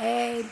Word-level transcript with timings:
Eh, 0.00 0.44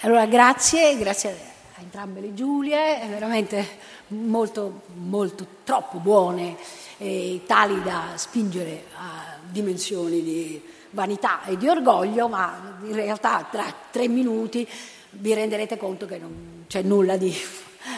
allora, 0.00 0.26
grazie, 0.26 0.98
grazie 0.98 1.30
a 1.74 1.80
entrambe 1.80 2.20
le 2.20 2.34
Giulie, 2.34 3.00
veramente 3.08 3.78
molto, 4.08 4.82
molto, 4.92 5.46
troppo 5.64 6.00
buone, 6.00 6.54
e 6.98 7.40
tali 7.46 7.82
da 7.82 8.08
spingere 8.16 8.84
a 8.96 9.38
dimensioni 9.48 10.22
di 10.22 10.62
vanità 10.90 11.44
e 11.46 11.56
di 11.56 11.66
orgoglio, 11.66 12.28
ma 12.28 12.76
in 12.82 12.92
realtà 12.92 13.48
tra 13.50 13.64
tre 13.90 14.06
minuti 14.06 14.68
vi 15.12 15.32
renderete 15.32 15.78
conto 15.78 16.04
che 16.04 16.18
non 16.18 16.64
c'è 16.68 16.82
nulla 16.82 17.16
di, 17.16 17.34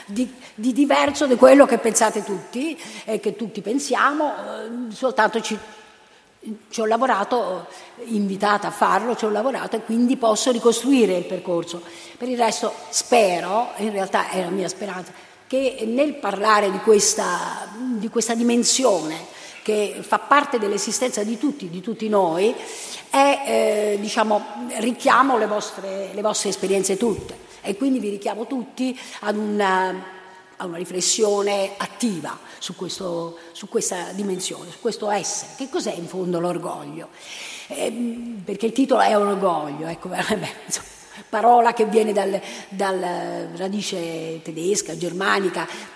di, 0.06 0.32
di 0.54 0.72
diverso 0.72 1.26
da 1.26 1.34
quello 1.34 1.66
che 1.66 1.78
pensate 1.78 2.22
tutti 2.22 2.80
e 3.04 3.18
che 3.18 3.34
tutti 3.34 3.60
pensiamo, 3.60 4.32
eh, 4.32 4.92
soltanto 4.92 5.40
ci 5.40 5.58
ci 6.68 6.80
ho 6.80 6.86
lavorato, 6.86 7.66
invitata 8.04 8.68
a 8.68 8.70
farlo, 8.70 9.16
ci 9.16 9.24
ho 9.24 9.30
lavorato 9.30 9.76
e 9.76 9.82
quindi 9.82 10.16
posso 10.16 10.50
ricostruire 10.50 11.16
il 11.16 11.24
percorso. 11.24 11.82
Per 12.16 12.28
il 12.28 12.36
resto 12.36 12.72
spero, 12.90 13.70
in 13.78 13.90
realtà 13.90 14.30
è 14.30 14.42
la 14.42 14.50
mia 14.50 14.68
speranza, 14.68 15.12
che 15.46 15.84
nel 15.86 16.14
parlare 16.14 16.70
di 16.70 16.78
questa, 16.78 17.68
di 17.76 18.08
questa 18.08 18.34
dimensione 18.34 19.34
che 19.62 19.96
fa 20.00 20.18
parte 20.18 20.58
dell'esistenza 20.58 21.24
di 21.24 21.38
tutti, 21.38 21.68
di 21.68 21.80
tutti 21.80 22.08
noi, 22.08 22.54
è, 23.10 23.42
eh, 23.46 23.98
diciamo, 24.00 24.44
richiamo 24.78 25.38
le 25.38 25.46
vostre, 25.46 26.10
le 26.12 26.22
vostre 26.22 26.50
esperienze 26.50 26.96
tutte 26.96 27.44
e 27.62 27.76
quindi 27.76 27.98
vi 27.98 28.10
richiamo 28.10 28.46
tutti 28.46 28.96
ad 29.20 29.36
una 29.36 30.14
a 30.56 30.66
una 30.66 30.76
riflessione 30.76 31.72
attiva 31.76 32.38
su, 32.58 32.74
questo, 32.74 33.38
su, 33.52 33.68
questa 33.68 34.12
dimensione, 34.12 34.70
su 34.70 34.80
questo 34.80 35.10
essere. 35.10 35.52
Che 35.56 35.68
cos'è 35.68 35.92
in 35.92 36.06
fondo 36.06 36.40
l'orgoglio? 36.40 37.08
Eh, 37.68 37.92
perché 38.44 38.66
il 38.66 38.72
titolo 38.72 39.00
è 39.00 39.16
orgoglio, 39.16 39.86
ecco, 39.86 40.08
beh, 40.08 40.16
insomma, 40.64 40.86
parola 41.28 41.72
che 41.72 41.86
viene 41.86 42.12
dal, 42.12 42.40
dalla 42.68 43.56
radice 43.56 44.40
tedesca, 44.42 44.96
germanica, 44.96 45.94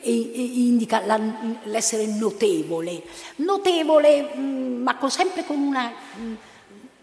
e, 0.00 0.32
e 0.34 0.40
indica 0.40 1.04
la, 1.04 1.20
l'essere 1.64 2.06
notevole, 2.06 3.02
notevole 3.36 4.30
mm, 4.36 4.82
ma 4.82 4.96
sempre 5.08 5.44
con 5.44 5.58
una, 5.58 5.92
mm, 6.18 6.34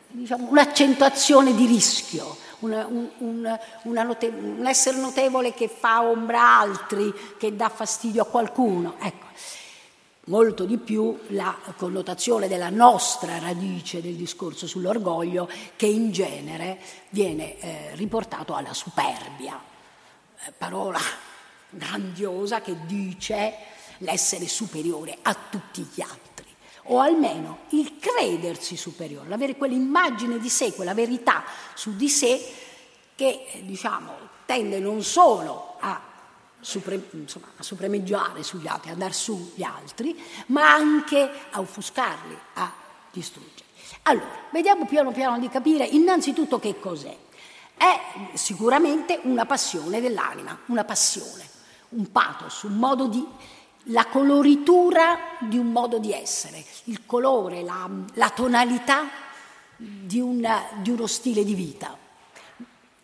diciamo, 0.07 0.47
un'accentuazione 0.49 1.53
di 1.53 1.65
rischio 1.65 2.37
una, 2.63 2.85
un, 2.85 3.59
una 3.83 4.03
note, 4.03 4.27
un, 4.27 4.65
essere 4.65 4.97
notevole 4.97 5.53
che 5.53 5.67
fa 5.67 6.03
ombra 6.03 6.41
a 6.41 6.59
altri, 6.59 7.13
che 7.37 7.55
dà 7.55 7.69
fastidio 7.69 8.23
a 8.23 8.25
qualcuno. 8.25 8.95
Ecco, 8.99 9.25
molto 10.25 10.65
di 10.65 10.77
più 10.77 11.19
la 11.29 11.55
connotazione 11.75 12.47
della 12.47 12.69
nostra 12.69 13.39
radice 13.39 14.01
del 14.01 14.15
discorso 14.15 14.67
sull'orgoglio 14.67 15.49
che 15.75 15.85
in 15.85 16.11
genere 16.11 16.79
viene 17.09 17.59
eh, 17.59 17.95
riportato 17.95 18.53
alla 18.55 18.73
superbia, 18.73 19.59
eh, 20.45 20.51
parola 20.57 20.99
grandiosa 21.69 22.61
che 22.61 22.85
dice 22.85 23.53
l'essere 23.99 24.47
superiore 24.47 25.17
a 25.21 25.35
tutti 25.49 25.87
gli 25.93 26.01
altri 26.01 26.32
o 26.85 26.99
almeno 26.99 27.59
il 27.69 27.97
credersi 27.99 28.75
superiore, 28.75 29.29
l'avere 29.29 29.55
quell'immagine 29.55 30.39
di 30.39 30.49
sé, 30.49 30.73
quella 30.73 30.93
verità 30.93 31.43
su 31.73 31.95
di 31.95 32.09
sé 32.09 32.53
che 33.15 33.61
diciamo, 33.61 34.13
tende 34.45 34.79
non 34.79 35.01
solo 35.03 35.75
a, 35.79 36.01
supre, 36.59 37.01
insomma, 37.11 37.47
a 37.57 37.63
supremeggiare 37.63 38.43
sugli 38.43 38.67
altri, 38.67 38.91
a 38.91 38.95
dar 38.95 39.13
su 39.13 39.53
gli 39.55 39.63
altri, 39.63 40.21
ma 40.47 40.73
anche 40.73 41.29
a 41.51 41.59
offuscarli, 41.59 42.37
a 42.55 42.71
distruggerli. 43.11 43.61
Allora, 44.03 44.47
vediamo 44.51 44.85
piano 44.85 45.11
piano 45.11 45.39
di 45.39 45.49
capire 45.49 45.85
innanzitutto 45.85 46.59
che 46.59 46.79
cos'è. 46.79 47.15
È 47.75 47.99
sicuramente 48.33 49.19
una 49.23 49.45
passione 49.45 50.01
dell'anima, 50.01 50.57
una 50.67 50.83
passione, 50.83 51.47
un 51.89 52.11
pathos, 52.11 52.63
un 52.63 52.75
modo 52.75 53.07
di 53.07 53.25
la 53.87 54.05
coloritura 54.05 55.37
di 55.39 55.57
un 55.57 55.71
modo 55.71 55.97
di 55.97 56.13
essere, 56.13 56.63
il 56.85 57.05
colore, 57.05 57.63
la, 57.63 57.89
la 58.13 58.29
tonalità 58.29 59.09
di, 59.75 60.19
una, 60.19 60.63
di, 60.81 60.91
uno 60.91 61.07
stile 61.07 61.43
di 61.43 61.53
vita. 61.53 61.97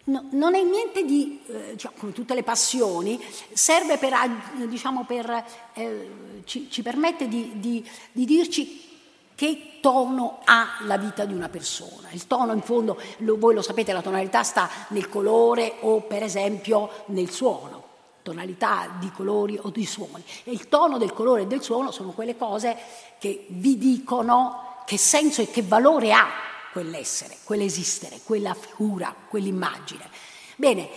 No, 0.06 0.26
non 0.32 0.56
è 0.56 0.64
niente 0.64 1.04
di, 1.04 1.42
eh, 1.48 1.72
diciamo, 1.72 1.96
come 1.98 2.12
tutte 2.14 2.34
le 2.34 2.44
passioni, 2.44 3.20
serve 3.52 3.98
per, 3.98 4.14
diciamo, 4.68 5.04
per 5.04 5.46
eh, 5.74 6.42
ci, 6.46 6.70
ci, 6.72 6.82
permette 6.82 7.28
di, 7.28 7.52
di, 7.56 7.88
di 8.12 8.26
dirci 8.26 8.88
che 9.36 9.78
tono 9.82 10.40
ha 10.46 10.80
la 10.82 10.98
vita 10.98 11.26
di 11.26 11.34
una 11.34 11.50
persona. 11.50 12.10
Il 12.12 12.26
tono 12.26 12.54
in 12.54 12.62
fondo, 12.62 13.00
lo, 13.18 13.38
voi 13.38 13.54
lo 13.54 13.62
sapete, 13.62 13.94
la 13.94 14.02
tonalità 14.02 14.44
sta 14.44 14.70
nel 14.90 15.10
colore 15.10 15.76
o 15.82 16.02
per 16.02 16.24
esempio 16.24 16.90
nel 17.08 17.30
suono 17.30 17.79
tonalità 18.22 18.96
di 19.00 19.12
colori 19.12 19.58
o 19.62 19.70
di 19.70 19.86
suoni. 19.86 20.24
E 20.44 20.52
il 20.52 20.68
tono 20.68 20.98
del 20.98 21.14
colore 21.14 21.44
e 21.44 21.48
del 21.48 21.62
suono 21.62 21.92
sono 21.92 22.12
quelle 22.12 22.38
cose 22.38 22.78
che 23.18 23.46
vi 23.50 23.78
dicono 23.78 24.84
che 24.86 24.98
senso 24.98 25.42
e 25.42 25.52
che 25.52 25.62
valore 25.62 26.12
ha 26.14 26.28
quell'essere, 26.72 27.38
quell'esistere, 27.44 28.20
quella 28.24 28.54
figura, 28.54 29.14
quell'immagine. 29.28 30.10
Bene, 30.56 30.90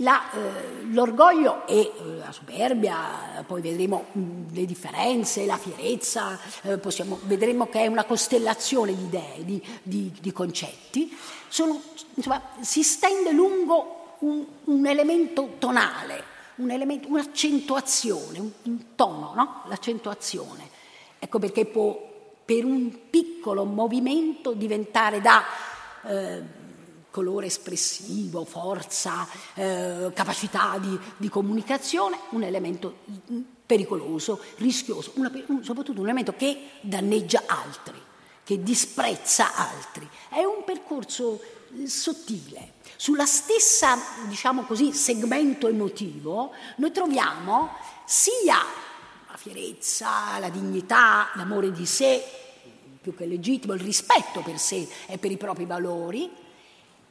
la, 0.00 0.30
eh, 0.32 0.82
l'orgoglio 0.92 1.66
e 1.66 1.80
eh, 1.80 1.92
la 2.16 2.32
superbia, 2.32 3.44
poi 3.46 3.60
vedremo 3.60 4.06
mh, 4.12 4.52
le 4.52 4.64
differenze, 4.64 5.46
la 5.46 5.58
fierezza, 5.58 6.38
eh, 6.62 6.78
possiamo, 6.78 7.18
vedremo 7.24 7.68
che 7.68 7.80
è 7.80 7.86
una 7.86 8.04
costellazione 8.04 8.94
di 8.94 9.04
idee, 9.04 9.44
di, 9.44 9.62
di, 9.82 10.12
di 10.20 10.32
concetti, 10.32 11.16
sono, 11.48 11.80
insomma, 12.14 12.40
si 12.60 12.82
stende 12.82 13.32
lungo 13.32 14.16
un, 14.20 14.44
un 14.64 14.86
elemento 14.86 15.56
tonale, 15.58 16.29
un 16.60 16.70
elemento, 16.70 17.08
un'accentuazione, 17.08 18.38
un, 18.38 18.50
un 18.64 18.94
tono, 18.94 19.32
no? 19.34 19.62
l'accentuazione. 19.66 20.68
Ecco 21.18 21.38
perché 21.38 21.66
può 21.66 22.08
per 22.44 22.64
un 22.64 23.08
piccolo 23.10 23.64
movimento 23.64 24.52
diventare 24.52 25.20
da 25.20 25.44
eh, 26.06 26.42
colore 27.10 27.46
espressivo, 27.46 28.44
forza, 28.44 29.26
eh, 29.54 30.10
capacità 30.14 30.78
di, 30.78 30.98
di, 31.16 31.28
comunicazione, 31.28 32.18
un 32.30 32.42
elemento 32.42 32.98
pericoloso, 33.66 34.40
rischioso, 34.56 35.12
una, 35.14 35.30
un, 35.46 35.62
soprattutto 35.64 36.00
un 36.00 36.06
elemento 36.06 36.34
che 36.36 36.70
danneggia 36.80 37.44
altri, 37.46 38.00
che 38.42 38.62
disprezza 38.62 39.54
altri. 39.54 40.08
È 40.28 40.42
un 40.42 40.64
percorso 40.64 41.40
sottile. 41.86 42.74
Sulla 42.96 43.26
stessa, 43.26 43.98
diciamo 44.26 44.62
così, 44.64 44.92
segmento 44.92 45.68
emotivo, 45.68 46.52
noi 46.76 46.92
troviamo 46.92 47.70
sia 48.04 48.56
la 49.30 49.36
fierezza, 49.36 50.38
la 50.38 50.50
dignità, 50.50 51.30
l'amore 51.34 51.72
di 51.72 51.86
sé, 51.86 52.22
più 53.00 53.14
che 53.14 53.24
legittimo, 53.24 53.72
il 53.72 53.80
rispetto 53.80 54.40
per 54.40 54.58
sé 54.58 54.86
e 55.06 55.16
per 55.16 55.30
i 55.30 55.36
propri 55.36 55.64
valori, 55.64 56.30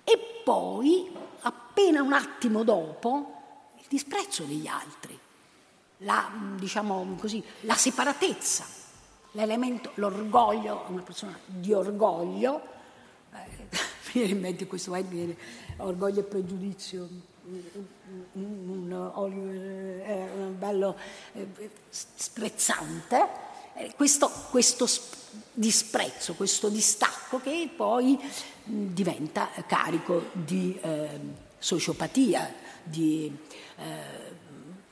e 0.04 0.42
poi, 0.44 1.12
appena 1.42 2.02
un 2.02 2.14
attimo 2.14 2.64
dopo, 2.64 3.72
il 3.78 3.86
disprezzo 3.88 4.44
degli 4.44 4.68
altri, 4.68 5.18
la, 5.98 6.30
diciamo 6.56 7.16
così, 7.20 7.44
la 7.62 7.76
separatezza, 7.76 8.66
l'elemento, 9.32 9.92
l'orgoglio, 9.96 10.86
una 10.88 11.02
persona 11.02 11.38
di 11.46 11.74
orgoglio, 11.74 12.78
mi 14.14 14.30
in 14.30 14.40
mente 14.40 14.68
questo 14.68 14.92
viene 15.08 15.36
orgoglio 15.78 16.20
e 16.20 16.24
pregiudizio, 16.24 17.08
un, 18.34 19.12
Oliver 19.14 20.02
è 20.02 20.30
un 20.36 20.58
bello 20.58 20.96
eh, 21.34 21.48
sprezzante, 21.90 23.28
eh, 23.76 23.94
questo, 23.96 24.30
questo 24.50 24.88
disprezzo, 25.54 26.34
questo 26.34 26.70
distacco 26.70 27.40
che 27.40 27.70
poi 27.76 28.20
diventa 28.64 29.50
carico 29.68 30.30
di 30.32 30.78
eh, 30.82 31.20
sociopatia, 31.58 32.54
di, 32.84 33.36
eh, 33.78 33.84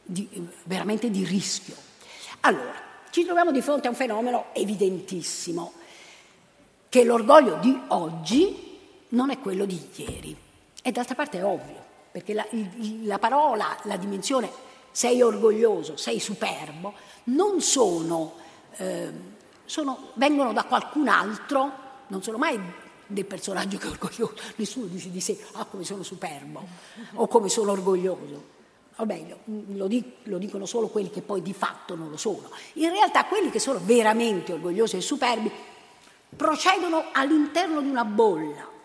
di, 0.03 0.47
veramente 0.63 1.09
di 1.09 1.23
rischio. 1.23 1.75
Allora, 2.41 2.73
ci 3.09 3.23
troviamo 3.23 3.51
di 3.51 3.61
fronte 3.61 3.87
a 3.87 3.91
un 3.91 3.95
fenomeno 3.95 4.47
evidentissimo, 4.53 5.73
che 6.89 7.03
l'orgoglio 7.03 7.57
di 7.57 7.77
oggi 7.89 8.66
non 9.09 9.29
è 9.29 9.39
quello 9.39 9.65
di 9.65 9.79
ieri. 9.95 10.35
E 10.81 10.91
d'altra 10.91 11.15
parte 11.15 11.39
è 11.39 11.45
ovvio, 11.45 11.83
perché 12.11 12.33
la, 12.33 12.45
la 13.03 13.19
parola, 13.19 13.77
la 13.83 13.97
dimensione 13.97 14.49
sei 14.91 15.21
orgoglioso, 15.21 15.95
sei 15.95 16.19
superbo, 16.19 16.93
non 17.25 17.61
sono, 17.61 18.33
eh, 18.77 19.11
sono, 19.65 20.11
vengono 20.15 20.53
da 20.53 20.63
qualcun 20.63 21.07
altro, 21.07 21.71
non 22.07 22.23
sono 22.23 22.37
mai 22.37 22.59
del 23.05 23.25
personaggio 23.25 23.77
che 23.77 23.85
è 23.85 23.89
orgoglioso, 23.89 24.33
nessuno 24.55 24.87
dice 24.87 25.11
di 25.11 25.21
sé, 25.21 25.37
ah 25.53 25.65
come 25.65 25.83
sono 25.83 26.03
superbo 26.03 26.65
o 27.13 27.27
come 27.27 27.49
sono 27.49 27.71
orgoglioso. 27.71 28.55
Meglio, 29.05 29.41
lo, 29.45 29.87
lo 30.23 30.37
dicono 30.39 30.65
solo 30.65 30.87
quelli 30.87 31.11
che 31.11 31.21
poi 31.21 31.43
di 31.43 31.53
fatto 31.53 31.93
non 31.93 32.09
lo 32.09 32.17
sono. 32.17 32.49
In 32.73 32.89
realtà 32.89 33.25
quelli 33.25 33.51
che 33.51 33.59
sono 33.59 33.79
veramente 33.83 34.53
orgogliosi 34.53 34.97
e 34.97 35.01
superbi 35.01 35.51
procedono 36.35 37.09
all'interno 37.11 37.81
di 37.81 37.89
una 37.89 38.03
bolla 38.03 38.76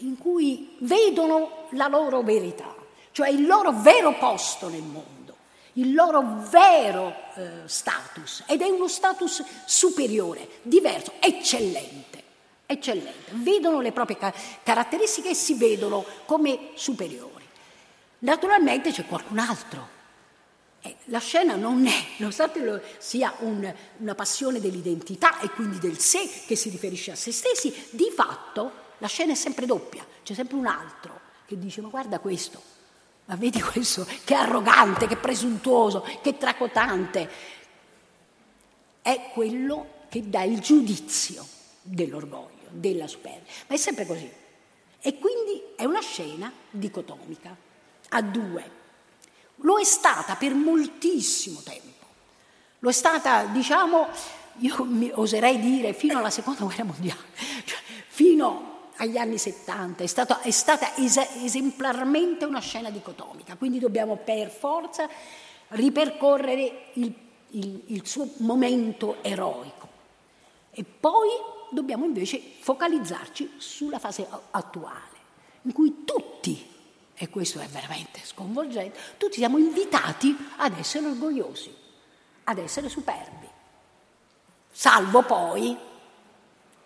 in 0.00 0.18
cui 0.18 0.76
vedono 0.80 1.66
la 1.70 1.88
loro 1.88 2.22
verità, 2.22 2.74
cioè 3.12 3.28
il 3.28 3.46
loro 3.46 3.72
vero 3.72 4.16
posto 4.18 4.68
nel 4.68 4.82
mondo, 4.82 5.36
il 5.74 5.92
loro 5.92 6.22
vero 6.50 7.14
eh, 7.34 7.50
status, 7.66 8.44
ed 8.46 8.62
è 8.62 8.68
uno 8.68 8.88
status 8.88 9.44
superiore, 9.64 10.48
diverso, 10.62 11.12
eccellente, 11.20 12.22
eccellente. 12.66 13.32
Vedono 13.32 13.80
le 13.80 13.92
proprie 13.92 14.18
caratteristiche 14.62 15.30
e 15.30 15.34
si 15.34 15.54
vedono 15.54 16.04
come 16.26 16.70
superiori. 16.74 17.44
Naturalmente 18.20 18.92
c'è 18.92 19.06
qualcun 19.06 19.38
altro 19.38 19.98
eh, 20.82 20.96
la 21.06 21.18
scena 21.18 21.56
non 21.56 21.86
è, 21.86 22.04
nonostante 22.16 22.82
sia 22.98 23.34
un, 23.40 23.70
una 23.98 24.14
passione 24.14 24.60
dell'identità 24.60 25.38
e 25.40 25.50
quindi 25.50 25.78
del 25.78 25.98
sé 25.98 26.26
che 26.46 26.56
si 26.56 26.70
riferisce 26.70 27.10
a 27.10 27.16
se 27.16 27.32
stessi, 27.32 27.88
di 27.90 28.10
fatto 28.14 28.88
la 29.00 29.08
scena 29.08 29.32
è 29.32 29.34
sempre 29.34 29.66
doppia, 29.66 30.06
c'è 30.22 30.32
sempre 30.32 30.56
un 30.56 30.66
altro 30.66 31.20
che 31.44 31.58
dice 31.58 31.80
ma 31.80 31.88
guarda 31.88 32.20
questo, 32.20 32.62
ma 33.26 33.34
vedi 33.34 33.60
questo, 33.60 34.06
che 34.24 34.34
arrogante, 34.34 35.06
che 35.06 35.16
presuntuoso, 35.16 36.06
che 36.22 36.36
tracotante. 36.36 37.30
È 39.02 39.30
quello 39.32 39.98
che 40.08 40.28
dà 40.28 40.42
il 40.42 40.60
giudizio 40.60 41.44
dell'orgoglio, 41.82 42.68
della 42.70 43.06
superbia, 43.06 43.52
ma 43.66 43.74
è 43.74 43.78
sempre 43.78 44.06
così. 44.06 44.30
E 45.00 45.18
quindi 45.18 45.62
è 45.76 45.84
una 45.84 46.00
scena 46.00 46.52
dicotomica, 46.70 47.56
a 48.10 48.22
due 48.22 48.78
lo 49.62 49.78
è 49.78 49.84
stata 49.84 50.36
per 50.36 50.54
moltissimo 50.54 51.60
tempo. 51.60 51.88
Lo 52.78 52.90
è 52.90 52.92
stata, 52.92 53.44
diciamo, 53.44 54.08
io 54.58 54.88
oserei 55.14 55.58
dire, 55.60 55.92
fino 55.92 56.18
alla 56.18 56.30
seconda 56.30 56.64
guerra 56.64 56.84
mondiale, 56.84 57.20
cioè, 57.64 57.78
fino 58.06 58.69
agli 59.00 59.16
anni 59.16 59.38
70, 59.38 60.04
è, 60.04 60.06
stato, 60.06 60.40
è 60.40 60.50
stata 60.50 60.94
es- 60.96 61.16
esemplarmente 61.42 62.44
una 62.44 62.60
scena 62.60 62.90
dicotomica, 62.90 63.56
quindi 63.56 63.78
dobbiamo 63.78 64.16
per 64.16 64.50
forza 64.50 65.08
ripercorrere 65.68 66.90
il, 66.94 67.14
il, 67.50 67.82
il 67.86 68.06
suo 68.06 68.28
momento 68.38 69.22
eroico. 69.22 69.88
E 70.70 70.84
poi 70.84 71.28
dobbiamo 71.70 72.04
invece 72.04 72.40
focalizzarci 72.60 73.54
sulla 73.56 73.98
fase 73.98 74.26
attuale, 74.50 75.18
in 75.62 75.72
cui 75.72 76.04
tutti 76.04 76.68
e 77.14 77.28
questo 77.28 77.58
è 77.58 77.66
veramente 77.66 78.20
sconvolgente, 78.22 78.98
tutti 79.16 79.36
siamo 79.36 79.58
invitati 79.58 80.36
ad 80.56 80.78
essere 80.78 81.06
orgogliosi, 81.06 81.74
ad 82.44 82.58
essere 82.58 82.88
superbi, 82.88 83.48
salvo 84.70 85.22
poi 85.22 85.76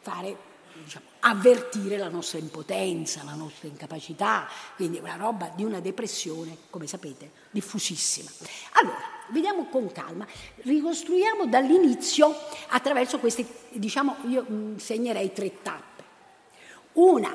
fare, 0.01 0.37
diciamo, 0.75 1.07
avvertire 1.27 1.97
la 1.97 2.09
nostra 2.09 2.39
impotenza, 2.39 3.23
la 3.25 3.35
nostra 3.35 3.69
incapacità, 3.69 4.49
quindi 4.77 4.99
una 4.99 5.17
roba 5.17 5.51
di 5.55 5.65
una 5.65 5.81
depressione, 5.81 6.57
come 6.71 6.87
sapete, 6.87 7.31
diffusissima. 7.51 8.31
Allora, 8.73 9.01
vediamo 9.29 9.67
con 9.67 9.91
calma, 9.91 10.27
ricostruiamo 10.57 11.47
dall'inizio 11.47 12.35
attraverso 12.69 13.19
queste, 13.19 13.47
diciamo, 13.71 14.17
io 14.29 14.45
mm, 14.49 14.77
segnerei 14.77 15.33
tre 15.33 15.63
tappe. 15.63 16.03
Una, 16.95 17.35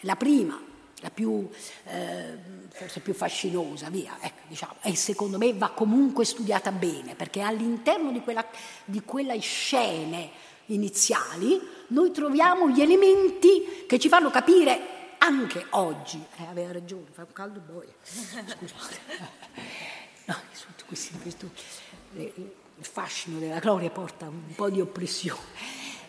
la 0.00 0.16
prima, 0.16 0.58
la 1.00 1.10
più, 1.10 1.46
eh, 1.84 2.38
forse 2.70 3.00
più 3.00 3.12
fascinosa, 3.12 3.90
via, 3.90 4.16
ecco, 4.18 4.42
diciamo, 4.48 4.76
e 4.80 4.96
secondo 4.96 5.36
me 5.36 5.52
va 5.52 5.68
comunque 5.70 6.24
studiata 6.24 6.72
bene, 6.72 7.14
perché 7.14 7.42
all'interno 7.42 8.12
di, 8.12 8.20
quella, 8.20 8.46
di 8.86 9.02
quelle 9.02 9.38
scene 9.40 10.30
iniziali 10.66 11.75
noi 11.88 12.10
troviamo 12.10 12.68
gli 12.68 12.80
elementi 12.80 13.84
che 13.86 13.98
ci 13.98 14.08
fanno 14.08 14.30
capire 14.30 14.94
anche 15.18 15.66
oggi, 15.70 16.22
eh, 16.36 16.44
aveva 16.48 16.72
ragione, 16.72 17.06
fa 17.12 17.22
un 17.22 17.32
caldo 17.32 17.60
boia, 17.60 17.92
scusate, 18.02 18.98
no, 20.26 20.36
questo, 20.86 21.18
questo, 21.20 21.50
il 22.14 22.84
fascino 22.84 23.38
della 23.38 23.58
gloria 23.58 23.90
porta 23.90 24.26
un 24.26 24.54
po' 24.54 24.70
di 24.70 24.80
oppressione. 24.80 25.40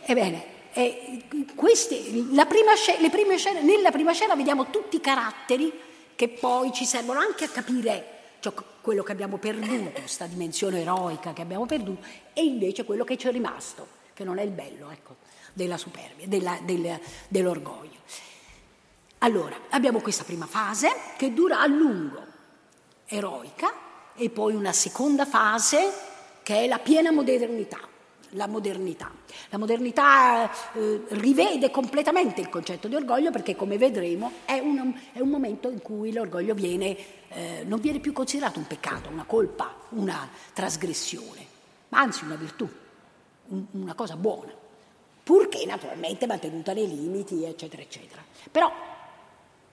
Ebbene, 0.05 0.45
eh, 0.73 1.23
queste, 1.55 1.95
prima 2.47 2.75
scena, 2.75 3.09
prime 3.09 3.37
scene, 3.37 3.61
nella 3.61 3.91
prima 3.91 4.13
scena 4.13 4.35
vediamo 4.35 4.69
tutti 4.69 4.97
i 4.97 5.01
caratteri 5.01 5.73
che 6.15 6.29
poi 6.29 6.71
ci 6.73 6.85
servono 6.85 7.19
anche 7.19 7.45
a 7.45 7.49
capire 7.49 8.15
cioè, 8.39 8.53
quello 8.81 9.03
che 9.03 9.11
abbiamo 9.11 9.37
perduto, 9.37 9.99
questa 9.99 10.25
dimensione 10.25 10.81
eroica 10.81 11.33
che 11.33 11.41
abbiamo 11.41 11.65
perduto, 11.65 12.05
e 12.33 12.43
invece 12.43 12.85
quello 12.85 13.03
che 13.03 13.17
ci 13.17 13.27
è 13.27 13.31
rimasto, 13.31 13.87
che 14.13 14.23
non 14.23 14.37
è 14.37 14.43
il 14.43 14.51
bello 14.51 14.89
ecco, 14.91 15.15
della 15.57 15.77
superbia, 15.77 16.27
della, 16.27 16.59
del, 16.63 16.99
dell'orgoglio. 17.27 17.97
Allora, 19.19 19.55
abbiamo 19.71 19.99
questa 19.99 20.23
prima 20.23 20.45
fase 20.45 20.89
che 21.17 21.33
dura 21.33 21.59
a 21.59 21.65
lungo, 21.65 22.23
eroica, 23.07 23.73
e 24.15 24.29
poi 24.29 24.53
una 24.53 24.71
seconda 24.71 25.25
fase 25.25 25.91
che 26.43 26.63
è 26.63 26.67
la 26.67 26.77
piena 26.77 27.11
modernità 27.11 27.79
la 28.31 28.47
modernità. 28.47 29.09
La 29.49 29.57
modernità 29.57 30.51
eh, 30.73 31.01
rivede 31.09 31.71
completamente 31.71 32.41
il 32.41 32.49
concetto 32.49 32.89
di 32.89 32.95
orgoglio 32.95 33.31
perché, 33.31 33.55
come 33.55 33.77
vedremo, 33.77 34.31
è 34.43 34.59
un, 34.59 34.93
è 35.13 35.21
un 35.21 35.29
momento 35.29 35.69
in 35.69 35.81
cui 35.81 36.11
l'orgoglio 36.11 36.53
viene, 36.53 36.97
eh, 37.29 37.63
non 37.65 37.79
viene 37.79 37.99
più 37.99 38.11
considerato 38.11 38.59
un 38.59 38.67
peccato, 38.67 39.09
una 39.09 39.23
colpa, 39.23 39.73
una 39.89 40.29
trasgressione, 40.53 41.45
ma 41.89 41.99
anzi 41.99 42.25
una 42.25 42.35
virtù, 42.35 42.69
un, 43.47 43.65
una 43.71 43.93
cosa 43.93 44.17
buona, 44.17 44.51
purché 45.27 45.65
naturalmente 45.65 46.25
mantenuta 46.25 46.71
nei 46.71 46.87
limiti, 46.87 47.43
eccetera, 47.43 47.81
eccetera. 47.81 48.23
Però 48.49 48.71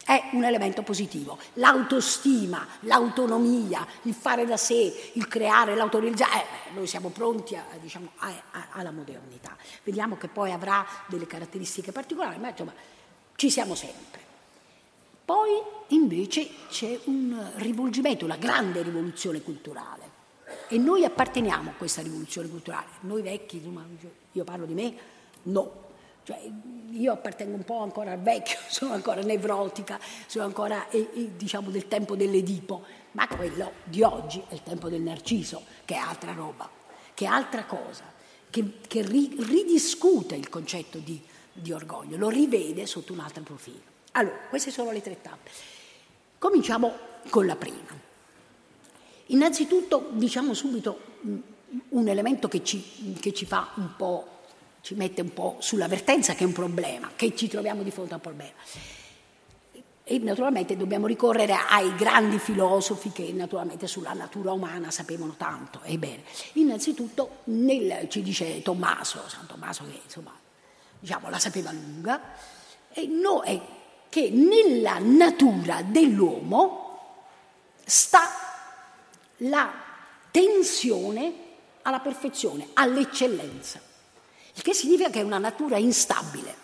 è 0.04 0.30
un 0.32 0.42
elemento 0.42 0.82
positivo. 0.82 1.38
L'autostima, 1.52 2.66
l'autonomia, 2.80 3.86
il 4.02 4.14
fare 4.14 4.46
da 4.46 4.56
sé, 4.56 5.12
il 5.12 5.28
creare, 5.28 5.76
l'autorizzare, 5.76 6.40
eh, 6.40 6.74
noi 6.74 6.88
siamo 6.88 7.10
pronti 7.10 7.54
a, 7.54 7.64
diciamo, 7.80 8.10
a, 8.16 8.32
a, 8.50 8.66
alla 8.72 8.90
modernità. 8.90 9.56
Vediamo 9.84 10.16
che 10.16 10.26
poi 10.26 10.50
avrà 10.50 10.84
delle 11.06 11.28
caratteristiche 11.28 11.92
particolari, 11.92 12.36
ma 12.40 12.48
insomma 12.48 12.74
ci 13.36 13.48
siamo 13.48 13.76
sempre. 13.76 14.22
Poi 15.24 15.50
invece 15.90 16.48
c'è 16.68 16.98
un 17.04 17.52
rivolgimento, 17.58 18.24
una 18.24 18.38
grande 18.38 18.82
rivoluzione 18.82 19.40
culturale 19.40 20.02
e 20.66 20.78
noi 20.78 21.04
apparteniamo 21.04 21.70
a 21.70 21.74
questa 21.74 22.02
rivoluzione 22.02 22.48
culturale. 22.48 22.86
Noi 23.02 23.22
vecchi, 23.22 23.62
io 24.32 24.42
parlo 24.42 24.66
di 24.66 24.74
me, 24.74 25.13
no, 25.44 25.82
cioè, 26.24 26.40
io 26.90 27.12
appartengo 27.12 27.54
un 27.54 27.64
po' 27.64 27.80
ancora 27.80 28.12
al 28.12 28.20
vecchio, 28.20 28.58
sono 28.68 28.94
ancora 28.94 29.20
nevrotica, 29.22 30.00
sono 30.26 30.44
ancora 30.44 30.86
diciamo 31.36 31.70
del 31.70 31.86
tempo 31.86 32.16
dell'Edipo, 32.16 32.84
ma 33.12 33.28
quello 33.28 33.72
di 33.84 34.02
oggi 34.02 34.42
è 34.48 34.54
il 34.54 34.62
tempo 34.62 34.88
del 34.88 35.00
Narciso, 35.00 35.62
che 35.84 35.94
è 35.94 35.98
altra 35.98 36.32
roba, 36.32 36.68
che 37.12 37.24
è 37.24 37.28
altra 37.28 37.64
cosa, 37.64 38.04
che, 38.48 38.78
che 38.86 39.02
ri, 39.02 39.36
ridiscute 39.38 40.34
il 40.34 40.48
concetto 40.48 40.98
di, 40.98 41.20
di 41.52 41.72
orgoglio, 41.72 42.16
lo 42.16 42.28
rivede 42.28 42.86
sotto 42.86 43.12
un 43.12 43.20
altro 43.20 43.42
profilo. 43.42 43.92
Allora, 44.12 44.36
queste 44.48 44.70
sono 44.70 44.92
le 44.92 45.02
tre 45.02 45.20
tappe. 45.20 45.50
Cominciamo 46.38 46.92
con 47.30 47.46
la 47.46 47.56
prima. 47.56 48.02
Innanzitutto 49.26 50.10
diciamo 50.12 50.54
subito 50.54 51.00
mm, 51.26 51.38
un 51.90 52.08
elemento 52.08 52.48
che 52.48 52.62
ci, 52.62 53.16
che 53.20 53.32
ci 53.32 53.46
fa 53.46 53.72
un 53.76 53.96
po' 53.96 54.33
ci 54.84 54.94
mette 54.94 55.22
un 55.22 55.32
po' 55.32 55.56
sull'avvertenza 55.60 56.34
che 56.34 56.44
è 56.44 56.46
un 56.46 56.52
problema, 56.52 57.10
che 57.16 57.34
ci 57.34 57.48
troviamo 57.48 57.82
di 57.82 57.90
fronte 57.90 58.12
a 58.12 58.16
un 58.16 58.20
problema. 58.20 58.52
E 60.04 60.18
naturalmente 60.18 60.76
dobbiamo 60.76 61.06
ricorrere 61.06 61.54
ai 61.54 61.94
grandi 61.94 62.38
filosofi 62.38 63.10
che 63.10 63.32
naturalmente 63.32 63.86
sulla 63.86 64.12
natura 64.12 64.52
umana 64.52 64.90
sapevano 64.90 65.36
tanto. 65.38 65.80
Ebbene, 65.84 66.24
innanzitutto 66.54 67.38
nel, 67.44 68.10
ci 68.10 68.20
dice 68.20 68.60
Tommaso, 68.60 69.22
San 69.26 69.46
Tommaso 69.46 69.84
che 69.86 70.00
insomma 70.04 70.38
diciamo, 70.98 71.30
la 71.30 71.38
sapeva 71.38 71.72
lunga, 71.72 72.20
e 72.92 73.06
no, 73.06 73.40
è 73.40 73.58
che 74.10 74.28
nella 74.28 74.98
natura 74.98 75.80
dell'uomo 75.80 77.22
sta 77.86 78.28
la 79.38 79.72
tensione 80.30 81.32
alla 81.80 82.00
perfezione, 82.00 82.68
all'eccellenza 82.74 83.92
il 84.54 84.62
che 84.62 84.74
significa 84.74 85.10
che 85.10 85.20
è 85.20 85.24
una 85.24 85.38
natura 85.38 85.76
instabile, 85.76 86.62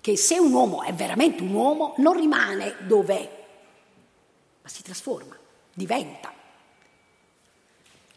che 0.00 0.16
se 0.16 0.38
un 0.38 0.52
uomo 0.52 0.82
è 0.82 0.92
veramente 0.92 1.42
un 1.42 1.52
uomo 1.52 1.94
non 1.98 2.14
rimane 2.14 2.76
dov'è, 2.86 3.44
ma 4.62 4.68
si 4.68 4.82
trasforma, 4.82 5.36
diventa, 5.72 6.32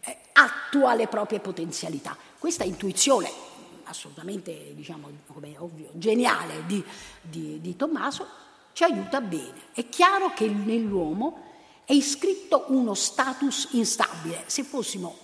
eh, 0.01 0.17
attua 0.33 0.95
le 0.95 1.07
proprie 1.07 1.39
potenzialità. 1.39 2.17
Questa 2.37 2.63
intuizione 2.63 3.53
assolutamente, 3.85 4.73
diciamo, 4.73 5.09
come 5.27 5.55
ovvio, 5.57 5.89
geniale 5.93 6.65
di, 6.65 6.83
di, 7.21 7.59
di 7.61 7.75
Tommaso 7.75 8.27
ci 8.73 8.83
aiuta 8.83 9.21
bene. 9.21 9.69
È 9.73 9.87
chiaro 9.89 10.33
che 10.33 10.47
nell'uomo 10.47 11.43
è 11.85 11.93
iscritto 11.93 12.65
uno 12.69 12.93
status 12.93 13.69
instabile. 13.71 14.43
Se 14.47 14.63
fossimo 14.63 15.17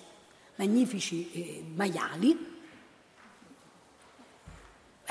magnifici 0.55 1.31
eh, 1.31 1.63
maiali, 1.73 2.50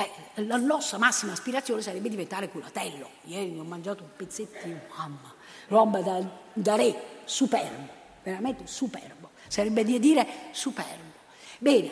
Eh, 0.01 0.45
la 0.47 0.57
nostra 0.57 0.97
massima 0.97 1.33
aspirazione 1.33 1.83
sarebbe 1.83 2.09
diventare 2.09 2.49
curatello. 2.49 3.11
Ieri 3.25 3.59
ho 3.59 3.65
mangiato 3.65 4.03
un 4.03 4.09
pezzettino, 4.17 4.81
mamma, 4.97 5.35
roba 5.69 6.01
da, 6.01 6.25
da 6.53 6.77
re, 6.77 6.95
superbo, 7.25 7.89
veramente 8.23 8.67
superbo. 8.67 9.31
Sarebbe 9.47 9.85
di 9.85 9.99
dire 9.99 10.27
superbo. 10.53 11.19
Bene, 11.59 11.91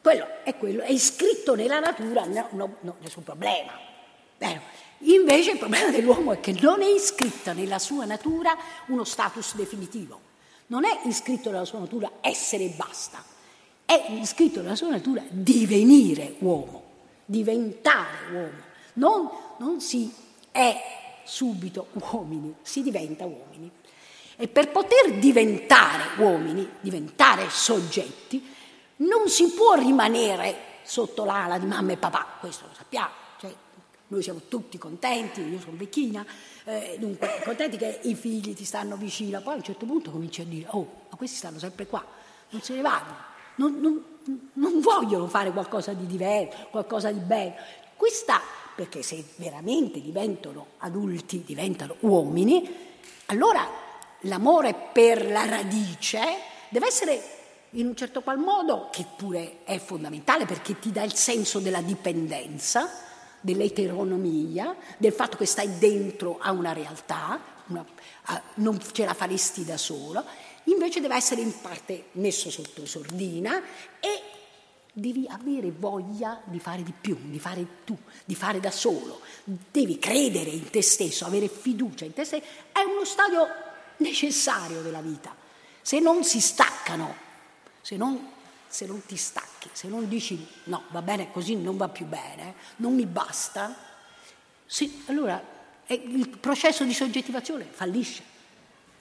quello 0.00 0.26
è 0.42 0.56
quello, 0.56 0.82
è 0.82 0.90
iscritto 0.90 1.54
nella 1.54 1.78
natura, 1.78 2.24
no, 2.24 2.48
no, 2.52 2.76
no 2.80 2.96
nessun 3.00 3.22
problema. 3.22 3.72
Vero? 4.38 4.60
Invece 4.98 5.52
il 5.52 5.58
problema 5.58 5.90
dell'uomo 5.90 6.32
è 6.32 6.40
che 6.40 6.56
non 6.60 6.82
è 6.82 6.86
iscritto 6.86 7.52
nella 7.52 7.78
sua 7.78 8.04
natura 8.04 8.56
uno 8.86 9.04
status 9.04 9.54
definitivo. 9.54 10.20
Non 10.68 10.84
è 10.84 11.00
iscritto 11.04 11.50
nella 11.50 11.64
sua 11.64 11.78
natura 11.78 12.10
essere 12.20 12.64
e 12.64 12.68
basta. 12.70 13.22
È 13.84 14.06
iscritto 14.10 14.62
nella 14.62 14.74
sua 14.74 14.88
natura 14.88 15.22
divenire 15.28 16.34
uomo, 16.38 16.85
diventare 17.26 18.30
uomo. 18.32 18.64
Non, 18.94 19.28
non 19.58 19.80
si 19.80 20.12
è 20.50 20.74
subito 21.24 21.88
uomini, 21.92 22.54
si 22.62 22.82
diventa 22.82 23.26
uomini. 23.26 23.70
E 24.36 24.48
per 24.48 24.70
poter 24.70 25.18
diventare 25.18 26.20
uomini, 26.20 26.68
diventare 26.80 27.48
soggetti, 27.50 28.54
non 28.96 29.28
si 29.28 29.52
può 29.52 29.74
rimanere 29.74 30.74
sotto 30.82 31.24
l'ala 31.24 31.58
di 31.58 31.66
mamma 31.66 31.92
e 31.92 31.96
papà, 31.96 32.36
questo 32.38 32.66
lo 32.66 32.74
sappiamo, 32.74 33.10
cioè, 33.38 33.52
noi 34.08 34.22
siamo 34.22 34.42
tutti 34.48 34.78
contenti, 34.78 35.40
io 35.42 35.58
sono 35.58 35.76
vecchina, 35.76 36.24
eh, 36.64 36.96
dunque 36.98 37.40
contenti 37.44 37.76
che 37.76 38.00
i 38.02 38.14
figli 38.14 38.54
ti 38.54 38.64
stanno 38.64 38.96
vicino, 38.96 39.40
poi 39.40 39.54
a 39.54 39.56
un 39.56 39.62
certo 39.62 39.84
punto 39.84 40.10
cominci 40.10 40.42
a 40.42 40.44
dire, 40.44 40.68
oh, 40.70 41.02
ma 41.10 41.16
questi 41.16 41.36
stanno 41.36 41.58
sempre 41.58 41.86
qua, 41.86 42.04
non 42.50 42.62
se 42.62 42.74
ne 42.74 42.82
vanno, 42.82 43.16
non, 43.56 43.78
non, 43.80 44.04
non 44.54 44.80
vogliono 44.80 45.26
fare 45.26 45.52
qualcosa 45.52 45.92
di 45.92 46.06
diverso, 46.06 46.68
qualcosa 46.70 47.10
di 47.10 47.20
bello. 47.20 47.54
Questa, 47.94 48.40
perché 48.74 49.02
se 49.02 49.24
veramente 49.36 50.00
diventano 50.00 50.66
adulti, 50.78 51.42
diventano 51.44 51.96
uomini, 52.00 52.68
allora 53.26 53.68
l'amore 54.20 54.74
per 54.92 55.30
la 55.30 55.44
radice 55.46 56.20
deve 56.68 56.86
essere 56.86 57.34
in 57.70 57.86
un 57.86 57.96
certo 57.96 58.22
qual 58.22 58.38
modo, 58.38 58.88
che 58.90 59.04
pure 59.16 59.64
è 59.64 59.78
fondamentale 59.78 60.46
perché 60.46 60.78
ti 60.78 60.92
dà 60.92 61.02
il 61.02 61.14
senso 61.14 61.58
della 61.58 61.82
dipendenza, 61.82 62.88
dell'eteronomia, 63.40 64.74
del 64.96 65.12
fatto 65.12 65.36
che 65.36 65.46
stai 65.46 65.78
dentro 65.78 66.38
a 66.40 66.52
una 66.52 66.72
realtà, 66.72 67.38
una, 67.66 67.84
a, 68.24 68.42
non 68.54 68.78
ce 68.92 69.04
la 69.04 69.14
faresti 69.14 69.64
da 69.64 69.76
solo, 69.76 70.24
invece 70.66 71.00
deve 71.00 71.16
essere 71.16 71.40
in 71.40 71.52
parte 71.60 72.06
messo 72.12 72.50
sotto 72.50 72.86
sordina 72.86 73.60
e 74.00 74.22
devi 74.92 75.26
avere 75.28 75.70
voglia 75.70 76.40
di 76.44 76.58
fare 76.58 76.82
di 76.82 76.92
più, 76.98 77.18
di 77.22 77.38
fare 77.38 77.66
tu, 77.84 77.96
di 78.24 78.34
fare 78.34 78.60
da 78.60 78.70
solo, 78.70 79.20
devi 79.44 79.98
credere 79.98 80.50
in 80.50 80.70
te 80.70 80.82
stesso, 80.82 81.24
avere 81.26 81.48
fiducia 81.48 82.04
in 82.04 82.12
te 82.12 82.24
stesso, 82.24 82.44
è 82.72 82.80
uno 82.80 83.04
stadio 83.04 83.46
necessario 83.98 84.82
della 84.82 85.02
vita. 85.02 85.34
Se 85.82 86.00
non 86.00 86.24
si 86.24 86.40
staccano 86.40 87.24
se 87.86 87.96
non, 87.96 88.20
se 88.66 88.84
non 88.84 89.06
ti 89.06 89.14
stacchi, 89.14 89.68
se 89.70 89.86
non 89.86 90.08
dici 90.08 90.44
no, 90.64 90.82
va 90.88 91.02
bene 91.02 91.30
così, 91.30 91.54
non 91.54 91.76
va 91.76 91.88
più 91.88 92.04
bene, 92.04 92.54
non 92.78 92.96
mi 92.96 93.06
basta, 93.06 93.76
sì, 94.66 95.04
allora 95.06 95.40
il 95.86 96.28
processo 96.40 96.82
di 96.82 96.92
soggettivazione 96.92 97.64
fallisce. 97.70 98.24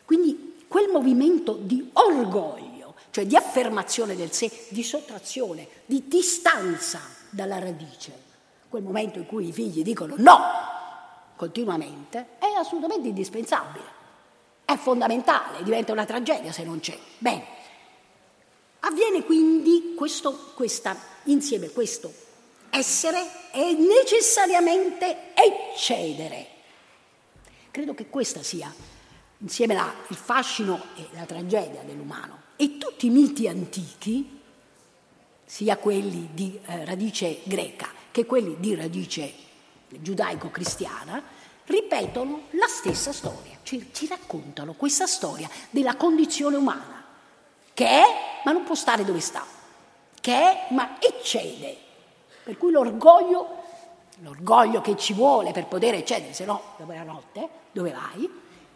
Quindi 0.05 0.54
quel 0.67 0.89
movimento 0.89 1.53
di 1.53 1.89
orgoglio, 1.93 2.95
cioè 3.11 3.25
di 3.25 3.35
affermazione 3.35 4.15
del 4.15 4.31
sé, 4.31 4.51
di 4.69 4.83
sottrazione, 4.83 5.67
di 5.85 6.07
distanza 6.07 7.01
dalla 7.29 7.59
radice, 7.59 8.23
quel 8.69 8.83
momento 8.83 9.19
in 9.19 9.25
cui 9.25 9.49
i 9.49 9.53
figli 9.53 9.83
dicono 9.83 10.15
no 10.17 10.39
continuamente, 11.35 12.27
è 12.39 12.47
assolutamente 12.57 13.09
indispensabile. 13.09 13.93
È 14.63 14.75
fondamentale, 14.77 15.63
diventa 15.63 15.91
una 15.91 16.05
tragedia 16.05 16.51
se 16.51 16.63
non 16.63 16.79
c'è. 16.79 16.97
Bene, 17.19 17.55
Avviene 18.87 19.23
quindi 19.23 19.95
questo, 19.95 20.51
questa, 20.53 20.95
insieme 21.23 21.69
questo 21.69 22.13
essere 22.69 23.51
e 23.51 23.73
necessariamente 23.73 25.33
eccedere. 25.33 26.47
Credo 27.71 27.95
che 27.95 28.09
questa 28.09 28.43
sia, 28.43 28.71
insieme 29.39 29.73
la, 29.73 29.93
il 30.07 30.15
fascino 30.15 30.81
e 30.95 31.07
la 31.11 31.25
tragedia 31.25 31.81
dell'umano. 31.81 32.43
E 32.55 32.77
tutti 32.77 33.07
i 33.07 33.09
miti 33.09 33.47
antichi, 33.47 34.41
sia 35.45 35.77
quelli 35.77 36.29
di 36.33 36.59
eh, 36.65 36.85
radice 36.85 37.41
greca 37.43 37.87
che 38.11 38.25
quelli 38.25 38.55
di 38.59 38.73
radice 38.75 39.33
giudaico-cristiana, 39.89 41.21
ripetono 41.65 42.43
la 42.51 42.67
stessa 42.67 43.11
storia, 43.11 43.57
ci, 43.63 43.89
ci 43.91 44.07
raccontano 44.07 44.73
questa 44.73 45.07
storia 45.07 45.49
della 45.69 45.95
condizione 45.95 46.55
umana 46.55 47.03
che 47.73 47.85
è 47.87 48.03
ma 48.45 48.51
non 48.53 48.63
può 48.63 48.73
stare 48.73 49.03
dove 49.03 49.19
sta, 49.19 49.45
che 50.21 50.33
è 50.33 50.73
ma 50.73 50.97
eccede. 50.99 51.77
Per 52.43 52.57
cui 52.57 52.71
l'orgoglio, 52.71 53.63
l'orgoglio 54.19 54.79
che 54.81 54.95
ci 54.95 55.13
vuole 55.13 55.51
per 55.51 55.65
poter 55.65 55.95
eccedere, 55.95 56.33
se 56.33 56.45
no 56.45 56.61
dopo 56.77 56.93
la 56.93 57.03
notte 57.03 57.49
dove 57.71 57.91
vai, 57.91 58.29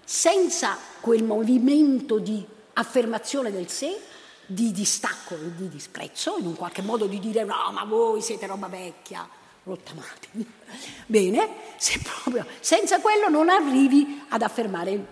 senza 0.10 0.76
quel 1.02 1.24
movimento 1.24 2.18
di 2.18 2.44
affermazione 2.74 3.52
del 3.52 3.70
sé, 3.70 3.96
di 4.44 4.72
distacco 4.72 5.36
e 5.36 5.56
di 5.56 5.70
disprezzo, 5.70 6.38
in 6.40 6.48
un 6.48 6.56
qualche 6.56 6.82
modo 6.82 7.06
di 7.06 7.20
dire 7.20 7.44
no, 7.44 7.72
ma 7.72 7.84
voi 7.84 8.20
siete 8.20 8.48
roba 8.48 8.66
vecchia, 8.66 9.30
rottamatevi. 9.64 10.52
Bene, 11.06 11.50
se 11.78 12.00
proprio 12.00 12.44
senza 12.60 13.00
quello 13.02 13.30
non 13.30 13.50
arrivi 13.50 14.24
ad 14.30 14.42
affermare 14.42 15.06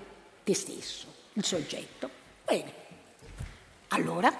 te 0.43 0.55
stesso, 0.55 1.05
il 1.33 1.45
soggetto. 1.45 2.09
Bene, 2.43 2.73
allora, 3.89 4.35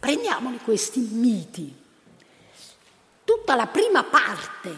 prendiamoli 0.00 0.58
questi 0.64 0.98
miti. 0.98 1.72
Tutta 3.22 3.54
la 3.54 3.68
prima 3.68 4.02
parte 4.02 4.74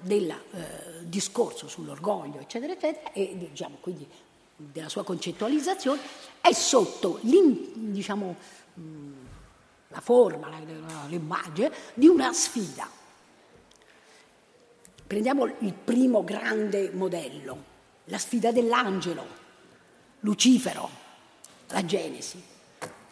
del 0.00 0.30
eh, 0.30 0.89
discorso 1.10 1.68
sull'orgoglio, 1.68 2.38
eccetera, 2.38 2.72
eccetera, 2.72 3.12
e 3.12 3.36
diciamo 3.36 3.76
quindi 3.80 4.08
della 4.56 4.88
sua 4.88 5.04
concettualizzazione, 5.04 6.00
è 6.40 6.52
sotto 6.52 7.18
diciamo, 7.22 8.36
la 9.88 10.00
forma, 10.00 10.48
l'immagine 11.08 11.72
di 11.94 12.06
una 12.06 12.32
sfida. 12.32 12.88
Prendiamo 15.06 15.44
il 15.44 15.74
primo 15.74 16.22
grande 16.22 16.90
modello, 16.92 17.64
la 18.04 18.18
sfida 18.18 18.52
dell'angelo, 18.52 19.26
Lucifero, 20.20 20.88
la 21.68 21.84
Genesi. 21.84 22.40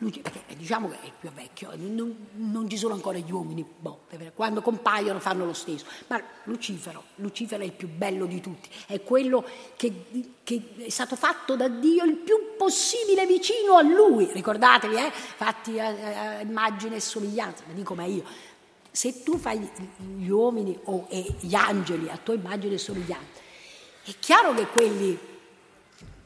Lui, 0.01 0.13
perché 0.13 0.43
eh, 0.47 0.57
diciamo 0.57 0.89
che 0.89 1.01
è 1.01 1.07
il 1.07 1.13
più 1.19 1.29
vecchio, 1.31 1.73
non, 1.75 2.29
non 2.35 2.71
ci 2.71 2.77
sono 2.77 2.95
ancora 2.95 3.19
gli 3.19 3.33
uomini, 3.33 3.65
boh, 3.65 4.03
quando 4.33 4.63
compaiono 4.63 5.19
fanno 5.19 5.45
lo 5.45 5.53
stesso, 5.53 5.87
ma 6.07 6.23
Lucifero, 6.45 7.03
Lucifero 7.17 7.65
è 7.65 7.67
il 7.67 7.73
più 7.73 7.89
bello 7.89 8.27
di 8.27 8.41
tutti, 8.41 8.69
è 8.87 9.03
quello 9.03 9.45
che, 9.77 10.05
che 10.45 10.75
è 10.77 10.89
stato 10.89 11.17
fatto 11.17 11.57
da 11.57 11.67
Dio 11.67 12.05
il 12.05 12.15
più 12.15 12.55
possibile 12.57 13.27
vicino 13.27 13.75
a 13.75 13.83
lui, 13.83 14.31
ricordatevi, 14.33 14.95
eh? 14.95 15.11
fatti 15.11 15.81
a, 15.81 15.89
a 15.89 16.41
immagine 16.43 16.97
e 16.97 17.01
somiglianza, 17.01 17.65
ma 17.67 17.73
dico 17.73 17.97
ma 17.97 18.05
io, 18.05 18.23
se 18.93 19.25
tu 19.25 19.37
fai 19.37 19.69
gli 20.17 20.29
uomini 20.29 20.79
o 20.85 21.07
eh, 21.09 21.35
gli 21.41 21.57
angeli 21.57 22.09
a 22.09 22.17
tua 22.17 22.35
immagine 22.35 22.75
e 22.75 22.79
somiglianza, 22.79 23.41
è 24.05 24.13
chiaro 24.21 24.55
che 24.55 24.67
quelli 24.69 25.19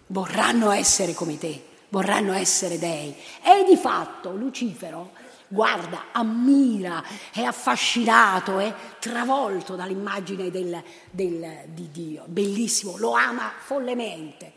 vorranno 0.08 0.70
essere 0.70 1.14
come 1.14 1.38
te, 1.38 1.70
vorranno 1.92 2.32
essere 2.32 2.78
dei. 2.78 3.14
E 3.42 3.64
di 3.68 3.76
fatto 3.76 4.32
Lucifero 4.32 5.12
guarda, 5.46 6.06
ammira, 6.12 7.04
è 7.30 7.42
affascinato, 7.42 8.58
è 8.58 8.74
travolto 8.98 9.76
dall'immagine 9.76 10.50
del, 10.50 10.82
del, 11.10 11.64
di 11.66 11.90
Dio, 11.90 12.24
bellissimo, 12.26 12.96
lo 12.96 13.12
ama 13.12 13.52
follemente, 13.58 14.52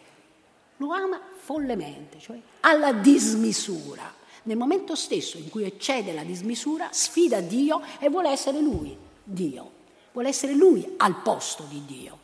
lo 0.77 0.91
ama 0.91 1.19
follemente, 1.35 2.19
cioè 2.19 2.39
alla 2.61 2.93
dismisura. 2.93 4.23
Nel 4.43 4.57
momento 4.57 4.95
stesso 4.95 5.37
in 5.37 5.49
cui 5.49 5.65
eccede 5.65 6.13
la 6.13 6.23
dismisura, 6.23 6.87
sfida 6.91 7.41
Dio 7.41 7.81
e 7.99 8.09
vuole 8.09 8.29
essere 8.29 8.61
lui, 8.61 8.95
Dio, 9.21 9.71
vuole 10.13 10.29
essere 10.29 10.53
lui 10.53 10.93
al 10.97 11.21
posto 11.21 11.63
di 11.67 11.83
Dio. 11.85 12.19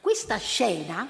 Questa 0.00 0.38
scena 0.38 1.06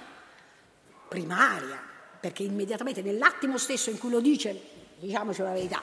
primaria, 1.07 1.92
perché 2.23 2.45
immediatamente 2.45 3.03
nell'attimo 3.03 3.59
stesso 3.59 3.91
in 3.91 3.99
cui 3.99 4.09
lo 4.09 4.21
dice, 4.21 4.57
diciamoci 5.01 5.43
la 5.43 5.51
verità, 5.51 5.83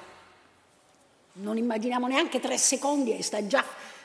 non 1.34 1.58
immaginiamo 1.58 2.08
neanche 2.08 2.40
tre 2.40 2.58
secondi 2.58 3.14
e 3.14 3.22
sta 3.22 3.46
già 3.46 3.62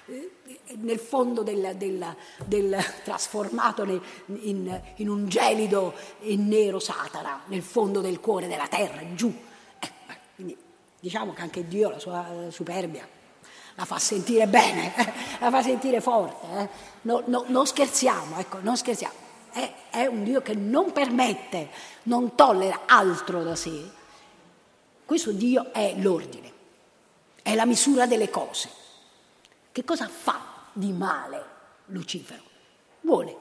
eh, 0.07 0.31
nel 0.79 0.99
fondo 0.99 1.45
del, 1.45 1.77
del, 1.77 2.05
del 2.45 2.77
trasformato 3.05 3.85
in, 3.85 4.01
in, 4.41 4.81
in, 4.97 5.09
un 5.09 5.29
gelido 5.29 5.95
e 6.23 6.35
nero 6.35 6.81
Satana, 6.81 7.43
nel 7.47 7.63
fondo 7.63 8.01
del 8.01 8.19
cuore 8.19 8.49
della 8.49 8.67
terra, 8.67 9.01
giù. 9.15 9.33
Eh, 9.79 9.91
quindi 10.35 10.57
diciamo 10.99 11.35
che 11.35 11.41
anche 11.41 11.69
Dio, 11.69 11.91
la 11.91 12.01
sua 12.01 12.49
superbia, 12.49 13.07
la 13.77 13.85
fa 13.85 14.01
sentire 14.01 14.49
bene, 14.49 14.93
la 15.39 15.51
fa 15.51 15.63
sentire 15.63 16.01
forte. 16.01 16.47
Eh? 16.59 16.69
No, 17.03 17.23
no, 17.27 17.45
non 17.47 17.65
scherziamo, 17.65 18.41
ecco, 18.41 18.59
non 18.61 18.77
scherziamo. 18.77 19.23
È, 19.55 19.75
è 19.91 20.07
un 20.07 20.25
Dio 20.25 20.43
che 20.43 20.55
non 20.55 20.91
permette, 20.91 21.71
non 22.05 22.35
tollera 22.35 22.81
altro 22.87 23.45
da 23.45 23.55
sé. 23.55 23.89
Questo 25.05 25.31
Dio 25.31 25.73
è 25.73 25.95
l'ordine, 25.97 26.53
è 27.41 27.55
la 27.55 27.65
misura 27.65 28.07
delle 28.07 28.31
cose. 28.31 28.69
Che 29.71 29.85
cosa 29.85 30.09
fa 30.09 30.41
di 30.73 30.91
male 30.91 31.45
Lucifero? 31.87 32.43
Vuole, 33.03 33.37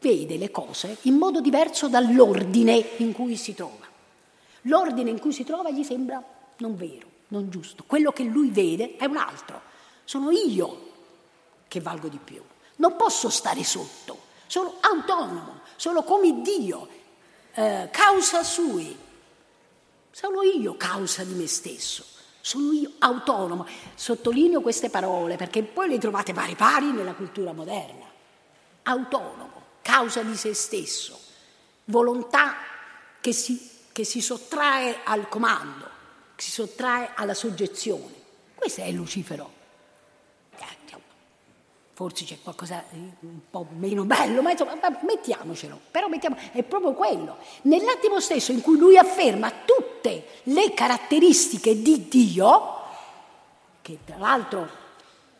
vede 0.00 0.36
le 0.36 0.50
cose 0.50 0.98
in 1.02 1.14
modo 1.14 1.40
diverso 1.40 1.88
dall'ordine 1.88 2.74
in 2.98 3.12
cui 3.12 3.36
si 3.36 3.54
trova. 3.54 3.86
L'ordine 4.64 5.08
in 5.08 5.18
cui 5.18 5.32
si 5.32 5.44
trova 5.44 5.70
gli 5.70 5.84
sembra 5.84 6.22
non 6.58 6.76
vero, 6.76 7.08
non 7.28 7.48
giusto. 7.48 7.84
Quello 7.86 8.12
che 8.12 8.24
lui 8.24 8.50
vede 8.50 8.96
è 8.96 9.06
un 9.06 9.16
altro. 9.16 9.62
Sono 10.04 10.30
io 10.30 10.88
che 11.66 11.80
valgo 11.80 12.08
di 12.08 12.18
più. 12.22 12.42
Non 12.76 12.96
posso 12.96 13.30
stare 13.30 13.64
sotto. 13.64 14.28
Sono 14.50 14.78
autonomo, 14.80 15.60
sono 15.76 16.02
come 16.02 16.40
Dio, 16.40 16.88
eh, 17.54 17.88
causa 17.92 18.42
sui. 18.42 18.98
Sono 20.10 20.42
io 20.42 20.76
causa 20.76 21.22
di 21.22 21.34
me 21.34 21.46
stesso. 21.46 22.04
Sono 22.40 22.72
io 22.72 22.90
autonomo. 22.98 23.64
Sottolineo 23.94 24.60
queste 24.60 24.90
parole 24.90 25.36
perché 25.36 25.62
poi 25.62 25.88
le 25.88 25.98
trovate 25.98 26.32
pari 26.32 26.56
pari 26.56 26.90
nella 26.90 27.12
cultura 27.12 27.52
moderna. 27.52 28.06
Autonomo, 28.82 29.62
causa 29.82 30.24
di 30.24 30.34
se 30.34 30.52
stesso, 30.52 31.16
volontà 31.84 32.56
che 33.20 33.32
si, 33.32 33.70
che 33.92 34.02
si 34.02 34.20
sottrae 34.20 35.02
al 35.04 35.28
comando, 35.28 35.88
si 36.34 36.50
sottrae 36.50 37.12
alla 37.14 37.34
soggezione. 37.34 38.14
Questo 38.56 38.80
è 38.80 38.90
Lucifero. 38.90 39.58
Forse 42.00 42.24
c'è 42.24 42.38
qualcosa 42.42 42.82
di 42.88 43.12
un 43.20 43.40
po' 43.50 43.66
meno 43.76 44.04
bello, 44.04 44.40
ma 44.40 44.52
insomma, 44.52 44.72
mettiamocelo. 45.02 45.78
Però 45.90 46.08
mettiamo, 46.08 46.34
è 46.52 46.62
proprio 46.62 46.94
quello. 46.94 47.36
Nell'attimo 47.64 48.20
stesso 48.20 48.52
in 48.52 48.62
cui 48.62 48.78
lui 48.78 48.96
afferma 48.96 49.52
tutte 49.66 50.24
le 50.44 50.72
caratteristiche 50.72 51.82
di 51.82 52.08
Dio, 52.08 52.80
che 53.82 53.98
tra 54.02 54.16
l'altro 54.16 54.66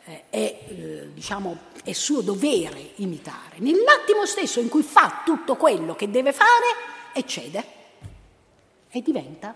eh, 0.05 0.25
è, 0.29 0.37
eh, 0.69 1.11
diciamo, 1.15 1.57
è 1.83 1.93
suo 1.93 2.21
dovere 2.21 2.91
imitare, 2.97 3.57
nell'attimo 3.57 4.27
stesso 4.27 4.61
in 4.61 4.69
cui 4.69 4.83
fa 4.83 5.23
tutto 5.25 5.57
quello 5.57 5.95
che 5.95 6.11
deve 6.11 6.35
fare, 6.35 6.67
eccede 7.15 7.65
e 8.91 9.01
diventa 9.01 9.55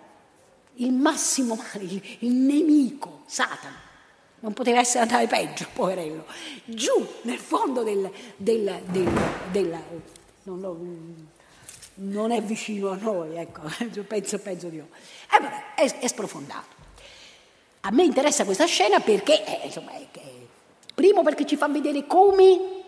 il 0.76 0.90
massimo 0.90 1.54
male, 1.60 1.84
il 2.20 2.32
nemico, 2.32 3.24
Satana. 3.26 3.83
Non 4.44 4.52
poteva 4.52 4.80
essere 4.80 5.04
andare 5.04 5.26
peggio, 5.26 5.66
poverello. 5.72 6.26
Giù 6.66 6.92
nel 7.22 7.38
fondo 7.38 7.82
del... 7.82 8.10
del, 8.36 8.82
del, 8.90 9.10
del 9.50 9.82
non, 10.42 10.60
non, 10.60 11.28
non, 11.94 12.30
è 12.30 12.42
vicino 12.42 12.90
a 12.90 12.96
noi, 12.96 13.36
ecco, 13.36 13.62
penso, 14.06 14.38
penso 14.38 14.68
di 14.68 14.76
no. 14.76 14.88
E 15.32 15.36
eh, 15.36 15.40
vabbè, 15.40 15.74
è, 15.76 15.98
è, 15.98 16.06
sprofondato. 16.06 16.66
A 17.80 17.90
me 17.90 18.02
interessa 18.04 18.44
questa 18.44 18.66
scena 18.66 19.00
perché, 19.00 19.62
eh, 19.62 19.64
insomma, 19.64 19.92
è, 19.92 20.06
è, 20.10 20.20
primo 20.94 21.22
perché 21.22 21.46
ci 21.46 21.56
fa 21.56 21.66
vedere 21.68 22.06
come 22.06 22.82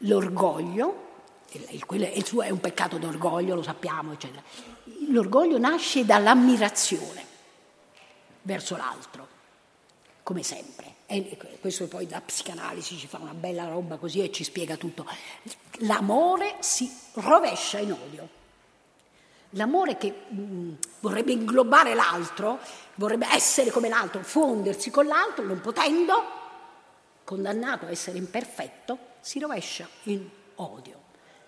l'orgoglio, 0.00 1.04
il, 1.52 1.86
il 2.16 2.26
suo 2.26 2.42
è 2.42 2.50
un 2.50 2.60
peccato 2.60 2.98
d'orgoglio, 2.98 3.54
lo 3.54 3.62
sappiamo, 3.62 4.12
eccetera, 4.12 4.42
l'orgoglio 5.08 5.56
nasce 5.56 6.04
dall'ammirazione 6.04 7.24
verso 8.42 8.76
l'altro, 8.76 9.35
come 10.26 10.42
sempre. 10.42 10.94
E 11.06 11.38
questo 11.60 11.86
poi 11.86 12.04
da 12.08 12.20
psicanalisi 12.20 12.96
ci 12.96 13.06
fa 13.06 13.18
una 13.18 13.32
bella 13.32 13.68
roba 13.68 13.96
così 13.96 14.24
e 14.24 14.32
ci 14.32 14.42
spiega 14.42 14.76
tutto. 14.76 15.06
L'amore 15.82 16.56
si 16.58 16.92
rovescia 17.12 17.78
in 17.78 17.92
odio. 17.92 18.28
L'amore 19.50 19.96
che 19.96 20.12
mh, 20.28 20.40
mm, 20.40 20.72
vorrebbe 20.98 21.30
inglobare 21.30 21.94
l'altro, 21.94 22.58
vorrebbe 22.96 23.28
essere 23.30 23.70
come 23.70 23.88
l'altro, 23.88 24.24
fondersi 24.24 24.90
con 24.90 25.06
l'altro, 25.06 25.44
non 25.44 25.60
potendo, 25.60 26.14
condannato 27.22 27.86
a 27.86 27.90
essere 27.90 28.18
imperfetto, 28.18 28.98
si 29.20 29.38
rovescia 29.38 29.88
in 30.04 30.28
odio 30.56 31.02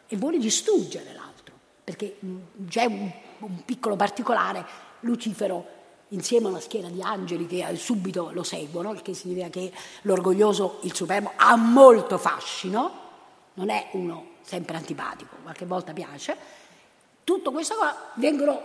e 0.06 0.16
vuole 0.16 0.38
distruggere 0.38 1.12
l'altro, 1.12 1.58
perché 1.82 2.18
mh, 2.20 2.28
mm, 2.28 2.68
c'è 2.68 2.84
un 2.84 3.10
un 3.40 3.64
piccolo 3.64 3.96
particolare, 3.96 4.64
Lucifero 5.00 5.76
insieme 6.08 6.46
a 6.46 6.50
una 6.50 6.60
schiera 6.60 6.88
di 6.88 7.02
angeli 7.02 7.46
che 7.46 7.64
subito 7.76 8.30
lo 8.32 8.42
seguono, 8.42 8.92
il 8.92 9.02
che 9.02 9.14
significa 9.14 9.48
che 9.48 9.72
l'orgoglioso, 10.02 10.78
il 10.82 10.94
supremo, 10.94 11.32
ha 11.36 11.56
molto 11.56 12.18
fascino, 12.18 13.06
non 13.54 13.70
è 13.70 13.88
uno 13.92 14.36
sempre 14.42 14.76
antipatico, 14.76 15.36
qualche 15.42 15.66
volta 15.66 15.92
piace, 15.92 16.36
tutto 17.24 17.50
questo 17.50 17.74
qua 17.74 18.12
vengono, 18.14 18.60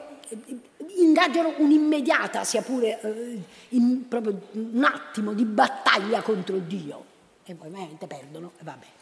ingaggiano 0.97 1.53
un'immediata, 1.57 2.45
sia 2.45 2.61
pure 2.61 3.01
eh, 3.01 3.43
in, 3.69 4.07
proprio 4.07 4.39
un 4.51 4.83
attimo 4.83 5.33
di 5.33 5.43
battaglia 5.43 6.21
contro 6.21 6.57
Dio. 6.59 7.11
E 7.43 7.55
poi 7.55 7.67
ovviamente 7.67 8.07
perdono 8.07 8.51
e 8.57 8.63
va 8.63 8.71
bene. 8.71 8.93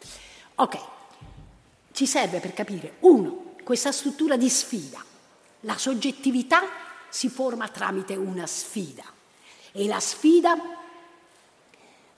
Ok, 0.55 0.79
ci 1.91 2.07
serve 2.07 2.39
per 2.39 2.53
capire, 2.53 2.95
uno, 3.01 3.53
questa 3.63 3.91
struttura 3.91 4.35
di 4.35 4.49
sfida, 4.49 5.03
la 5.61 5.77
soggettività 5.77 6.61
si 7.11 7.29
forma 7.29 7.67
tramite 7.67 8.15
una 8.15 8.47
sfida 8.47 9.03
e 9.71 9.85
la 9.85 9.99
sfida 9.99 10.55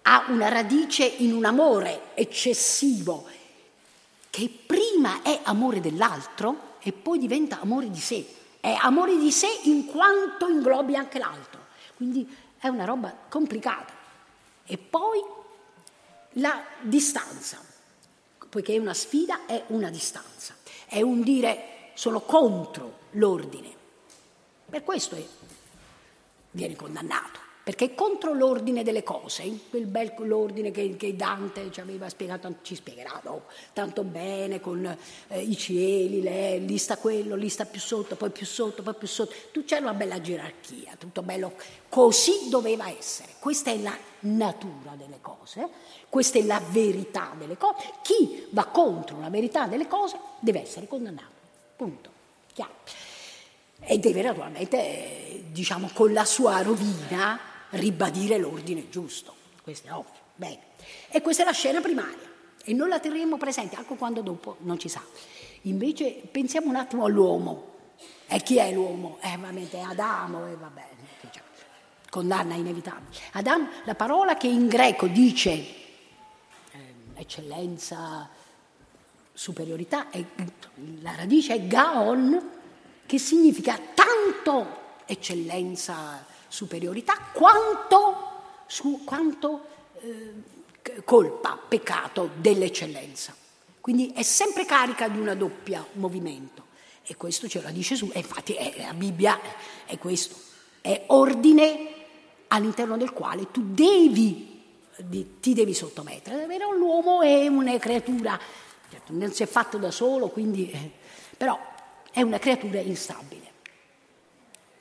ha 0.03 0.25
una 0.29 0.49
radice 0.49 1.03
in 1.05 1.33
un 1.33 1.45
amore 1.45 2.11
eccessivo 2.13 3.27
che 4.29 4.49
prima 4.65 5.21
è 5.21 5.41
amore 5.43 5.79
dell'altro 5.79 6.77
e 6.79 6.91
poi 6.91 7.19
diventa 7.19 7.59
amore 7.59 7.89
di 7.89 7.99
sé. 7.99 8.25
È 8.59 8.75
amore 8.81 9.17
di 9.17 9.31
sé 9.31 9.47
in 9.63 9.85
quanto 9.85 10.47
inglobi 10.47 10.95
anche 10.95 11.19
l'altro. 11.19 11.61
Quindi 11.95 12.27
è 12.57 12.67
una 12.67 12.85
roba 12.85 13.15
complicata. 13.29 13.93
E 14.65 14.77
poi 14.77 15.21
la 16.37 16.63
distanza, 16.81 17.61
poiché 18.49 18.73
è 18.75 18.79
una 18.79 18.93
sfida, 18.93 19.45
è 19.45 19.63
una 19.67 19.89
distanza. 19.89 20.55
È 20.85 21.01
un 21.01 21.21
dire 21.21 21.91
sono 21.93 22.21
contro 22.21 22.99
l'ordine. 23.11 23.81
Per 24.73 24.83
questo 24.83 25.15
viene 26.49 26.75
condannato, 26.75 27.37
perché 27.63 27.85
è 27.85 27.93
contro 27.93 28.33
l'ordine 28.33 28.81
delle 28.81 29.03
cose, 29.03 29.59
quel 29.69 29.85
bel 29.85 30.15
l'ordine 30.21 30.71
che, 30.71 30.95
che 30.97 31.15
Dante 31.15 31.71
ci 31.71 31.79
aveva 31.79 32.09
spiegato, 32.09 32.55
ci 32.63 32.73
spiegherà 32.73 33.19
dopo, 33.21 33.51
tanto 33.71 34.01
bene 34.01 34.59
con 34.59 34.83
eh, 35.27 35.39
i 35.39 35.55
cieli, 35.55 36.23
le, 36.23 36.57
lì 36.57 36.79
sta 36.79 36.97
quello, 36.97 37.35
lì 37.35 37.49
sta 37.49 37.65
più 37.65 37.79
sotto, 37.79 38.15
poi 38.15 38.31
più 38.31 38.47
sotto, 38.47 38.81
poi 38.81 38.95
più 38.95 39.05
sotto. 39.05 39.35
Tu 39.51 39.63
c'è 39.63 39.77
una 39.77 39.93
bella 39.93 40.19
gerarchia, 40.19 40.95
tutto 40.97 41.21
bello, 41.21 41.53
così 41.87 42.49
doveva 42.49 42.89
essere. 42.89 43.33
Questa 43.37 43.69
è 43.69 43.77
la 43.77 43.95
natura 44.21 44.95
delle 44.97 45.19
cose, 45.21 45.69
questa 46.09 46.39
è 46.39 46.41
la 46.41 46.59
verità 46.71 47.35
delle 47.37 47.57
cose. 47.57 47.93
Chi 48.01 48.47
va 48.49 48.65
contro 48.65 49.19
la 49.19 49.29
verità 49.29 49.67
delle 49.67 49.85
cose 49.87 50.17
deve 50.39 50.63
essere 50.63 50.87
condannato. 50.87 51.31
Punto. 51.75 52.09
Chiaro. 52.53 53.11
E 53.85 53.99
deve 53.99 54.21
naturalmente, 54.21 55.45
diciamo, 55.51 55.89
con 55.93 56.13
la 56.13 56.25
sua 56.25 56.61
rovina 56.61 57.39
ribadire 57.71 58.37
l'ordine 58.37 58.89
giusto. 58.89 59.35
Questo 59.61 59.87
è 59.87 59.93
ovvio. 59.93 60.21
Bene. 60.35 60.59
E 61.09 61.21
questa 61.21 61.43
è 61.43 61.45
la 61.45 61.51
scena 61.51 61.81
primaria. 61.81 62.31
E 62.63 62.73
non 62.73 62.87
la 62.87 62.99
terremo 62.99 63.37
presente 63.37 63.75
anche 63.75 63.95
quando 63.95 64.21
dopo 64.21 64.57
non 64.61 64.79
ci 64.79 64.89
sa. 64.89 65.01
Invece 65.63 66.21
pensiamo 66.31 66.69
un 66.69 66.75
attimo 66.75 67.05
all'uomo. 67.05 67.71
E 68.27 68.39
chi 68.41 68.57
è 68.57 68.71
l'uomo? 68.71 69.17
Eh, 69.21 69.37
veramente 69.37 69.77
è 69.77 69.81
Adamo, 69.81 70.47
e 70.47 70.55
va 70.55 70.67
bene. 70.67 70.91
Condanna 72.09 72.53
inevitabile. 72.53 73.09
Adam, 73.31 73.67
la 73.85 73.95
parola 73.95 74.37
che 74.37 74.47
in 74.47 74.67
greco 74.67 75.07
dice 75.07 75.51
eh, 75.51 75.65
eccellenza, 77.15 78.29
superiorità, 79.33 80.09
è, 80.09 80.23
la 81.01 81.15
radice 81.15 81.55
è 81.55 81.67
gaon, 81.67 82.61
che 83.13 83.19
significa 83.19 83.79
tanto 83.93 84.65
eccellenza, 85.05 86.25
superiorità, 86.47 87.15
quanto, 87.31 88.63
su, 88.65 89.03
quanto 89.03 89.65
eh, 90.01 91.03
colpa, 91.05 91.55
peccato 91.55 92.31
dell'eccellenza. 92.37 93.35
Quindi 93.79 94.13
è 94.15 94.23
sempre 94.23 94.65
carica 94.65 95.09
di 95.09 95.19
una 95.19 95.35
doppia 95.35 95.85
movimento. 95.91 96.65
E 97.03 97.15
questo 97.15 97.47
ce 97.47 97.61
la 97.61 97.69
dice 97.69 97.95
su, 97.95 98.09
e 98.11 98.17
infatti 98.17 98.53
è, 98.53 98.73
la 98.77 98.95
Bibbia 98.95 99.39
è 99.85 99.95
questo, 99.99 100.35
è 100.81 101.03
ordine 101.09 101.93
all'interno 102.47 102.97
del 102.97 103.13
quale 103.13 103.51
tu 103.51 103.61
devi, 103.63 104.59
ti 105.39 105.53
devi 105.53 105.75
sottomettere. 105.75 106.47
L'uomo 106.75 107.21
è 107.21 107.45
una 107.45 107.77
creatura, 107.77 108.39
certo, 108.89 109.13
non 109.13 109.31
si 109.31 109.43
è 109.43 109.45
fatto 109.45 109.77
da 109.77 109.91
solo, 109.91 110.29
quindi, 110.29 110.71
eh, 110.71 110.91
però 111.37 111.72
è 112.13 112.21
una 112.21 112.37
creatura 112.37 112.79
instabile. 112.79 113.51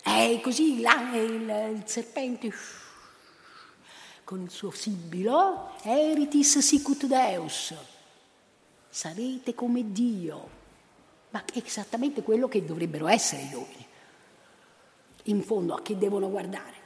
E 0.05 0.41
così 0.43 0.81
là, 0.81 1.17
il, 1.17 1.77
il 1.77 1.83
serpente 1.87 2.53
con 4.23 4.43
il 4.43 4.51
suo 4.51 4.71
sibilo, 4.71 5.73
Eritis 5.83 6.59
sicut 6.59 7.07
Deus, 7.07 7.75
sarete 8.89 9.55
come 9.55 9.93
Dio, 9.93 10.49
ma 11.31 11.43
è 11.45 11.63
esattamente 11.65 12.23
quello 12.23 12.49
che 12.49 12.65
dovrebbero 12.65 13.09
essere 13.09 13.45
gli 13.45 13.55
uomini. 13.55 13.87
In 15.25 15.43
fondo 15.43 15.75
a 15.75 15.83
chi 15.83 15.97
devono 15.97 16.29
guardare? 16.29 16.81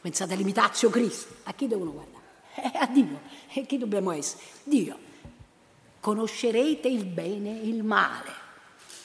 Pensate 0.00 0.32
all'imitazio 0.32 0.88
Cristo, 0.88 1.36
a 1.44 1.52
chi 1.52 1.66
devono 1.66 1.92
guardare? 1.92 2.20
Eh, 2.54 2.78
a 2.78 2.86
Dio. 2.86 3.20
E 3.52 3.66
chi 3.66 3.76
dobbiamo 3.76 4.10
essere? 4.12 4.42
Dio. 4.64 4.98
Conoscerete 6.00 6.88
il 6.88 7.04
bene 7.04 7.60
e 7.60 7.66
il 7.66 7.82
male. 7.82 8.41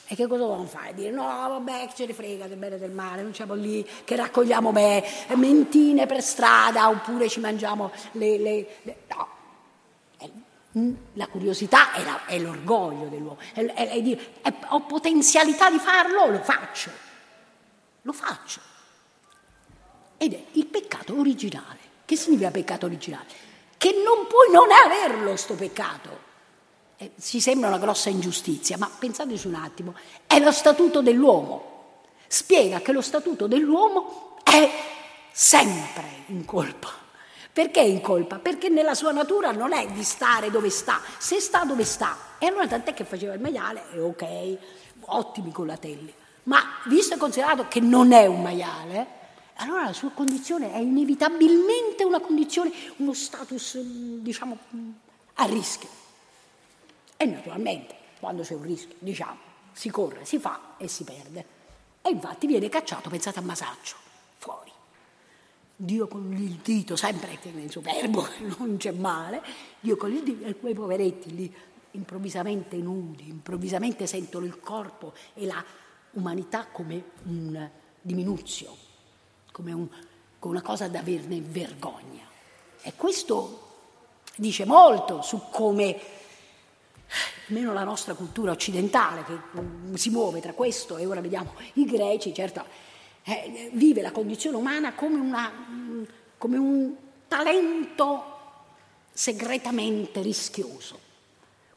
E 0.10 0.16
che 0.16 0.26
cosa 0.26 0.44
dobbiamo 0.44 0.66
fare? 0.66 0.94
Dire 0.94 1.12
no, 1.12 1.24
vabbè, 1.24 1.88
che 1.88 1.94
ce 1.94 2.06
ne 2.06 2.14
frega 2.14 2.48
del 2.48 2.58
bene 2.58 2.76
e 2.76 2.80
del 2.80 2.92
male, 2.92 3.22
non 3.22 3.34
siamo 3.34 3.56
lì 3.56 3.86
che 4.06 4.16
raccogliamo 4.16 4.72
me, 4.72 5.04
mentine 5.36 6.06
per 6.06 6.22
strada 6.22 6.88
oppure 6.88 7.28
ci 7.28 7.42
mangiamo 7.42 7.92
le... 8.14 8.38
le, 8.38 8.68
le... 8.84 8.98
No. 9.10 9.36
La 11.14 11.26
curiosità 11.26 11.94
è, 11.94 12.04
la, 12.04 12.26
è 12.28 12.38
l'orgoglio 12.38 13.08
dell'uomo, 13.08 13.40
è, 13.54 13.66
è, 13.66 13.90
è 13.90 14.02
dire, 14.02 14.34
ho 14.68 14.82
potenzialità 14.82 15.72
di 15.72 15.80
farlo, 15.80 16.28
lo 16.28 16.40
faccio, 16.40 16.92
lo 18.04 18.14
faccio. 18.14 18.62
Ed 20.18 20.34
è 20.34 20.44
il 20.52 20.68
peccato 20.68 21.18
originale. 21.20 21.80
Che 22.06 22.16
significa 22.16 22.52
peccato 22.52 22.86
originale? 22.86 23.26
Che 23.76 23.92
non 24.04 24.28
puoi 24.28 24.52
non 24.52 24.68
averlo 24.72 25.36
sto 25.36 25.56
peccato. 25.56 26.26
Eh, 27.00 27.12
ci 27.22 27.40
sembra 27.40 27.68
una 27.68 27.78
grossa 27.78 28.10
ingiustizia, 28.10 28.76
ma 28.78 28.90
pensateci 28.90 29.46
un 29.46 29.54
attimo, 29.54 29.94
è 30.26 30.40
lo 30.40 30.52
statuto 30.52 31.02
dell'uomo. 31.02 31.76
Spiega 32.28 32.82
che 32.82 32.92
lo 32.92 33.02
statuto 33.02 33.46
dell'uomo 33.46 34.38
è 34.44 34.70
sempre 35.32 36.24
in 36.28 36.44
colpa. 36.44 36.90
Perché 37.54 37.82
in 37.82 38.02
colpa? 38.02 38.40
Perché 38.40 38.70
nella 38.70 38.96
sua 38.96 39.12
natura 39.12 39.52
non 39.52 39.74
è 39.74 39.88
di 39.88 40.04
stare 40.04 40.50
dove 40.50 40.72
sta, 40.72 41.00
se 41.20 41.40
sta 41.40 41.64
dove 41.66 41.86
sta. 41.86 42.18
E 42.40 42.48
allora 42.48 42.68
tant'è 42.68 42.94
che 42.94 43.04
faceva 43.04 43.34
il 43.34 43.42
maiale, 43.42 43.84
e 43.94 44.00
ok, 44.00 44.58
ottimi 45.02 45.52
colatelli. 45.52 46.12
Ma 46.44 46.60
visto 46.86 47.14
e 47.14 47.18
considerato 47.18 47.68
che 47.68 47.80
non 47.80 48.12
è 48.12 48.26
un 48.26 48.42
maiale, 48.42 49.08
allora 49.56 49.84
la 49.86 49.94
sua 49.94 50.10
condizione 50.12 50.74
è 50.74 50.78
inevitabilmente 50.78 52.04
una 52.04 52.20
condizione, 52.20 52.72
uno 52.98 53.14
status, 53.14 53.78
diciamo, 53.78 54.58
a 55.36 55.46
rischio. 55.46 56.06
E 57.18 57.26
naturalmente, 57.26 57.96
quando 58.20 58.44
c'è 58.44 58.54
un 58.54 58.62
rischio, 58.62 58.96
diciamo, 59.00 59.38
si 59.72 59.90
corre, 59.90 60.24
si 60.24 60.40
fa 60.40 60.76
e 60.78 60.88
si 60.88 61.04
perde. 61.04 61.46
E 62.02 62.10
infatti 62.10 62.48
viene 62.48 62.70
cacciato, 62.70 63.10
pensate 63.10 63.40
a 63.40 63.42
Masaccio, 63.42 63.96
fuori. 64.38 64.72
Dio 65.76 66.08
con 66.08 66.32
il 66.34 66.56
dito, 66.64 66.96
sempre 66.96 67.38
nel 67.54 67.70
superbo 67.70 68.28
non 68.58 68.78
c'è 68.78 68.92
male, 68.92 69.44
Dio 69.80 69.98
con 69.98 70.12
il 70.12 70.24
dito, 70.24 70.46
e 70.46 70.58
quei 70.58 70.74
poveretti 70.74 71.36
lì 71.36 71.54
improvvisamente 71.92 72.78
nudi, 72.78 73.28
improvvisamente 73.28 74.08
sentono 74.08 74.46
il 74.46 74.60
corpo 74.60 75.14
e 75.34 75.46
la 75.46 75.64
umanità 76.12 76.68
come 76.68 77.04
un 77.24 77.70
diminuzio, 78.02 78.76
come, 79.52 79.72
un, 79.72 79.88
come 80.40 80.56
una 80.56 80.64
cosa 80.64 80.88
da 80.88 81.00
averne 81.00 81.42
vergogna. 81.42 82.26
E 82.82 82.94
questo 82.96 83.66
dice 84.36 84.66
molto 84.66 85.22
su 85.22 85.42
come 85.52 86.00
almeno 87.48 87.74
la 87.74 87.84
nostra 87.84 88.14
cultura 88.14 88.52
occidentale, 88.52 89.24
che 89.24 89.98
si 89.98 90.10
muove 90.10 90.42
tra 90.42 90.54
questo 90.54 90.98
e 90.98 91.06
ora 91.06 91.22
vediamo 91.22 91.54
i 91.74 91.86
greci, 91.86 92.34
certo, 92.34 92.66
eh, 93.24 93.70
vive 93.74 94.02
la 94.02 94.12
condizione 94.12 94.58
umana 94.58 94.94
come, 94.94 95.20
una, 95.20 95.52
come 96.38 96.58
un 96.58 96.94
talento 97.28 98.36
segretamente 99.12 100.22
rischioso, 100.22 101.00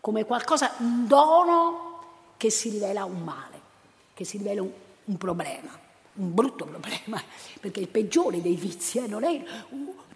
come 0.01 0.25
qualcosa, 0.25 0.75
un 0.79 1.07
dono 1.07 2.35
che 2.37 2.51
si 2.51 2.71
rivela 2.71 3.05
un 3.05 3.23
male, 3.23 3.61
che 4.15 4.25
si 4.25 4.39
rivela 4.39 4.63
un, 4.63 4.71
un 5.05 5.17
problema 5.17 5.89
un 6.15 6.35
brutto 6.35 6.65
problema, 6.65 7.23
perché 7.61 7.81
il 7.81 7.89
peggiore 7.89 8.43
dei 8.43 8.57
vizi 8.57 8.99
eh, 8.99 9.07
non 9.07 9.25
è 9.25 9.31
il 9.31 9.45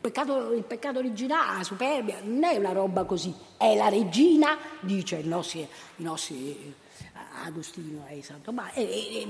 peccato, 0.00 0.52
il 0.52 0.64
peccato 0.64 0.98
originale, 0.98 1.58
la 1.58 1.64
superbia, 1.64 2.18
non 2.22 2.44
è 2.44 2.56
una 2.56 2.72
roba 2.72 3.04
così, 3.04 3.34
è 3.56 3.74
la 3.76 3.88
regina, 3.88 4.58
dice 4.80 5.16
il 5.16 5.28
nostro, 5.28 5.60
i 5.60 6.02
nostri 6.02 6.50
eh, 6.50 6.72
Agostino 7.44 8.06
e 8.08 8.22
Santo 8.22 8.52
Ma, 8.52 8.70
è, 8.72 8.86
è, 8.86 9.28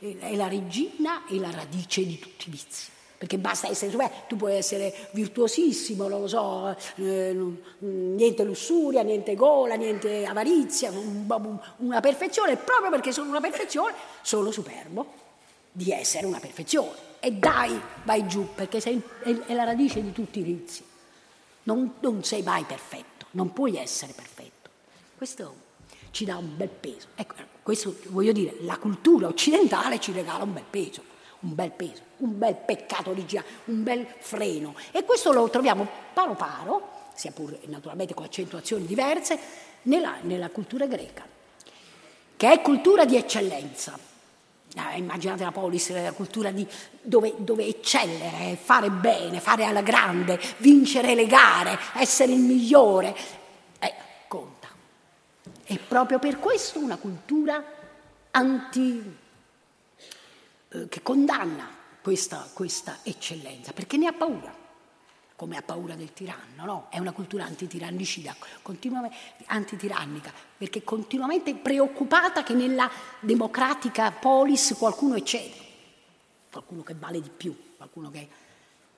è, 0.00 0.18
è, 0.18 0.36
la 0.36 0.48
regina 0.48 1.26
e 1.26 1.38
la 1.38 1.50
radice 1.50 2.04
di 2.04 2.18
tutti 2.18 2.48
i 2.48 2.50
vizi. 2.50 2.90
Perché 3.18 3.36
basta 3.36 3.66
essere 3.66 3.90
superbio, 3.90 4.16
tu 4.28 4.36
puoi 4.36 4.54
essere 4.54 4.94
virtuosissimo, 5.10 6.06
non 6.06 6.20
lo 6.20 6.28
so, 6.28 6.76
eh, 6.96 7.36
niente 7.78 8.44
lussuria, 8.44 9.02
niente 9.02 9.34
gola, 9.34 9.74
niente 9.74 10.24
avarizia, 10.24 10.92
una 11.78 11.98
perfezione, 11.98 12.54
proprio 12.54 12.90
perché 12.90 13.10
sono 13.10 13.28
una 13.28 13.40
perfezione, 13.40 13.92
sono 14.22 14.52
superbo 14.52 15.26
di 15.78 15.92
essere 15.92 16.26
una 16.26 16.40
perfezione. 16.40 17.06
E 17.20 17.32
dai, 17.32 17.80
vai 18.02 18.26
giù, 18.26 18.48
perché 18.54 18.80
sei, 18.80 19.00
è, 19.22 19.54
la 19.54 19.64
radice 19.64 20.02
di 20.02 20.12
tutti 20.12 20.40
i 20.40 20.42
vizi. 20.42 20.84
Non, 21.64 21.94
non 22.00 22.24
sei 22.24 22.42
mai 22.42 22.64
perfetto, 22.64 23.26
non 23.32 23.52
puoi 23.52 23.76
essere 23.76 24.12
perfetto. 24.12 24.70
Questo 25.16 25.66
ci 26.10 26.24
dà 26.24 26.36
un 26.36 26.56
bel 26.56 26.68
peso. 26.68 27.08
Ecco, 27.14 27.34
questo 27.62 27.96
voglio 28.08 28.32
dire, 28.32 28.56
la 28.60 28.76
cultura 28.78 29.28
occidentale 29.28 30.00
ci 30.00 30.10
regala 30.12 30.42
un 30.42 30.52
bel 30.52 30.64
peso, 30.68 31.02
un 31.40 31.54
bel 31.54 31.70
peso, 31.70 32.02
un 32.18 32.36
bel 32.38 32.56
peccato 32.56 33.10
originale, 33.10 33.48
un 33.66 33.82
bel 33.84 34.06
freno. 34.18 34.74
E 34.90 35.04
questo 35.04 35.32
lo 35.32 35.48
troviamo 35.48 35.86
paro 36.12 36.34
paro, 36.34 36.90
sia 37.14 37.30
pure 37.30 37.60
naturalmente 37.66 38.14
con 38.14 38.24
accentuazioni 38.24 38.84
diverse, 38.84 39.38
nella, 39.82 40.16
nella 40.22 40.50
cultura 40.50 40.86
greca, 40.86 41.24
che 42.36 42.50
è 42.50 42.60
cultura 42.62 43.04
di 43.04 43.16
eccellenza. 43.16 44.07
Ah, 44.76 44.96
immaginate 44.96 45.44
la 45.44 45.50
polis, 45.50 45.90
la 45.90 46.12
cultura 46.12 46.50
di, 46.50 46.66
dove, 47.00 47.34
dove, 47.38 47.66
eccellere, 47.66 48.56
fare 48.56 48.90
bene, 48.90 49.40
fare 49.40 49.64
alla 49.64 49.80
grande, 49.80 50.38
vincere 50.58 51.14
le 51.14 51.26
gare, 51.26 51.78
essere 51.94 52.32
il 52.32 52.40
migliore, 52.40 53.16
eh, 53.78 53.94
conta. 54.28 54.68
E 55.64 55.78
proprio 55.78 56.18
per 56.18 56.38
questo 56.38 56.78
una 56.80 56.96
cultura 56.96 57.64
anti, 58.30 59.16
eh, 60.68 60.88
che 60.88 61.02
condanna 61.02 61.68
questa, 62.02 62.48
questa 62.52 62.98
eccellenza, 63.02 63.72
perché 63.72 63.96
ne 63.96 64.06
ha 64.06 64.12
paura 64.12 64.66
come 65.38 65.56
ha 65.56 65.62
paura 65.62 65.94
del 65.94 66.12
tiranno, 66.12 66.64
no? 66.64 66.86
È 66.90 66.98
una 66.98 67.12
cultura 67.12 67.44
antitirannicida, 67.44 68.34
antitirannica, 69.46 70.32
perché 70.56 70.82
continuamente 70.82 71.54
preoccupata 71.54 72.42
che 72.42 72.54
nella 72.54 72.90
democratica 73.20 74.10
polis 74.10 74.74
qualcuno 74.76 75.14
eccede, 75.14 75.54
qualcuno 76.50 76.82
che 76.82 76.96
vale 76.98 77.20
di 77.20 77.30
più, 77.30 77.56
qualcuno 77.76 78.10
che... 78.10 78.28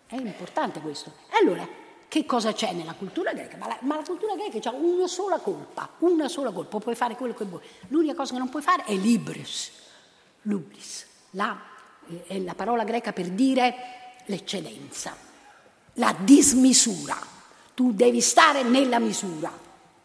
È 0.06 0.16
importante 0.16 0.80
questo. 0.80 1.12
E 1.30 1.46
allora, 1.46 1.68
che 2.08 2.24
cosa 2.24 2.54
c'è 2.54 2.72
nella 2.72 2.94
cultura 2.94 3.34
greca? 3.34 3.58
Ma 3.58 3.66
la, 3.68 3.76
ma 3.82 3.96
la 3.96 4.02
cultura 4.02 4.34
greca 4.34 4.70
ha 4.70 4.72
una 4.72 5.08
sola 5.08 5.40
colpa, 5.40 5.90
una 5.98 6.26
sola 6.26 6.52
colpa, 6.52 6.78
puoi 6.78 6.94
fare 6.94 7.16
quello 7.16 7.34
che 7.34 7.44
vuoi. 7.44 7.60
L'unica 7.88 8.14
cosa 8.14 8.32
che 8.32 8.38
non 8.38 8.48
puoi 8.48 8.62
fare 8.62 8.84
è 8.84 8.94
libris, 8.94 9.72
lubris, 10.44 11.06
la, 11.32 11.60
eh, 12.08 12.24
è 12.28 12.38
la 12.38 12.54
parola 12.54 12.84
greca 12.84 13.12
per 13.12 13.28
dire 13.28 13.74
l'eccedenza 14.24 15.28
la 15.94 16.14
dismisura. 16.18 17.16
Tu 17.74 17.92
devi 17.92 18.20
stare 18.20 18.62
nella 18.62 18.98
misura, 18.98 19.50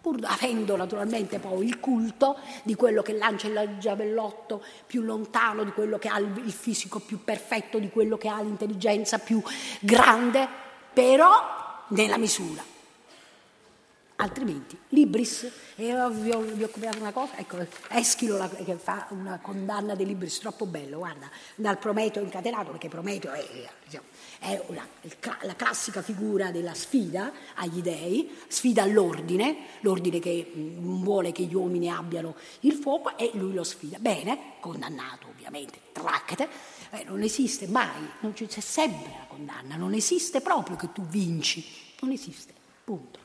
pur 0.02 0.20
avendo 0.24 0.76
naturalmente 0.76 1.40
poi 1.40 1.66
il 1.66 1.80
culto 1.80 2.38
di 2.64 2.76
quello 2.76 3.02
che 3.02 3.14
lancia 3.14 3.48
il 3.48 3.78
giavellotto 3.80 4.64
più 4.86 5.02
lontano, 5.02 5.64
di 5.64 5.72
quello 5.72 5.98
che 5.98 6.08
ha 6.08 6.20
il 6.20 6.52
fisico 6.52 7.00
più 7.00 7.24
perfetto, 7.24 7.80
di 7.80 7.90
quello 7.90 8.18
che 8.18 8.30
ha 8.30 8.42
l'intelligenza 8.42 9.18
più 9.18 9.42
grande, 9.82 10.48
però 10.94 11.84
nella 11.90 12.18
misura. 12.18 12.64
Altrimenti, 14.18 14.80
Libris, 14.90 15.52
e 15.76 15.94
vi 16.12 16.32
ho, 16.32 16.40
vi 16.40 16.64
ho 16.64 16.70
copiato 16.70 17.00
una 17.00 17.12
cosa, 17.12 17.36
ecco, 17.38 17.58
Eschilo 17.90 18.38
la, 18.38 18.48
che 18.48 18.78
fa 18.78 19.08
una 19.10 19.40
condanna 19.42 19.94
di 19.94 20.06
Libris 20.06 20.40
troppo 20.40 20.66
bello, 20.66 21.00
guarda, 21.00 21.30
dal 21.56 21.78
Prometeo 21.78 22.24
incatenato, 22.24 22.72
perché 22.72 22.88
Prometeo 22.88 23.34
è, 23.34 23.46
diciamo, 23.84 24.06
è 24.40 24.62
una, 24.68 24.88
la 25.42 25.56
classica 25.56 26.02
figura 26.02 26.52
della 26.52 26.74
sfida 26.74 27.32
agli 27.56 27.82
dei, 27.82 28.30
sfida 28.48 28.84
all'ordine, 28.84 29.58
l'ordine 29.82 30.20
che 30.20 30.52
non 30.54 31.02
vuole 31.04 31.32
che 31.32 31.44
gli 31.44 31.54
uomini 31.54 31.90
abbiano 31.90 32.36
il 32.62 32.74
fuoco 32.74 33.18
e 33.18 33.32
lui 33.34 33.54
lo 33.54 33.64
sfida. 33.64 33.98
Bene, 34.00 34.54
condannato 34.60 35.28
ovviamente, 35.28 35.80
tracchete, 35.92 36.50
eh, 36.92 37.04
non 37.06 37.22
esiste 37.22 37.68
mai, 37.68 38.10
non 38.20 38.34
c'è 38.34 38.48
sempre 38.48 39.12
la 39.18 39.26
condanna, 39.28 39.76
non 39.76 39.94
esiste 39.94 40.42
proprio 40.42 40.76
che 40.76 40.92
tu 40.92 41.06
vinci, 41.06 41.66
non 42.02 42.12
esiste, 42.12 42.54
punto. 42.84 43.25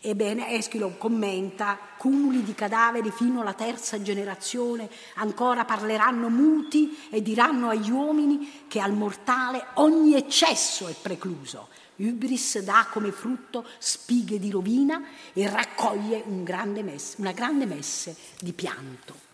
Ebbene, 0.00 0.50
Eschilo 0.50 0.94
commenta, 0.98 1.78
cumuli 1.96 2.42
di 2.42 2.54
cadaveri 2.54 3.10
fino 3.10 3.40
alla 3.40 3.54
terza 3.54 4.00
generazione 4.00 4.88
ancora 5.14 5.64
parleranno 5.64 6.28
muti 6.28 7.08
e 7.10 7.22
diranno 7.22 7.70
agli 7.70 7.90
uomini 7.90 8.64
che 8.68 8.80
al 8.80 8.92
mortale 8.92 9.66
ogni 9.74 10.14
eccesso 10.14 10.86
è 10.86 10.94
precluso. 10.94 11.68
Ubris 11.96 12.58
dà 12.60 12.86
come 12.90 13.10
frutto 13.10 13.64
spighe 13.78 14.38
di 14.38 14.50
rovina 14.50 15.02
e 15.32 15.48
raccoglie 15.48 16.22
un 16.26 16.44
grande 16.44 16.82
messe, 16.82 17.16
una 17.18 17.32
grande 17.32 17.64
messe 17.64 18.14
di 18.38 18.52
pianto. 18.52 19.24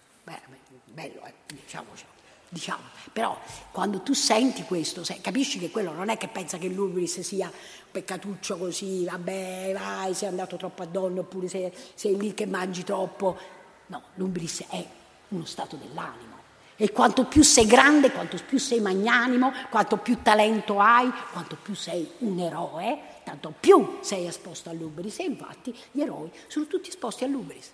Bello, 0.92 1.24
eh? 1.24 1.32
diciamoci. 1.46 2.04
Diciamo. 2.48 2.82
Però 3.10 3.40
quando 3.70 4.02
tu 4.02 4.12
senti 4.12 4.62
questo, 4.64 5.02
capisci 5.22 5.58
che 5.58 5.70
quello 5.70 5.92
non 5.92 6.10
è 6.10 6.18
che 6.18 6.28
pensa 6.28 6.58
che 6.58 6.68
l'ubris 6.68 7.20
sia 7.20 7.50
peccatuccio 7.92 8.56
così, 8.56 9.04
vabbè, 9.04 9.74
vai, 9.76 10.14
sei 10.14 10.28
andato 10.28 10.56
troppo 10.56 10.82
a 10.82 10.86
donna, 10.86 11.20
oppure 11.20 11.46
sei, 11.46 11.70
sei 11.94 12.16
lì 12.16 12.34
che 12.34 12.46
mangi 12.46 12.82
troppo. 12.82 13.38
No, 13.86 14.02
l'ubris 14.14 14.64
è 14.68 14.84
uno 15.28 15.44
stato 15.44 15.76
dell'anima. 15.76 16.40
E 16.74 16.90
quanto 16.90 17.26
più 17.26 17.42
sei 17.42 17.66
grande, 17.66 18.10
quanto 18.10 18.38
più 18.44 18.58
sei 18.58 18.80
magnanimo, 18.80 19.52
quanto 19.70 19.98
più 19.98 20.20
talento 20.22 20.80
hai, 20.80 21.12
quanto 21.30 21.56
più 21.62 21.74
sei 21.74 22.10
un 22.18 22.38
eroe, 22.40 22.98
tanto 23.22 23.54
più 23.58 23.98
sei 24.00 24.26
esposto 24.26 24.70
all'ubris. 24.70 25.18
E 25.20 25.24
infatti 25.24 25.76
gli 25.92 26.00
eroi 26.00 26.30
sono 26.48 26.66
tutti 26.66 26.88
esposti 26.88 27.24
all'ubris. 27.24 27.70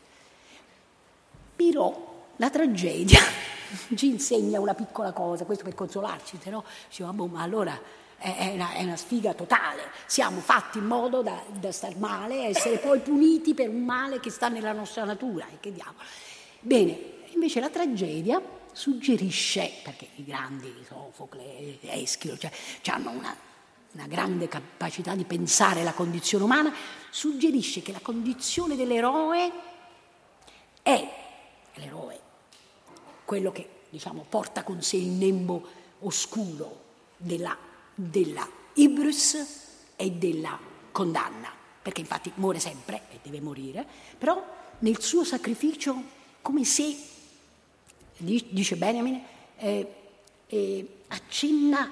Però 1.56 2.26
la 2.36 2.50
tragedia 2.50 3.20
ci 3.94 4.08
insegna 4.08 4.60
una 4.60 4.74
piccola 4.74 5.12
cosa, 5.12 5.44
questo 5.44 5.64
per 5.64 5.74
consolarci, 5.74 6.38
se 6.42 6.50
no 6.50 6.64
diciamo, 6.88 7.26
ma 7.28 7.42
allora 7.42 7.80
è 8.18 8.50
una, 8.52 8.72
è 8.72 8.82
una, 8.82 8.96
sfiga 8.96 9.32
totale. 9.32 9.90
Siamo 10.06 10.40
fatti 10.40 10.78
in 10.78 10.86
modo 10.86 11.22
da, 11.22 11.40
da 11.52 11.70
star 11.70 11.96
male, 11.96 12.46
essere 12.46 12.78
poi 12.78 12.98
puniti 12.98 13.54
per 13.54 13.68
un 13.68 13.84
male 13.84 14.18
che 14.18 14.30
sta 14.30 14.48
nella 14.48 14.72
nostra 14.72 15.04
natura. 15.04 15.46
E 15.46 15.60
che 15.60 15.72
diavolo. 15.72 15.98
Bene, 16.60 16.98
invece 17.32 17.60
la 17.60 17.70
tragedia 17.70 18.42
suggerisce, 18.72 19.70
perché 19.82 20.08
i 20.16 20.24
grandi, 20.24 20.72
Sofocle, 20.86 21.78
Eschilo, 21.82 22.36
cioè, 22.36 22.50
hanno 22.86 23.10
una, 23.10 23.34
una 23.92 24.06
grande 24.06 24.48
capacità 24.48 25.14
di 25.14 25.24
pensare 25.24 25.84
la 25.84 25.92
condizione 25.92 26.44
umana, 26.44 26.74
suggerisce 27.10 27.82
che 27.82 27.92
la 27.92 28.00
condizione 28.00 28.74
dell'eroe 28.74 29.50
è, 30.82 31.08
l'eroe, 31.74 32.20
quello 33.24 33.52
che 33.52 33.68
diciamo, 33.90 34.24
porta 34.28 34.64
con 34.64 34.82
sé 34.82 34.96
il 34.96 35.08
nembo 35.08 35.66
oscuro 36.00 36.86
della 37.16 37.67
della 38.00 38.48
ibrus 38.74 39.36
e 39.96 40.10
della 40.12 40.56
condanna, 40.92 41.52
perché 41.82 42.00
infatti 42.00 42.30
muore 42.36 42.60
sempre 42.60 43.02
e 43.10 43.18
deve 43.22 43.40
morire, 43.40 43.84
però 44.16 44.44
nel 44.80 45.00
suo 45.00 45.24
sacrificio 45.24 46.00
come 46.40 46.64
se, 46.64 46.96
dice 48.16 48.76
Benjamin, 48.76 49.20
eh, 49.56 49.94
eh, 50.46 50.88
accenna 51.08 51.90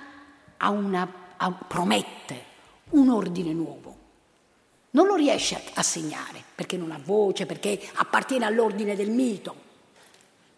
a 0.57 0.71
una, 0.71 1.35
a, 1.37 1.51
promette 1.51 2.45
un 2.90 3.11
ordine 3.11 3.53
nuovo. 3.53 3.95
Non 4.90 5.07
lo 5.07 5.16
riesce 5.16 5.61
a 5.75 5.83
segnare 5.83 6.42
perché 6.55 6.77
non 6.77 6.92
ha 6.92 7.01
voce, 7.03 7.45
perché 7.45 7.81
appartiene 7.95 8.45
all'ordine 8.45 8.95
del 8.95 9.11
mito. 9.11 9.64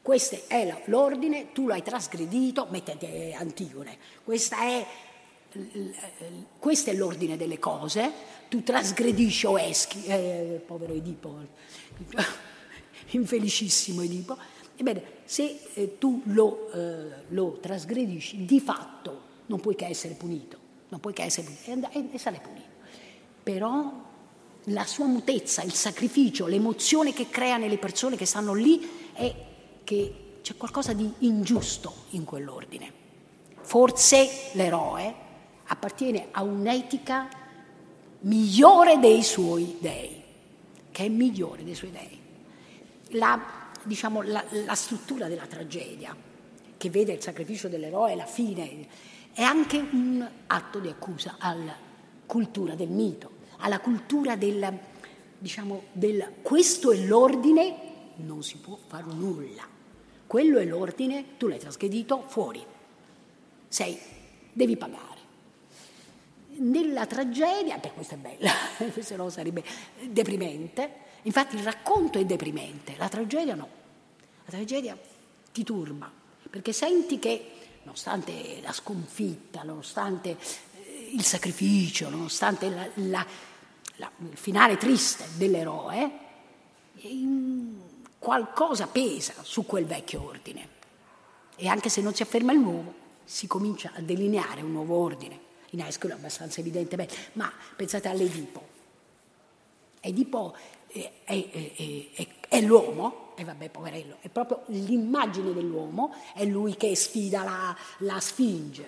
Questo 0.03 0.39
è 0.47 0.85
l'ordine, 0.87 1.53
tu 1.53 1.67
l'hai 1.67 1.83
trasgredito, 1.83 2.67
mettete 2.71 3.33
Antigone. 3.33 3.99
Questa 4.23 4.59
è 4.59 4.87
questo 6.59 6.91
è 6.91 6.95
l'ordine 6.95 7.37
delle 7.37 7.59
cose, 7.59 8.13
tu 8.49 8.63
trasgredisci 8.63 9.47
o 9.47 9.59
eschi, 9.59 10.05
eh, 10.05 10.63
povero 10.65 10.93
Edipo, 10.93 11.37
infelicissimo 13.11 14.03
Edipo, 14.03 14.37
ebbene 14.77 15.03
se 15.25 15.61
eh, 15.75 15.99
tu 15.99 16.23
lo, 16.27 16.71
eh, 16.73 17.25
lo, 17.29 17.59
trasgredisci 17.61 18.45
di 18.45 18.61
fatto 18.61 19.27
non 19.47 19.61
puoi 19.61 19.75
che 19.75 19.87
essere 19.87 20.15
punito, 20.15 20.59
non 20.89 21.01
puoi 21.01 21.15
che 21.15 21.23
essere 21.23 21.49
punito 21.49 21.89
e, 21.93 22.09
e 22.13 22.19
sarai 22.19 22.41
punito. 22.41 22.67
Però 23.43 24.07
la 24.65 24.85
sua 24.85 25.07
mutezza, 25.07 25.63
il 25.63 25.73
sacrificio, 25.73 26.47
l'emozione 26.47 27.15
che 27.15 27.31
crea 27.31 27.57
nelle 27.57 27.79
persone 27.79 28.17
che 28.17 28.27
stanno 28.27 28.53
lì 28.53 29.11
è 29.15 29.35
che 29.85 30.15
c'è 30.43 30.57
qualcosa 30.57 30.93
di 30.93 31.11
ingiusto 31.21 31.95
in 32.11 32.25
quell'ordine. 32.25 32.93
Forse 33.63 34.51
l'eroe 34.53 35.27
appartiene 35.69 36.29
a 36.31 36.43
un'etica 36.43 37.29
migliore 38.21 38.99
dei 38.99 39.23
suoi 39.23 39.77
dei, 39.81 40.23
che 40.91 41.05
è 41.05 41.09
migliore 41.09 41.65
dei 41.65 41.75
suoi 41.75 41.91
dei. 41.91 42.19
La, 43.19 43.71
diciamo, 43.83 44.23
la, 44.23 44.45
la 44.51 44.75
struttura 44.75 45.29
della 45.29 45.47
tragedia, 45.47 46.15
che 46.77 46.91
vede 46.91 47.13
il 47.13 47.23
sacrificio 47.23 47.69
dell'eroe 47.69 48.13
alla 48.13 48.27
fine, 48.27 48.87
è 49.33 49.43
anche 49.43 49.79
un 49.79 50.27
atto 50.47 50.79
di 50.79 50.89
accusa 50.89 51.37
alla 51.39 51.77
cultura 52.27 52.75
del 52.75 52.89
mito, 52.89 53.31
alla 53.59 53.81
cultura 53.81 54.37
del, 54.37 54.79
diciamo, 55.39 55.85
del 55.93 56.35
questo 56.43 56.93
è 56.93 56.97
l'ordine, 56.97 57.87
non 58.17 58.43
si 58.43 58.57
può 58.57 58.79
fare 58.87 59.13
nulla. 59.13 59.77
Quello 60.27 60.59
è 60.59 60.65
l'ordine, 60.65 61.37
tu 61.39 61.47
l'hai 61.47 61.59
trasgredito, 61.59 62.25
fuori. 62.27 62.65
Sei, 63.69 63.99
devi 64.53 64.77
pagare 64.77 65.18
nella 66.59 67.07
tragedia, 67.07 67.79
beh 67.79 67.93
questa 67.93 68.15
è 68.15 68.19
bella, 68.19 68.51
se 69.01 69.17
no 69.17 69.29
sarebbe 69.31 69.63
deprimente, 70.03 71.07
infatti 71.23 71.57
il 71.57 71.63
racconto 71.63 72.19
è 72.19 72.25
deprimente, 72.25 72.95
la 72.97 73.09
tragedia 73.09 73.55
no, 73.55 73.69
la 74.45 74.51
tragedia 74.51 74.97
ti 75.53 75.65
turba, 75.65 76.11
perché 76.51 76.73
senti 76.73 77.19
che 77.19 77.53
nonostante 77.83 78.61
la 78.63 78.73
sconfitta, 78.73 79.63
nonostante 79.63 80.31
eh, 80.31 81.11
il 81.13 81.25
sacrificio, 81.25 82.09
nonostante 82.09 82.69
la, 82.69 82.89
la, 82.95 83.27
la, 83.97 84.11
il 84.31 84.37
finale 84.37 84.77
triste 84.77 85.25
dell'eroe, 85.37 86.27
qualcosa 88.19 88.89
pesa 88.89 89.35
su 89.43 89.65
quel 89.65 89.87
vecchio 89.87 90.25
ordine. 90.25 90.77
E 91.57 91.69
anche 91.69 91.89
se 91.89 92.01
non 92.01 92.15
si 92.15 92.23
afferma 92.23 92.53
il 92.53 92.59
nuovo, 92.59 92.95
si 93.25 93.47
comincia 93.47 93.93
a 93.95 94.01
delineare 94.01 94.63
un 94.63 94.73
nuovo 94.73 94.97
ordine 94.97 95.47
in 95.71 95.83
Aeschilo 95.83 96.15
è 96.15 96.17
abbastanza 96.17 96.61
evidente, 96.61 96.97
ma 97.35 97.53
pensate 97.77 98.09
all'Edipo. 98.09 98.77
Edipo 100.01 100.55
è, 100.87 101.11
è, 101.25 101.51
è, 102.15 102.27
è 102.49 102.61
l'uomo, 102.61 103.33
e 103.37 103.45
vabbè 103.45 103.69
poverello, 103.69 104.17
è 104.21 104.29
proprio 104.29 104.63
l'immagine 104.67 105.53
dell'uomo, 105.53 106.15
è 106.35 106.45
lui 106.45 106.77
che 106.77 106.95
sfida 106.97 107.43
la, 107.45 107.77
la 107.99 108.21
sfinge, 108.21 108.87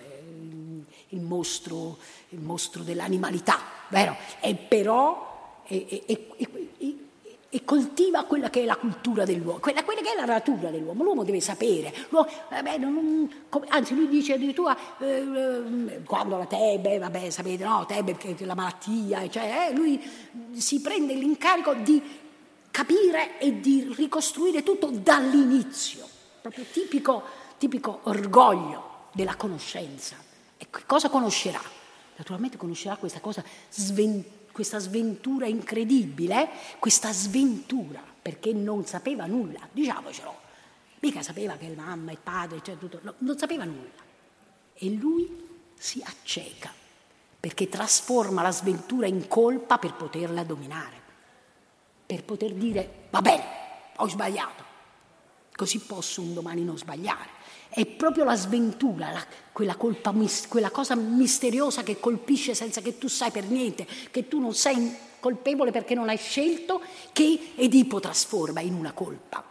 il, 1.09 1.21
mostro, 1.21 1.97
il 2.29 2.39
mostro 2.39 2.83
dell'animalità, 2.83 3.59
vero? 3.89 4.15
E 4.39 4.55
però 4.55 5.29
e 5.67 6.03
coltiva 7.65 8.23
quella 8.23 8.49
che 8.49 8.61
è 8.61 8.65
la 8.65 8.77
cultura 8.77 9.25
dell'uomo, 9.25 9.59
quella, 9.59 9.83
quella, 9.83 9.99
che 10.01 10.13
è 10.13 10.15
la 10.15 10.25
natura 10.25 10.69
dell'uomo. 10.69 11.03
L'uomo 11.03 11.23
deve 11.25 11.41
sapere, 11.41 11.93
l'uomo, 12.09 12.29
vabbè, 12.49 12.77
non, 12.77 13.29
come, 13.49 13.65
anzi 13.67 13.93
lui 13.93 14.07
dice 14.07 14.33
addirittura 14.33 14.77
eh, 14.99 15.05
eh, 15.05 16.03
quando 16.05 16.37
la 16.37 16.45
Tebe, 16.45 16.97
vabbè 16.97 17.29
sapete, 17.29 17.65
no, 17.65 17.85
Tebe 17.85 18.15
perché 18.15 18.45
la 18.45 18.55
malattia, 18.55 19.29
cioè, 19.29 19.67
eh, 19.69 19.75
lui 19.75 20.01
si 20.53 20.79
prende 20.79 21.13
l'incarico 21.13 21.73
di 21.73 22.01
capire 22.71 23.37
e 23.37 23.59
di 23.59 23.93
ricostruire 23.97 24.63
tutto 24.63 24.87
dall'inizio, 24.87 26.07
proprio 26.41 26.63
tipico, 26.71 27.21
tipico 27.57 27.99
orgoglio 28.03 29.07
della 29.11 29.35
conoscenza. 29.35 30.15
E 30.57 30.67
cosa 30.85 31.09
conoscerà? 31.09 31.61
Naturalmente 32.15 32.55
conoscerà 32.55 32.95
questa 32.95 33.19
cosa 33.19 33.43
sventata 33.69 34.39
questa 34.51 34.79
sventura 34.79 35.45
incredibile, 35.45 36.49
questa 36.79 37.11
sventura, 37.11 38.01
perché 38.21 38.53
non 38.53 38.85
sapeva 38.85 39.25
nulla, 39.25 39.67
diciamocelo, 39.71 40.39
mica 40.99 41.21
sapeva 41.21 41.55
che 41.55 41.73
mamma, 41.75 42.11
il 42.11 42.19
padre, 42.21 42.61
cioè 42.63 42.77
tutto, 42.77 42.99
no, 43.01 43.15
non 43.19 43.37
sapeva 43.37 43.63
nulla. 43.63 44.09
E 44.73 44.89
lui 44.89 45.47
si 45.77 46.01
acceca, 46.05 46.71
perché 47.39 47.69
trasforma 47.69 48.41
la 48.41 48.51
sventura 48.51 49.07
in 49.07 49.27
colpa 49.27 49.77
per 49.77 49.93
poterla 49.93 50.43
dominare, 50.43 50.99
per 52.05 52.23
poter 52.23 52.53
dire, 52.53 53.07
va 53.09 53.21
bene, 53.21 53.43
ho 53.95 54.07
sbagliato, 54.07 54.63
così 55.55 55.79
posso 55.79 56.21
un 56.21 56.33
domani 56.33 56.63
non 56.63 56.77
sbagliare. 56.77 57.29
È 57.73 57.85
proprio 57.85 58.25
la 58.25 58.35
sventura, 58.35 59.11
la, 59.11 59.25
quella, 59.53 59.77
colpa, 59.77 60.13
quella 60.49 60.71
cosa 60.71 60.93
misteriosa 60.95 61.83
che 61.83 62.01
colpisce 62.01 62.53
senza 62.53 62.81
che 62.81 62.97
tu 62.97 63.07
sai 63.07 63.31
per 63.31 63.45
niente, 63.45 63.87
che 64.11 64.27
tu 64.27 64.41
non 64.41 64.53
sei 64.53 64.93
colpevole 65.21 65.71
perché 65.71 65.95
non 65.95 66.09
hai 66.09 66.17
scelto, 66.17 66.81
che 67.13 67.53
Edipo 67.55 68.01
trasforma 68.01 68.59
in 68.59 68.73
una 68.73 68.91
colpa. 68.91 69.41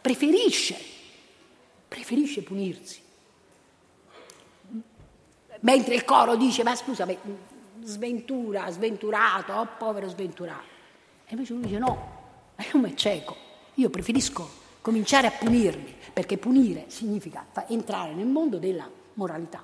Preferisce, 0.00 0.76
preferisce 1.86 2.42
punirsi. 2.42 3.00
Mentre 5.60 5.94
il 5.94 6.04
coro 6.04 6.34
dice, 6.34 6.64
ma 6.64 6.74
scusa, 6.74 7.06
sventura, 7.84 8.68
sventurato, 8.70 9.52
oh 9.52 9.68
povero 9.78 10.08
sventurato. 10.08 10.64
E 11.26 11.34
invece 11.34 11.52
lui 11.52 11.62
dice 11.62 11.78
no, 11.78 12.18
io 12.72 12.84
è 12.84 12.94
cieco, 12.94 13.36
io 13.74 13.88
preferisco 13.88 14.50
cominciare 14.80 15.26
a 15.26 15.32
punirmi, 15.32 15.94
perché 16.12 16.38
punire 16.38 16.86
significa 16.88 17.46
entrare 17.68 18.14
nel 18.14 18.26
mondo 18.26 18.58
della 18.58 18.88
moralità, 19.14 19.62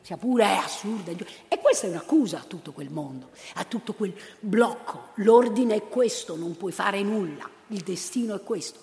sia 0.00 0.16
pure 0.16 0.56
assurda. 0.56 1.12
E 1.48 1.58
questa 1.58 1.86
è 1.86 1.90
un'accusa 1.90 2.40
a 2.40 2.44
tutto 2.44 2.72
quel 2.72 2.90
mondo, 2.90 3.30
a 3.54 3.64
tutto 3.64 3.94
quel 3.94 4.14
blocco. 4.40 5.10
L'ordine 5.14 5.74
è 5.74 5.88
questo, 5.88 6.36
non 6.36 6.56
puoi 6.56 6.72
fare 6.72 7.02
nulla, 7.02 7.48
il 7.68 7.80
destino 7.80 8.34
è 8.34 8.42
questo. 8.42 8.80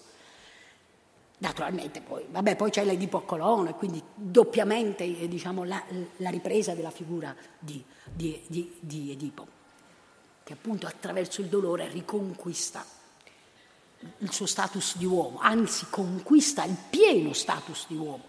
Naturalmente 1.40 2.02
poi, 2.02 2.24
vabbè, 2.30 2.56
poi 2.56 2.70
c'è 2.70 2.86
l'Edipo 2.86 3.22
Colonna, 3.22 3.74
quindi 3.74 4.02
doppiamente 4.14 5.04
eh, 5.04 5.28
diciamo, 5.28 5.64
la, 5.64 5.84
la, 6.18 6.30
ripresa 6.30 6.76
della 6.76 6.92
figura 6.92 7.36
di, 7.58 7.84
di, 8.14 8.40
di, 8.46 8.76
di 8.80 9.10
Edipo, 9.12 9.48
che 10.44 10.54
appunto 10.54 10.86
attraverso 10.86 11.42
il 11.42 11.48
dolore 11.48 11.88
riconquista 11.88 12.86
il 14.20 14.32
suo 14.32 14.46
status 14.46 14.98
di 14.98 15.06
uomo, 15.06 15.40
anzi 15.42 15.88
conquista 15.90 16.64
il 16.64 16.76
pieno 16.90 17.34
status 17.34 17.86
di 17.88 17.96
uomo. 17.96 18.24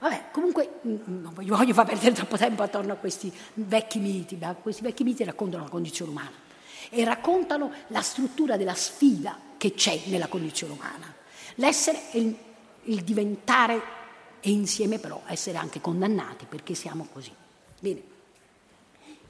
Vabbè, 0.00 0.30
comunque 0.32 0.80
mm, 0.86 0.94
mm, 0.94 1.22
non 1.22 1.32
voglio, 1.32 1.74
far 1.74 1.86
perdere 1.86 2.12
troppo 2.12 2.36
tempo 2.36 2.62
attorno 2.62 2.92
a 2.92 2.96
questi 2.96 3.32
vecchi 3.54 3.98
miti, 3.98 4.36
ma 4.36 4.54
questi 4.54 4.82
vecchi 4.82 5.04
miti 5.04 5.22
raccontano 5.24 5.64
la 5.64 5.70
condizione 5.70 6.10
umana 6.10 6.32
e 6.90 7.04
raccontano 7.04 7.72
la 7.88 8.02
struttura 8.02 8.56
della 8.56 8.74
sfida 8.74 9.38
che 9.56 9.74
c'è 9.74 10.02
nella 10.06 10.26
condizione 10.26 10.72
umana. 10.72 11.14
L'essere 11.56 12.10
e 12.10 12.18
il, 12.18 12.36
il 12.84 13.02
diventare 13.04 13.80
e 14.40 14.50
insieme 14.50 14.98
però 14.98 15.22
essere 15.26 15.58
anche 15.58 15.80
condannati 15.80 16.46
perché 16.46 16.74
siamo 16.74 17.06
così. 17.12 17.32
Bene. 17.78 18.11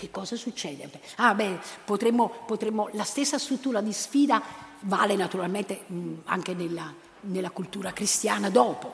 Che 0.03 0.11
cosa 0.11 0.35
succede? 0.35 0.91
Ah, 1.19 1.33
beh, 1.33 1.61
potremmo, 1.85 2.29
potremmo, 2.45 2.89
la 2.95 3.05
stessa 3.05 3.39
struttura 3.39 3.81
di 3.81 3.93
sfida 3.93 4.43
vale 4.81 5.15
naturalmente 5.15 5.85
anche 6.25 6.55
nella, 6.55 6.93
nella, 7.21 7.51
cultura 7.51 7.93
cristiana 7.93 8.51
dopo. 8.51 8.93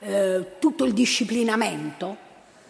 Eh, 0.00 0.56
tutto 0.58 0.82
il 0.82 0.92
disciplinamento, 0.92 2.16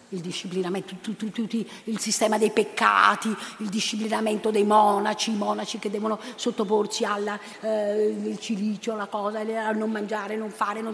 il 0.09 0.19
disciplinamento, 0.19 0.93
tu, 1.01 1.15
tu, 1.15 1.31
tu, 1.31 1.47
il 1.85 1.97
sistema 1.97 2.37
dei 2.37 2.51
peccati, 2.51 3.35
il 3.57 3.69
disciplinamento 3.69 4.51
dei 4.51 4.63
monaci, 4.63 5.31
i 5.31 5.35
monaci 5.35 5.79
che 5.79 5.89
devono 5.89 6.19
sottoporsi 6.35 7.03
al 7.03 7.39
eh, 7.61 8.37
cilicio, 8.39 8.95
la 8.95 9.07
cosa, 9.07 9.39
a 9.39 9.71
non 9.71 9.89
mangiare, 9.89 10.35
non 10.35 10.51
fare, 10.51 10.81
non 10.81 10.93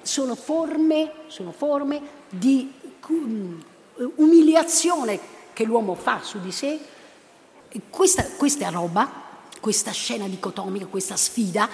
sono 0.00 0.34
forme, 0.34 1.12
sono 1.26 1.52
forme 1.52 2.00
di 2.30 2.72
um, 3.08 3.62
umiliazione 4.14 5.36
che 5.58 5.64
l'uomo 5.64 5.96
fa 5.96 6.22
su 6.22 6.38
di 6.38 6.52
sé, 6.52 6.78
questa, 7.90 8.24
questa 8.36 8.68
roba, 8.68 9.10
questa 9.58 9.90
scena 9.90 10.28
dicotomica, 10.28 10.86
questa 10.86 11.16
sfida, 11.16 11.68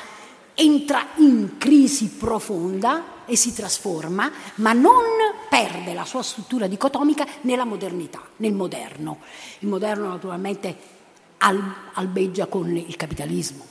entra 0.55 1.09
in 1.16 1.59
crisi 1.59 2.09
profonda 2.09 3.27
e 3.27 3.37
si 3.37 3.53
trasforma, 3.53 4.33
ma 4.55 4.73
non 4.73 5.03
perde 5.51 5.92
la 5.92 6.07
sua 6.07 6.23
struttura 6.23 6.66
dicotomica 6.66 7.27
nella 7.42 7.66
modernità, 7.66 8.23
nel 8.37 8.55
moderno. 8.55 9.18
Il 9.59 9.68
moderno 9.68 10.09
naturalmente 10.09 10.75
albeggia 11.92 12.47
con 12.47 12.75
il 12.75 12.97
capitalismo, 12.97 13.66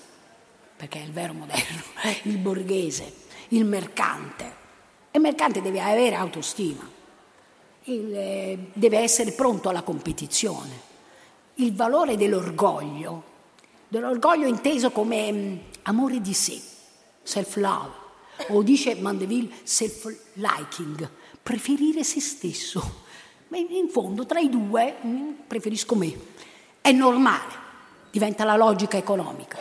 perché 0.76 1.00
è 1.00 1.04
il 1.06 1.12
vero 1.12 1.34
moderno, 1.34 1.82
il 2.26 2.38
borghese, 2.38 3.12
il 3.48 3.66
mercante. 3.66 4.56
il 5.10 5.22
mercante 5.22 5.60
deve 5.60 5.82
avere 5.82 6.14
autostima, 6.14 6.88
il, 7.86 8.16
eh, 8.16 8.58
deve 8.74 9.00
essere 9.00 9.32
pronto 9.32 9.70
alla 9.70 9.82
competizione. 9.82 10.92
Il 11.56 11.74
valore 11.74 12.16
dell'orgoglio, 12.16 13.24
dell'orgoglio 13.88 14.48
inteso 14.48 14.92
come 14.92 15.32
mm, 15.32 15.58
amore 15.84 16.22
di 16.22 16.34
sé, 16.34 16.60
self-love, 17.22 18.02
o 18.50 18.64
dice 18.64 18.96
Mandeville 18.96 19.54
self-liking, 19.64 21.10
preferire 21.42 22.04
se 22.04 22.20
stesso. 22.20 23.02
Ma 23.50 23.58
in 23.58 23.90
fondo 23.90 24.26
tra 24.26 24.40
i 24.40 24.50
due 24.50 24.96
mm, 25.06 25.32
preferisco 25.48 25.96
me. 25.96 26.32
È 26.82 26.92
normale, 26.92 27.54
diventa 28.12 28.44
la 28.44 28.56
logica 28.56 28.98
economica 28.98 29.58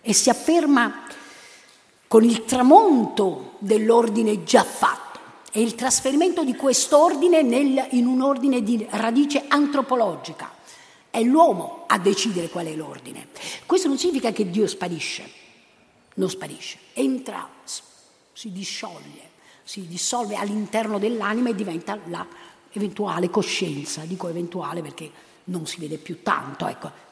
e 0.00 0.12
si 0.12 0.30
afferma 0.30 1.06
con 2.08 2.24
il 2.24 2.44
tramonto 2.44 3.56
dell'ordine 3.58 4.42
già 4.42 4.64
fatto 4.64 5.09
è 5.50 5.58
il 5.58 5.74
trasferimento 5.74 6.44
di 6.44 6.54
quest'ordine 6.54 7.42
nel, 7.42 7.88
in 7.90 8.06
un 8.06 8.22
ordine 8.22 8.62
di 8.62 8.86
radice 8.90 9.44
antropologica. 9.48 10.58
È 11.10 11.20
l'uomo 11.22 11.84
a 11.88 11.98
decidere 11.98 12.48
qual 12.48 12.66
è 12.66 12.74
l'ordine. 12.74 13.28
Questo 13.66 13.88
non 13.88 13.98
significa 13.98 14.30
che 14.30 14.48
Dio 14.48 14.68
sparisce, 14.68 15.28
non 16.14 16.30
sparisce, 16.30 16.78
entra, 16.92 17.48
si 18.32 18.52
discioglie, 18.52 19.30
si 19.64 19.88
dissolve 19.88 20.36
all'interno 20.36 20.98
dell'anima 21.00 21.50
e 21.50 21.54
diventa 21.56 21.98
la 22.06 22.24
eventuale 22.72 23.28
coscienza. 23.28 24.02
Dico 24.04 24.28
eventuale 24.28 24.82
perché 24.82 25.10
non 25.44 25.66
si 25.66 25.80
vede 25.80 25.98
più 25.98 26.22
tanto. 26.22 26.68
Ecco. 26.68 27.08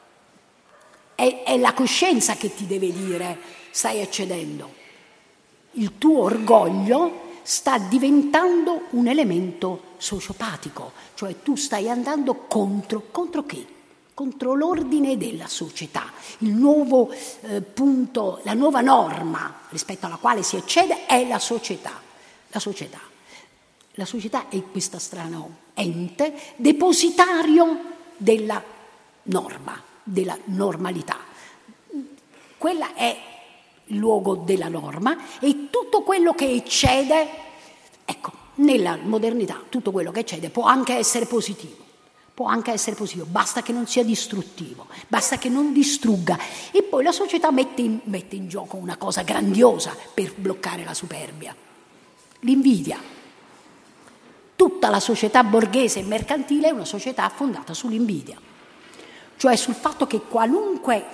È, 1.13 1.43
è 1.43 1.57
la 1.57 1.73
coscienza 1.73 2.35
che 2.35 2.55
ti 2.55 2.65
deve 2.65 2.93
dire 2.93 3.37
stai 3.71 3.99
eccedendo. 3.99 4.77
Il 5.73 5.97
tuo 5.97 6.23
orgoglio 6.23 7.27
sta 7.43 7.77
diventando 7.77 8.83
un 8.91 9.07
elemento 9.07 9.95
sociopatico, 9.97 10.93
cioè 11.15 11.41
tu 11.41 11.55
stai 11.55 11.89
andando 11.89 12.45
contro, 12.47 13.07
contro 13.11 13.43
che? 13.45 13.65
Contro 14.13 14.53
l'ordine 14.53 15.17
della 15.17 15.47
società. 15.47 16.11
Il 16.39 16.51
nuovo 16.51 17.09
eh, 17.11 17.61
punto, 17.61 18.41
la 18.43 18.53
nuova 18.53 18.81
norma 18.81 19.61
rispetto 19.69 20.05
alla 20.05 20.17
quale 20.17 20.43
si 20.43 20.57
accede 20.57 21.05
è 21.05 21.25
la 21.27 21.39
società. 21.39 22.01
La 22.49 22.59
società. 22.59 22.99
La 23.93 24.05
società 24.05 24.49
è 24.49 24.61
questo 24.71 24.99
strano 24.99 25.67
ente 25.73 26.33
depositario 26.57 27.97
della 28.17 28.61
norma, 29.23 29.81
della 30.03 30.37
normalità. 30.45 31.17
Quella 32.57 32.93
è 32.93 33.38
il 33.89 33.97
luogo 33.97 34.35
della 34.35 34.67
norma 34.67 35.17
e 35.39 35.69
tutto 35.69 36.01
quello 36.01 36.33
che 36.33 36.49
eccede, 36.49 37.27
ecco, 38.05 38.31
nella 38.55 38.97
modernità 39.01 39.61
tutto 39.69 39.91
quello 39.91 40.11
che 40.11 40.21
eccede 40.21 40.49
può 40.49 40.65
anche 40.65 40.95
essere 40.95 41.25
positivo, 41.25 41.85
può 42.33 42.47
anche 42.47 42.71
essere 42.71 42.95
positivo, 42.95 43.25
basta 43.29 43.61
che 43.61 43.71
non 43.71 43.87
sia 43.87 44.03
distruttivo, 44.03 44.87
basta 45.07 45.37
che 45.37 45.49
non 45.49 45.73
distrugga 45.73 46.37
e 46.71 46.83
poi 46.83 47.03
la 47.03 47.11
società 47.11 47.51
mette 47.51 47.81
in, 47.81 47.99
mette 48.03 48.35
in 48.35 48.47
gioco 48.47 48.77
una 48.77 48.97
cosa 48.97 49.23
grandiosa 49.23 49.95
per 50.13 50.33
bloccare 50.35 50.83
la 50.83 50.93
superbia, 50.93 51.55
l'invidia. 52.41 53.17
Tutta 54.55 54.89
la 54.89 54.99
società 54.99 55.41
borghese 55.43 55.99
e 55.99 56.03
mercantile 56.03 56.67
è 56.67 56.71
una 56.71 56.83
società 56.83 57.29
fondata 57.29 57.73
sull'invidia, 57.73 58.37
cioè 59.37 59.55
sul 59.55 59.73
fatto 59.73 60.05
che 60.05 60.19
qualunque 60.19 61.05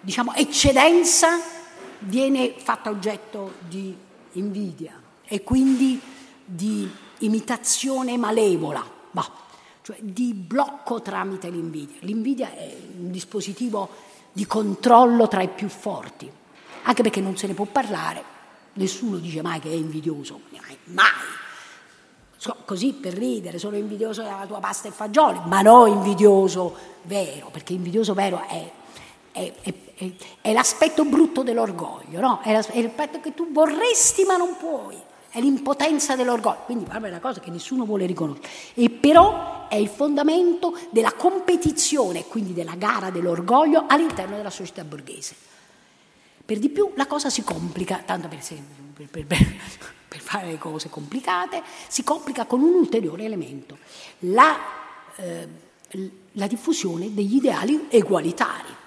diciamo, 0.00 0.32
eccedenza 0.34 1.56
viene 2.00 2.54
fatta 2.56 2.90
oggetto 2.90 3.54
di 3.66 3.96
invidia 4.32 5.00
e 5.24 5.42
quindi 5.42 6.00
di 6.44 6.90
imitazione 7.18 8.16
malevola, 8.16 8.84
bah, 9.10 9.30
cioè 9.82 9.96
di 10.00 10.34
blocco 10.34 11.02
tramite 11.02 11.50
l'invidia. 11.50 11.96
L'invidia 12.00 12.52
è 12.52 12.76
un 12.98 13.10
dispositivo 13.10 13.88
di 14.32 14.46
controllo 14.46 15.28
tra 15.28 15.42
i 15.42 15.48
più 15.48 15.68
forti, 15.68 16.30
anche 16.82 17.02
perché 17.02 17.20
non 17.20 17.36
se 17.36 17.46
ne 17.46 17.54
può 17.54 17.64
parlare, 17.64 18.22
nessuno 18.74 19.18
dice 19.18 19.42
mai 19.42 19.60
che 19.60 19.70
è 19.70 19.74
invidioso, 19.74 20.40
mai. 20.84 21.16
Così 22.64 22.92
per 22.92 23.14
ridere, 23.14 23.58
sono 23.58 23.76
invidioso 23.76 24.22
della 24.22 24.46
tua 24.46 24.60
pasta 24.60 24.86
e 24.86 24.92
fagioli, 24.92 25.40
ma 25.46 25.60
non 25.60 25.88
invidioso 25.88 26.76
vero, 27.02 27.48
perché 27.50 27.72
invidioso 27.72 28.14
vero 28.14 28.46
è 28.46 28.72
è, 29.38 29.52
è, 29.96 30.12
è 30.40 30.52
l'aspetto 30.52 31.04
brutto 31.04 31.42
dell'orgoglio, 31.42 32.20
no? 32.20 32.40
è, 32.42 32.52
l'aspetto 32.52 33.20
che 33.20 33.34
tu 33.34 33.52
vorresti 33.52 34.24
ma 34.24 34.36
non 34.36 34.56
puoi, 34.56 34.96
è 35.30 35.40
l'impotenza 35.40 36.16
dell'orgoglio, 36.16 36.62
quindi 36.64 36.86
è 36.90 36.96
una 36.96 37.20
cosa 37.20 37.40
che 37.40 37.50
nessuno 37.50 37.84
vuole 37.84 38.06
riconoscere, 38.06 38.48
e 38.74 38.90
però 38.90 39.68
è 39.68 39.76
il 39.76 39.88
fondamento 39.88 40.76
della 40.90 41.12
competizione, 41.12 42.24
quindi 42.26 42.52
della 42.52 42.74
gara 42.74 43.10
dell'orgoglio 43.10 43.84
all'interno 43.86 44.36
della 44.36 44.50
società 44.50 44.82
borghese. 44.84 45.34
Per 46.44 46.58
di 46.58 46.70
più 46.70 46.92
la 46.94 47.06
cosa 47.06 47.28
si 47.28 47.42
complica, 47.42 48.02
tanto 48.06 48.26
per, 48.28 48.40
per, 49.10 49.26
per, 49.26 49.46
per 50.08 50.20
fare 50.20 50.46
le 50.46 50.58
cose 50.58 50.88
complicate, 50.88 51.62
si 51.88 52.02
complica 52.02 52.46
con 52.46 52.62
un 52.62 52.72
ulteriore 52.72 53.24
elemento, 53.24 53.76
la, 54.20 54.56
eh, 55.16 55.48
la 56.32 56.46
diffusione 56.46 57.12
degli 57.12 57.36
ideali 57.36 57.88
egualitari 57.90 58.86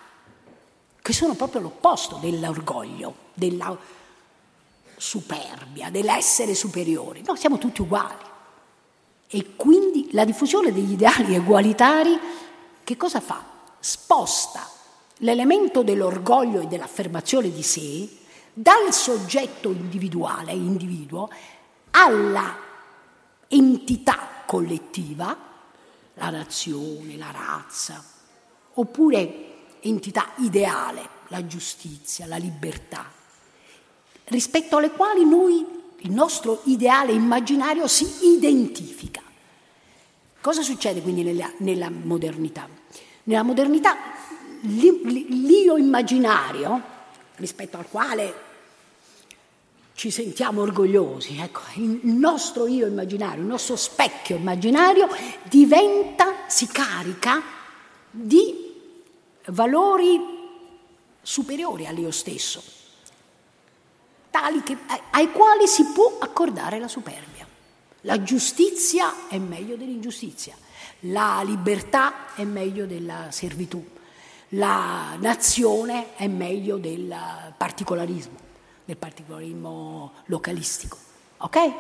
che 1.11 1.17
sono 1.17 1.33
proprio 1.33 1.59
l'opposto 1.59 2.15
dell'orgoglio, 2.21 3.13
della 3.33 3.77
superbia, 4.95 5.89
dell'essere 5.89 6.55
superiori. 6.55 7.21
No, 7.25 7.35
siamo 7.35 7.57
tutti 7.57 7.81
uguali. 7.81 8.23
E 9.27 9.55
quindi 9.57 10.07
la 10.13 10.23
diffusione 10.23 10.71
degli 10.71 10.93
ideali 10.93 11.35
egualitari 11.35 12.17
che 12.81 12.95
cosa 12.95 13.19
fa? 13.19 13.43
Sposta 13.77 14.65
l'elemento 15.17 15.83
dell'orgoglio 15.83 16.61
e 16.61 16.67
dell'affermazione 16.67 17.51
di 17.51 17.61
sé 17.61 18.09
dal 18.53 18.93
soggetto 18.93 19.69
individuale, 19.69 20.53
individuo, 20.53 21.29
alla 21.91 22.55
entità 23.49 24.43
collettiva, 24.45 25.37
la 26.13 26.29
nazione, 26.29 27.17
la 27.17 27.31
razza, 27.31 28.01
oppure 28.75 29.50
entità 29.81 30.31
ideale, 30.37 31.07
la 31.27 31.45
giustizia, 31.45 32.25
la 32.25 32.37
libertà, 32.37 33.09
rispetto 34.25 34.77
alle 34.77 34.91
quali 34.91 35.25
noi, 35.25 35.65
il 36.03 36.11
nostro 36.11 36.61
ideale 36.65 37.11
immaginario 37.11 37.87
si 37.87 38.07
identifica. 38.35 39.21
Cosa 40.41 40.63
succede 40.63 41.01
quindi 41.01 41.23
nella, 41.23 41.51
nella 41.57 41.89
modernità? 41.89 42.67
Nella 43.23 43.43
modernità 43.43 43.95
l'io 44.61 45.77
immaginario, 45.77 46.81
rispetto 47.35 47.77
al 47.77 47.87
quale 47.87 48.49
ci 49.93 50.09
sentiamo 50.09 50.61
orgogliosi, 50.61 51.37
ecco, 51.37 51.61
il 51.75 51.99
nostro 52.03 52.65
io 52.65 52.87
immaginario, 52.87 53.41
il 53.41 53.47
nostro 53.47 53.75
specchio 53.75 54.35
immaginario 54.35 55.07
diventa, 55.43 56.45
si 56.47 56.65
carica 56.67 57.41
di 58.09 58.60
valori 59.47 60.39
superiori 61.21 61.85
all'io 61.85 62.11
stesso, 62.11 62.61
tali 64.29 64.63
che, 64.63 64.77
ai 65.11 65.31
quali 65.31 65.67
si 65.67 65.85
può 65.93 66.17
accordare 66.19 66.79
la 66.79 66.87
superbia. 66.87 67.47
La 68.01 68.23
giustizia 68.23 69.27
è 69.27 69.37
meglio 69.37 69.75
dell'ingiustizia, 69.75 70.55
la 71.01 71.41
libertà 71.43 72.33
è 72.33 72.43
meglio 72.43 72.87
della 72.87 73.27
servitù, 73.29 73.83
la 74.49 75.15
nazione 75.19 76.15
è 76.15 76.27
meglio 76.27 76.77
del 76.77 77.15
particolarismo, 77.55 78.37
del 78.85 78.97
particolarismo 78.97 80.13
localistico. 80.25 80.97
Ok? 81.37 81.73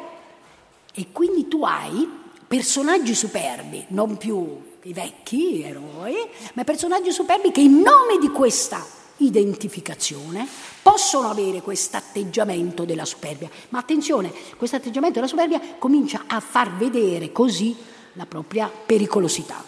E 0.93 1.11
quindi 1.11 1.47
tu 1.47 1.63
hai 1.63 2.07
personaggi 2.47 3.15
superbi, 3.15 3.85
non 3.89 4.17
più 4.17 4.70
i 4.83 4.93
vecchi 4.93 5.61
eroi, 5.61 6.15
ma 6.53 6.63
personaggi 6.63 7.11
superbi 7.11 7.51
che 7.51 7.61
in 7.61 7.79
nome 7.79 8.17
di 8.19 8.29
questa 8.29 8.83
identificazione 9.17 10.47
possono 10.81 11.29
avere 11.29 11.61
questo 11.61 11.97
atteggiamento 11.97 12.85
della 12.85 13.05
superbia. 13.05 13.49
Ma 13.69 13.79
attenzione, 13.79 14.33
questo 14.57 14.77
atteggiamento 14.77 15.15
della 15.15 15.27
superbia 15.27 15.61
comincia 15.77 16.23
a 16.27 16.39
far 16.39 16.75
vedere 16.75 17.31
così 17.31 17.75
la 18.13 18.25
propria 18.25 18.69
pericolosità. 18.69 19.63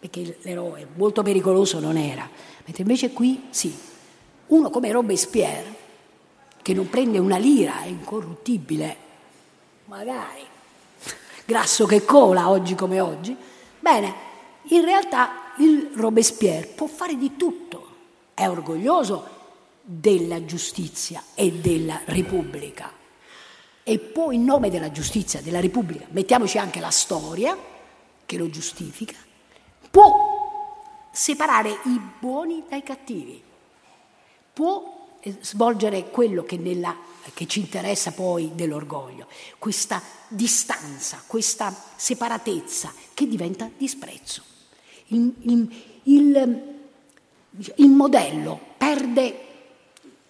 Perché 0.00 0.38
l'eroe 0.42 0.86
molto 0.94 1.22
pericoloso 1.22 1.78
non 1.78 1.96
era, 1.96 2.28
mentre 2.64 2.82
invece 2.82 3.12
qui 3.12 3.48
sì. 3.50 3.88
Uno 4.46 4.70
come 4.70 4.90
Robespierre, 4.90 5.76
che 6.62 6.74
non 6.74 6.88
prende 6.88 7.18
una 7.18 7.36
lira, 7.36 7.82
è 7.82 7.86
incorruttibile, 7.86 8.96
magari, 9.84 10.44
grasso 11.44 11.86
che 11.86 12.04
cola 12.04 12.48
oggi 12.48 12.74
come 12.74 12.98
oggi, 12.98 13.36
bene, 13.80 14.14
in 14.64 14.84
realtà 14.84 15.52
il 15.58 15.90
Robespierre 15.94 16.66
può 16.66 16.86
fare 16.86 17.16
di 17.16 17.36
tutto, 17.36 17.88
è 18.34 18.48
orgoglioso 18.48 19.38
della 19.82 20.44
giustizia 20.44 21.22
e 21.34 21.52
della 21.52 22.00
Repubblica. 22.04 22.92
E 23.82 23.98
poi 23.98 24.36
in 24.36 24.44
nome 24.44 24.70
della 24.70 24.92
giustizia, 24.92 25.40
della 25.40 25.60
Repubblica, 25.60 26.06
mettiamoci 26.10 26.58
anche 26.58 26.80
la 26.80 26.90
storia 26.90 27.56
che 28.24 28.38
lo 28.38 28.48
giustifica, 28.48 29.16
può 29.90 31.08
separare 31.10 31.70
i 31.84 32.00
buoni 32.20 32.62
dai 32.68 32.82
cattivi, 32.82 33.42
può 34.52 35.16
eh, 35.20 35.36
svolgere 35.40 36.10
quello 36.10 36.44
che, 36.44 36.56
nella, 36.56 36.96
che 37.34 37.46
ci 37.46 37.60
interessa 37.60 38.12
poi 38.12 38.52
dell'orgoglio, 38.54 39.26
questa 39.58 40.02
distanza, 40.28 41.22
questa 41.26 41.74
separatezza 41.96 42.92
che 43.14 43.26
diventa 43.26 43.70
disprezzo. 43.76 44.42
Il, 45.08 45.34
il, 45.42 45.74
il, 46.04 46.78
il 47.76 47.90
modello 47.90 48.58
perde 48.76 49.46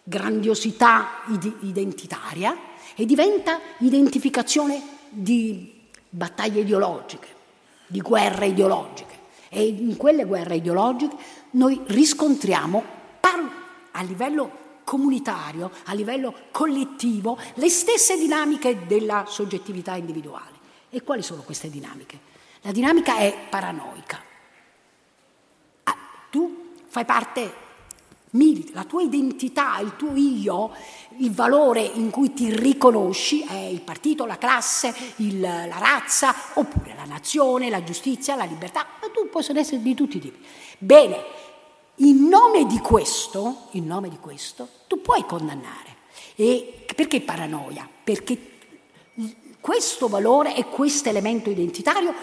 grandiosità 0.03 1.23
identitaria 1.61 2.57
e 2.95 3.07
diventa 3.07 3.61
identificazione 3.79 4.83
di 5.09 5.89
battaglie 6.09 6.61
ideologiche, 6.61 7.29
di 7.87 8.01
guerre 8.01 8.47
ideologiche. 8.47 9.19
E 9.49 9.67
in 9.67 9.97
quelle 9.97 10.25
guerre 10.25 10.57
ideologiche 10.57 11.17
noi 11.53 11.81
riscontriamo 11.87 12.99
a 13.93 14.03
livello 14.03 14.60
comunitario, 14.91 15.71
a 15.85 15.95
livello 15.95 16.35
collettivo, 16.51 17.39
le 17.55 17.69
stesse 17.69 18.19
dinamiche 18.19 18.89
della 18.89 19.25
soggettività 19.29 19.95
individuale. 19.95 20.59
E 20.91 21.05
quali 21.05 21.23
sono 21.23 21.43
queste 21.43 21.71
dinamiche? 21.71 22.19
La 22.63 22.73
dinamica 22.73 23.19
è 23.19 23.47
paranoica. 23.49 24.21
Ah, 25.85 25.97
tu 26.29 26.73
fai 26.89 27.05
parte 27.05 27.69
la 28.73 28.85
tua 28.85 29.03
identità, 29.03 29.79
il 29.79 29.95
tuo 29.97 30.15
io, 30.17 30.73
il 31.19 31.33
valore 31.33 31.83
in 31.83 32.11
cui 32.11 32.33
ti 32.33 32.55
riconosci 32.55 33.43
è 33.43 33.57
il 33.57 33.83
partito, 33.83 34.25
la 34.25 34.39
classe, 34.39 34.95
il, 35.17 35.41
la 35.41 35.79
razza, 35.79 36.35
oppure 36.55 36.95
la 36.97 37.05
nazione, 37.05 37.71
la 37.71 37.83
giustizia, 37.83 38.37
la 38.37 38.45
libertà, 38.45 38.87
ma 39.01 39.09
tu 39.13 39.29
possono 39.29 39.59
essere 39.61 39.83
di 39.83 39.95
tutti 39.95 40.17
i 40.17 40.21
tipi. 40.21 40.45
Bene, 40.79 41.25
in 42.01 42.29
nome 42.29 42.67
di 42.67 42.79
questo, 42.79 43.69
in 43.73 43.87
nome 43.87 44.09
di 44.09 44.19
questo, 44.19 44.69
tu 44.87 45.01
puoi 45.01 45.25
condannare. 45.25 45.97
E 46.35 46.85
perché 46.95 47.21
paranoia? 47.21 47.89
Perché 48.03 48.51
questo 49.61 50.09
valore 50.09 50.57
e 50.57 50.65
questo 50.65 51.09
elemento 51.11 51.51
identitario 51.51 52.15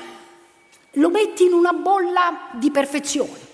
lo 0.92 1.10
metti 1.10 1.46
in 1.46 1.54
una 1.54 1.74
bolla 1.74 2.50
di 2.54 2.72
perfezione. 2.72 3.46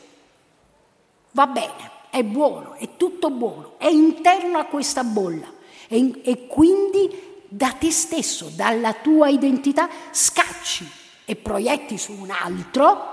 Va 1.31 1.47
bene, 1.47 1.91
è 2.09 2.23
buono, 2.23 2.73
è 2.75 2.95
tutto 2.95 3.29
buono, 3.29 3.73
è 3.77 3.87
interno 3.87 4.59
a 4.59 4.65
questa 4.65 5.03
bolla 5.03 5.51
e, 5.87 6.21
e 6.23 6.47
quindi 6.47 7.41
da 7.49 7.71
te 7.73 7.91
stesso, 7.91 8.49
dalla 8.55 8.93
tua 8.93 9.27
identità, 9.27 9.89
scacci 10.11 10.89
e 11.25 11.35
proietti 11.35 11.97
su 11.97 12.13
un 12.13 12.29
altro, 12.29 13.11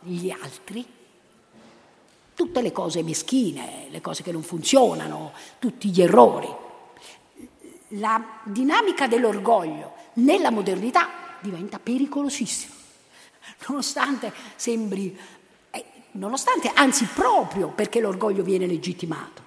gli 0.00 0.30
altri, 0.30 0.84
tutte 2.36 2.60
le 2.60 2.70
cose 2.70 3.02
meschine, 3.02 3.86
le 3.88 4.00
cose 4.00 4.22
che 4.22 4.30
non 4.30 4.42
funzionano, 4.42 5.32
tutti 5.58 5.88
gli 5.88 6.02
errori. 6.02 6.48
La 7.90 8.22
dinamica 8.44 9.08
dell'orgoglio 9.08 9.94
nella 10.14 10.50
modernità 10.50 11.08
diventa 11.40 11.78
pericolosissima, 11.78 12.74
nonostante 13.68 14.32
sembri 14.54 15.18
nonostante, 16.16 16.70
anzi 16.74 17.06
proprio 17.06 17.68
perché 17.68 18.00
l'orgoglio 18.00 18.42
viene 18.42 18.66
legittimato. 18.66 19.44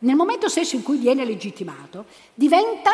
Nel 0.00 0.14
momento 0.14 0.48
stesso 0.48 0.76
in 0.76 0.82
cui 0.82 0.98
viene 0.98 1.24
legittimato, 1.24 2.06
diventa 2.34 2.90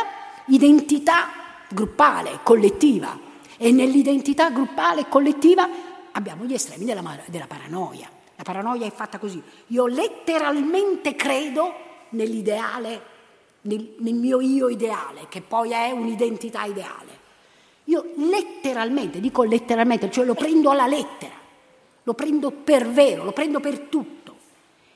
identità 0.47 1.29
gruppale, 1.69 2.41
collettiva. 2.43 3.33
E 3.57 3.71
nell'identità 3.71 4.51
gruppale 4.51 5.03
e 5.03 5.09
collettiva 5.09 5.69
abbiamo 6.13 6.45
gli 6.45 6.55
estremi 6.55 6.85
della, 6.85 7.19
della 7.27 7.47
paranoia. 7.47 8.14
La 8.37 8.43
paranoia 8.43 8.87
è 8.87 8.91
fatta 8.93 9.19
così. 9.19 9.43
Io 9.69 9.87
letteralmente 9.87 11.15
credo 11.15 11.73
nell'ideale, 12.11 13.03
nel, 13.63 13.95
nel 13.99 14.15
mio 14.15 14.41
io 14.41 14.69
ideale, 14.69 15.27
che 15.29 15.41
poi 15.41 15.73
è 15.73 15.91
un'identità 15.91 16.65
ideale. 16.65 17.23
Io 17.85 18.13
letteralmente, 18.17 19.21
dico 19.21 19.45
letteralmente, 19.45 20.11
cioè 20.11 20.25
lo 20.25 20.35
prendo 20.35 20.71
alla 20.71 20.87
lettera 20.87 21.43
lo 22.05 22.15
prendo 22.15 22.51
per 22.51 22.89
vero, 22.89 23.25
lo 23.25 23.33
prendo 23.33 23.61
per 23.61 23.81
tutto. 23.81 24.13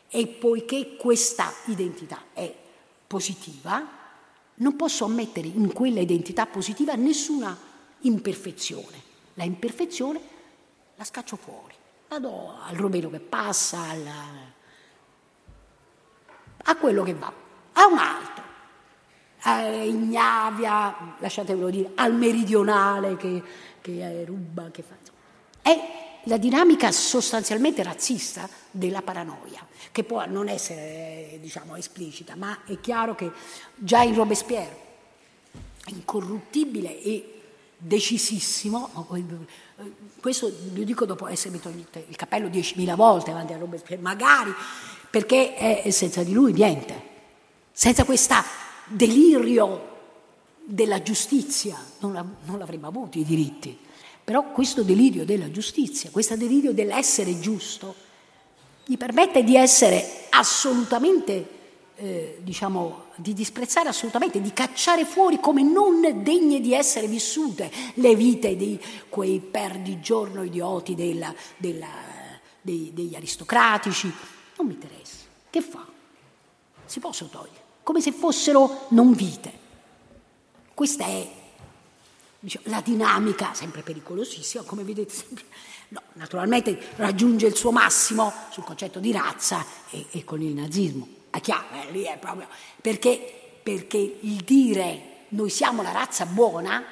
E 0.09 0.27
poiché 0.27 0.97
questa 0.97 1.53
identità 1.67 2.25
è 2.33 2.55
positiva, 3.07 3.97
non 4.55 4.77
posso 4.77 5.05
ammettere 5.05 5.49
in 5.49 5.73
quella 5.73 6.01
identità 6.01 6.47
positiva 6.47 6.95
nessuna 6.95 7.57
imperfezione. 8.01 9.03
La 9.35 9.45
imperfezione 9.45 10.21
la 10.97 11.05
scaccio 11.05 11.37
fuori, 11.37 11.75
la 12.09 12.19
do 12.19 12.55
al 12.63 12.75
romero 12.75 13.11
che 13.11 13.21
passa, 13.21 13.81
al, 13.83 14.09
a 16.65 16.77
quello 16.77 17.03
che 17.03 17.15
va, 17.15 17.33
a 17.73 17.87
un 17.87 17.99
altro, 17.99 18.45
a 19.41 19.63
Ignavia, 19.63 21.17
lasciatemelo 21.19 21.71
dire, 21.71 21.91
al 21.95 22.15
meridionale 22.15 23.17
che, 23.17 23.43
che 23.81 24.25
ruba, 24.25 24.71
che 24.71 24.83
fa. 24.83 24.95
È 25.61 25.97
la 26.25 26.37
dinamica 26.37 26.91
sostanzialmente 26.93 27.83
razzista 27.83 28.49
della 28.71 29.03
paranoia, 29.03 29.67
che 29.93 30.05
può 30.05 30.25
non 30.27 30.49
essere 30.49 31.39
diciamo, 31.41 31.77
esplicita, 31.77 32.37
ma 32.37 32.65
è 32.65 32.81
chiaro 32.81 33.15
che 33.15 33.31
già 33.75 34.03
in 34.03 34.15
Robespierre, 34.15 34.87
incorruttibile 35.87 37.01
e 37.03 37.35
decisissimo, 37.79 39.07
questo 40.21 40.53
lo 40.75 40.83
dico 40.83 41.05
dopo 41.05 41.29
essermi 41.29 41.61
togliete 41.61 42.07
il 42.09 42.17
cappello 42.17 42.49
10.000 42.49 42.97
volte 42.97 43.31
avanti 43.31 43.53
a 43.53 43.59
Robespierre, 43.59 44.03
magari 44.03 44.53
perché 45.11 45.55
è 45.55 45.91
senza 45.91 46.23
di 46.23 46.33
lui 46.33 46.53
niente, 46.53 47.03
senza 47.73 48.05
questo 48.05 48.35
delirio 48.87 49.97
della 50.65 51.01
giustizia 51.03 51.79
non, 52.01 52.13
l'avremmo 52.59 52.89
avuto 52.89 53.19
i 53.19 53.25
diritti. 53.25 53.79
Però 54.23 54.51
questo 54.51 54.83
delirio 54.83 55.25
della 55.25 55.51
giustizia, 55.51 56.11
questo 56.11 56.37
delirio 56.37 56.73
dell'essere 56.73 57.41
giusto, 57.41 57.95
gli 58.85 58.99
permette 58.99 59.43
di 59.43 59.57
essere 59.57 60.27
assolutamente 60.31 61.58
eh, 62.01 62.39
diciamo, 62.43 63.07
di 63.17 63.33
disprezzare 63.33 63.89
assolutamente, 63.89 64.41
di 64.41 64.53
cacciare 64.53 65.05
fuori 65.05 65.41
come 65.41 65.63
non 65.63 66.23
degne 66.23 66.61
di 66.61 66.73
essere 66.73 67.09
vissute 67.09 67.71
le 67.95 68.15
vite 68.15 68.55
di 68.57 68.81
quei 69.09 69.41
perdigiorno 69.41 70.45
idioti 70.45 70.95
della, 70.95 71.35
della, 71.57 71.89
dei, 72.61 72.93
degli 72.95 73.17
aristocratici. 73.17 74.13
Non 74.57 74.69
mi 74.69 74.75
interessa. 74.75 75.25
Che 75.51 75.61
fa? 75.61 75.85
Si 76.85 77.01
possono 77.01 77.31
togliere, 77.31 77.63
come 77.83 78.01
se 78.01 78.13
fossero 78.13 78.87
non 78.91 79.13
vite. 79.13 79.67
Questa 80.75 81.05
è 81.05 81.29
diciamo, 82.39 82.65
la 82.69 82.81
dinamica, 82.81 83.55
sempre 83.55 83.83
pericolosissima, 83.83 84.63
come 84.63 84.85
vedete 84.85 85.13
sempre. 85.13 85.45
No, 85.89 86.03
naturalmente 86.13 86.79
raggiunge 86.97 87.47
il 87.47 87.57
suo 87.57 87.73
massimo 87.73 88.33
sul 88.51 88.63
concetto 88.63 89.01
di 89.01 89.11
razza 89.11 89.65
e, 89.91 90.07
e 90.11 90.23
con 90.23 90.41
il 90.43 90.53
nazismo 90.55 91.17
è 91.31 91.41
chiaro, 91.41 91.67
eh, 91.73 91.91
lì 91.91 92.03
è 92.05 92.17
proprio... 92.19 92.49
Perché, 92.81 93.59
perché 93.63 93.97
il 93.99 94.43
dire 94.45 95.27
noi 95.29 95.51
siamo 95.51 95.83
la 95.83 95.93
razza 95.93 96.27
buona, 96.27 96.85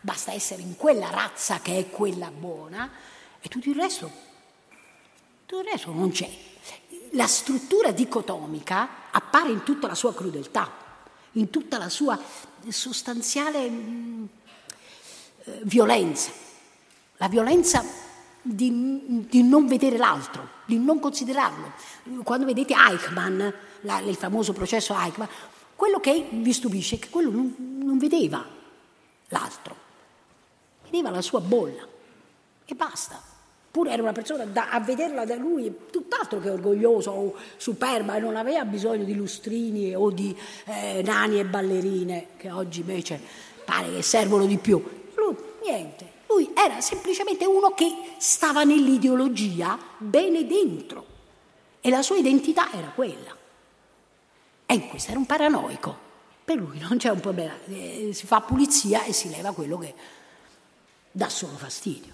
basta 0.00 0.32
essere 0.32 0.62
in 0.62 0.76
quella 0.76 1.10
razza 1.10 1.60
che 1.60 1.78
è 1.78 1.90
quella 1.90 2.30
buona, 2.30 2.90
e 3.40 3.48
tutto 3.48 3.68
il 3.68 3.76
resto, 3.76 4.10
tutto 5.46 5.60
il 5.60 5.68
resto 5.70 5.92
non 5.92 6.10
c'è. 6.10 6.28
La 7.12 7.26
struttura 7.26 7.92
dicotomica 7.92 9.10
appare 9.10 9.50
in 9.50 9.62
tutta 9.62 9.86
la 9.86 9.94
sua 9.94 10.14
crudeltà, 10.14 10.72
in 11.32 11.50
tutta 11.50 11.78
la 11.78 11.88
sua 11.88 12.18
sostanziale 12.68 13.68
mh, 13.68 13.74
mm, 13.74 14.24
eh, 15.44 15.60
violenza. 15.64 16.30
La 17.18 17.28
violenza 17.28 17.84
di, 18.46 19.26
di, 19.28 19.42
non 19.42 19.66
vedere 19.66 19.96
l'altro, 19.96 20.48
di 20.66 20.78
non 20.78 21.00
considerarlo. 21.00 21.72
Quando 22.22 22.44
vedete 22.44 22.74
Eichmann, 22.74 23.42
la, 23.80 24.00
il 24.00 24.16
famoso 24.16 24.52
processo 24.52 24.94
Eichmann, 24.94 25.28
quello 25.74 25.98
che 25.98 26.28
vi 26.30 26.52
stupisce 26.52 26.96
è 26.96 26.98
che 26.98 27.08
quello 27.08 27.30
non, 27.30 27.80
non 27.82 27.98
vedeva 27.98 28.44
l'altro, 29.28 29.76
vedeva 30.84 31.10
la 31.10 31.22
sua 31.22 31.40
bolla 31.40 31.86
e 32.66 32.74
basta. 32.74 33.32
Pure 33.70 33.90
era 33.90 34.02
una 34.02 34.12
persona 34.12 34.44
da, 34.44 34.70
a 34.70 34.78
vederla 34.78 35.24
da 35.24 35.34
lui 35.34 35.74
tutt'altro 35.90 36.38
che 36.38 36.48
orgoglioso 36.48 37.10
o 37.10 37.34
superba 37.56 38.18
non 38.18 38.36
aveva 38.36 38.64
bisogno 38.64 39.02
di 39.02 39.16
lustrini 39.16 39.96
o 39.96 40.10
di 40.10 40.36
eh, 40.66 41.02
nani 41.04 41.40
e 41.40 41.44
ballerine 41.44 42.28
che 42.36 42.52
oggi 42.52 42.80
invece 42.80 43.20
pare 43.64 43.92
che 43.92 44.02
servono 44.02 44.46
di 44.46 44.58
più. 44.58 44.80
Lui 45.16 45.36
niente, 45.64 46.12
era 46.64 46.80
semplicemente 46.80 47.44
uno 47.44 47.72
che 47.72 47.92
stava 48.18 48.64
nell'ideologia 48.64 49.78
bene 49.98 50.46
dentro 50.46 51.12
e 51.80 51.90
la 51.90 52.02
sua 52.02 52.16
identità 52.16 52.72
era 52.72 52.88
quella. 52.94 53.36
E 54.66 54.88
questo 54.88 55.10
era 55.10 55.18
un 55.18 55.26
paranoico. 55.26 56.02
Per 56.44 56.56
lui 56.56 56.78
non 56.78 56.96
c'è 56.98 57.10
un 57.10 57.20
problema, 57.20 57.54
eh, 57.66 58.10
si 58.12 58.26
fa 58.26 58.40
pulizia 58.40 59.04
e 59.04 59.12
si 59.12 59.30
leva 59.30 59.52
quello 59.52 59.78
che 59.78 59.94
dà 61.10 61.28
solo 61.28 61.56
fastidio. 61.56 62.12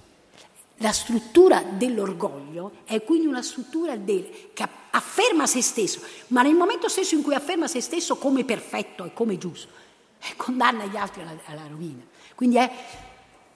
La 0.79 0.93
struttura 0.93 1.63
dell'orgoglio 1.63 2.73
è 2.85 3.03
quindi 3.03 3.27
una 3.27 3.43
struttura 3.43 3.97
del, 3.97 4.51
che 4.53 4.67
afferma 4.91 5.47
se 5.47 5.63
stesso, 5.63 6.01
ma 6.29 6.43
nel 6.43 6.55
momento 6.55 6.89
stesso 6.89 7.15
in 7.15 7.23
cui 7.23 7.35
afferma 7.35 7.67
se 7.67 7.81
stesso 7.81 8.17
come 8.17 8.45
perfetto 8.45 9.05
e 9.05 9.13
come 9.13 9.37
giusto, 9.37 9.69
condanna 10.37 10.85
gli 10.87 10.97
altri 10.97 11.23
alla, 11.23 11.37
alla 11.47 11.67
rovina. 11.69 12.03
Quindi 12.35 12.57
è 12.57 12.71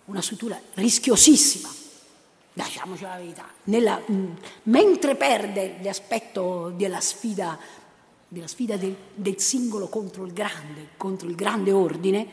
una 0.06 0.20
struttura 0.20 0.60
rischiosissima, 0.74 1.68
lasciamoci 2.54 3.02
la 3.02 3.16
verità, 3.16 3.46
Nella, 3.64 4.00
mentre 4.64 5.16
perde 5.16 5.78
l'aspetto 5.82 6.72
della 6.76 7.00
sfida 7.00 7.58
della 8.34 8.48
sfida 8.48 8.76
del, 8.76 8.96
del 9.14 9.38
singolo 9.38 9.86
contro 9.86 10.24
il 10.24 10.32
grande, 10.32 10.88
contro 10.96 11.28
il 11.28 11.36
grande 11.36 11.70
ordine, 11.70 12.26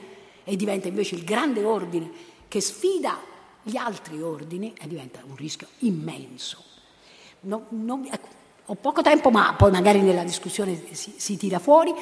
e 0.43 0.55
diventa 0.55 0.87
invece 0.87 1.13
il 1.13 1.23
grande 1.23 1.63
ordine 1.63 2.09
che 2.47 2.59
sfida 2.59 3.19
gli 3.61 3.77
altri 3.77 4.19
ordini 4.21 4.73
e 4.73 4.87
diventa 4.87 5.21
un 5.23 5.35
rischio 5.35 5.67
immenso. 5.79 6.63
Non, 7.41 7.65
non, 7.69 8.07
ecco, 8.11 8.27
ho 8.65 8.75
poco 8.75 9.01
tempo, 9.01 9.29
ma 9.29 9.53
poi 9.53 9.71
magari 9.71 10.01
nella 10.01 10.23
discussione 10.23 10.81
si, 10.91 11.13
si, 11.17 11.37
tira 11.37 11.59
fuori 11.59 11.93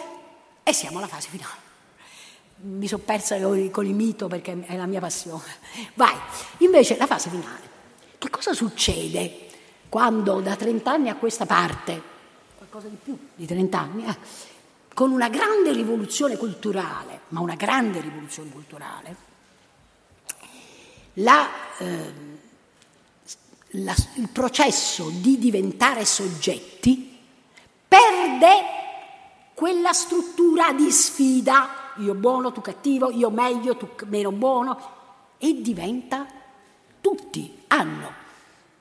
e 0.63 0.73
siamo 0.73 0.99
alla 0.99 1.07
fase 1.07 1.27
finale. 1.29 1.67
Mi 2.61 2.87
sono 2.87 3.03
persa 3.05 3.39
con 3.39 3.85
il 3.85 3.93
mito 3.93 4.27
perché 4.27 4.63
è 4.65 4.75
la 4.75 4.85
mia 4.85 4.99
passione. 4.99 5.43
Vai, 5.93 6.15
invece 6.57 6.97
la 6.97 7.07
fase 7.07 7.29
finale. 7.29 7.67
Che 8.17 8.29
cosa 8.29 8.53
succede 8.53 9.47
quando 9.87 10.41
da 10.41 10.55
30 10.55 10.91
anni 10.91 11.09
a 11.09 11.15
questa 11.15 11.45
parte 11.45 12.17
qualcosa 12.69 12.87
di 12.87 12.97
più 13.01 13.17
di 13.35 13.45
30 13.47 13.79
anni, 13.79 14.05
eh, 14.05 14.17
con 14.93 15.11
una 15.11 15.27
grande 15.29 15.73
rivoluzione 15.73 16.37
culturale, 16.37 17.21
ma 17.29 17.39
una 17.39 17.55
grande 17.55 17.99
rivoluzione 17.99 18.51
culturale, 18.51 19.15
la, 21.13 21.49
eh, 21.79 22.13
la, 23.71 23.95
il 24.15 24.29
processo 24.29 25.09
di 25.09 25.39
diventare 25.39 26.05
soggetti 26.05 27.17
perde 27.87 28.77
quella 29.55 29.91
struttura 29.93 30.71
di 30.71 30.91
sfida, 30.91 31.78
io 31.99 32.13
buono, 32.13 32.51
tu 32.51 32.61
cattivo, 32.61 33.09
io 33.11 33.29
meglio, 33.29 33.75
tu 33.77 33.89
meno 34.05 34.31
buono, 34.31 34.97
e 35.37 35.61
diventa, 35.61 36.25
tutti 37.01 37.63
hanno, 37.67 38.11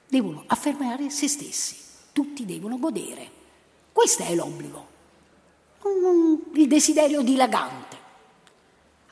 devono 0.09 0.45
affermare 0.47 1.11
se 1.11 1.29
stessi, 1.29 1.77
tutti 2.13 2.45
devono 2.45 2.79
godere. 2.79 3.31
Questo 3.93 4.23
è 4.23 4.35
l'obbligo, 4.35 4.87
il 6.55 6.67
desiderio 6.67 7.23
dilagante. 7.23 7.97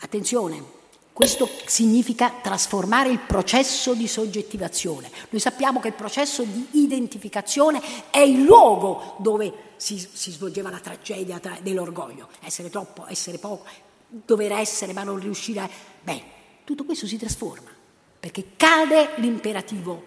Attenzione, 0.01 0.75
questo 1.13 1.49
significa 1.65 2.31
trasformare 2.43 3.09
il 3.09 3.19
processo 3.21 3.95
di 3.95 4.07
soggettivazione. 4.07 5.11
Noi 5.31 5.41
sappiamo 5.41 5.81
che 5.81 5.89
il 5.89 5.95
processo 5.95 6.43
di 6.43 6.69
identificazione 6.73 7.81
è 8.11 8.19
il 8.19 8.43
luogo 8.43 9.15
dove 9.19 9.73
si, 9.77 9.99
si 9.99 10.31
svolgeva 10.31 10.69
la 10.69 10.79
tragedia 10.79 11.39
tra, 11.39 11.57
dell'orgoglio. 11.63 12.29
Essere 12.43 12.69
troppo, 12.69 13.07
essere 13.09 13.39
poco, 13.39 13.65
dover 14.09 14.53
essere 14.53 14.93
ma 14.93 15.03
non 15.03 15.19
riuscire 15.19 15.61
a... 15.61 15.71
Beh, 16.03 16.23
tutto 16.65 16.85
questo 16.85 17.07
si 17.07 17.17
trasforma 17.17 17.71
perché 18.19 18.53
cade 18.57 19.11
l'imperativo 19.17 20.05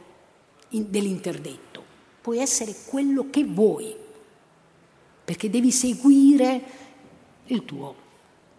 in, 0.69 0.89
dell'interdetto. 0.89 1.83
Puoi 2.21 2.39
essere 2.39 2.75
quello 2.85 3.29
che 3.29 3.43
vuoi 3.45 3.95
perché 5.23 5.49
devi 5.49 5.71
seguire 5.71 6.61
il 7.45 7.63
tuo 7.65 7.95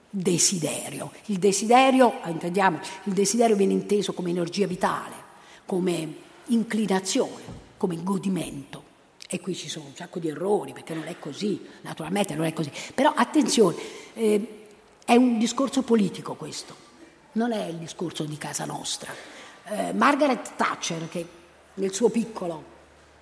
desiderio. 0.09 1.13
Il 1.27 1.39
desiderio, 1.39 2.21
intendiamo, 2.27 2.81
il 3.05 3.13
desiderio 3.13 3.57
viene 3.57 3.73
inteso 3.73 4.13
come 4.13 4.31
energia 4.31 4.67
vitale, 4.67 5.15
come 5.67 6.15
inclinazione, 6.47 7.43
come 7.77 8.03
godimento. 8.03 8.85
E 9.29 9.41
qui 9.41 9.55
ci 9.55 9.69
sono 9.69 9.87
un 9.87 9.95
sacco 9.95 10.19
di 10.19 10.29
errori, 10.29 10.73
perché 10.73 10.95
non 10.95 11.07
è 11.07 11.19
così, 11.19 11.61
naturalmente 11.83 12.35
non 12.35 12.47
è 12.47 12.53
così. 12.53 12.71
Però 12.95 13.13
attenzione, 13.15 13.77
eh, 14.15 14.60
è 15.11 15.17
un 15.17 15.39
discorso 15.39 15.83
politico 15.83 16.35
questo, 16.35 16.73
non 17.33 17.51
è 17.51 17.65
il 17.65 17.79
discorso 17.79 18.23
di 18.23 18.39
casa 18.39 18.65
nostra. 18.65 19.13
Eh, 19.65 19.93
Margaret 19.93 20.53
Thatcher, 20.55 21.09
che 21.09 21.27
nel 21.75 21.93
suo 21.93 22.11
piccolo 22.11 22.63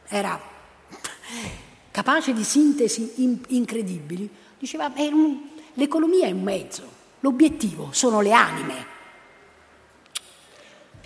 era 0.06 0.38
capace 1.90 2.34
di 2.34 2.44
sintesi 2.44 3.22
in, 3.22 3.40
incredibili, 3.48 4.28
diceva 4.58 4.92
un, 4.94 5.48
l'economia 5.72 6.26
è 6.26 6.30
un 6.30 6.42
mezzo, 6.42 6.86
l'obiettivo 7.20 7.88
sono 7.92 8.20
le 8.20 8.32
anime. 8.32 8.86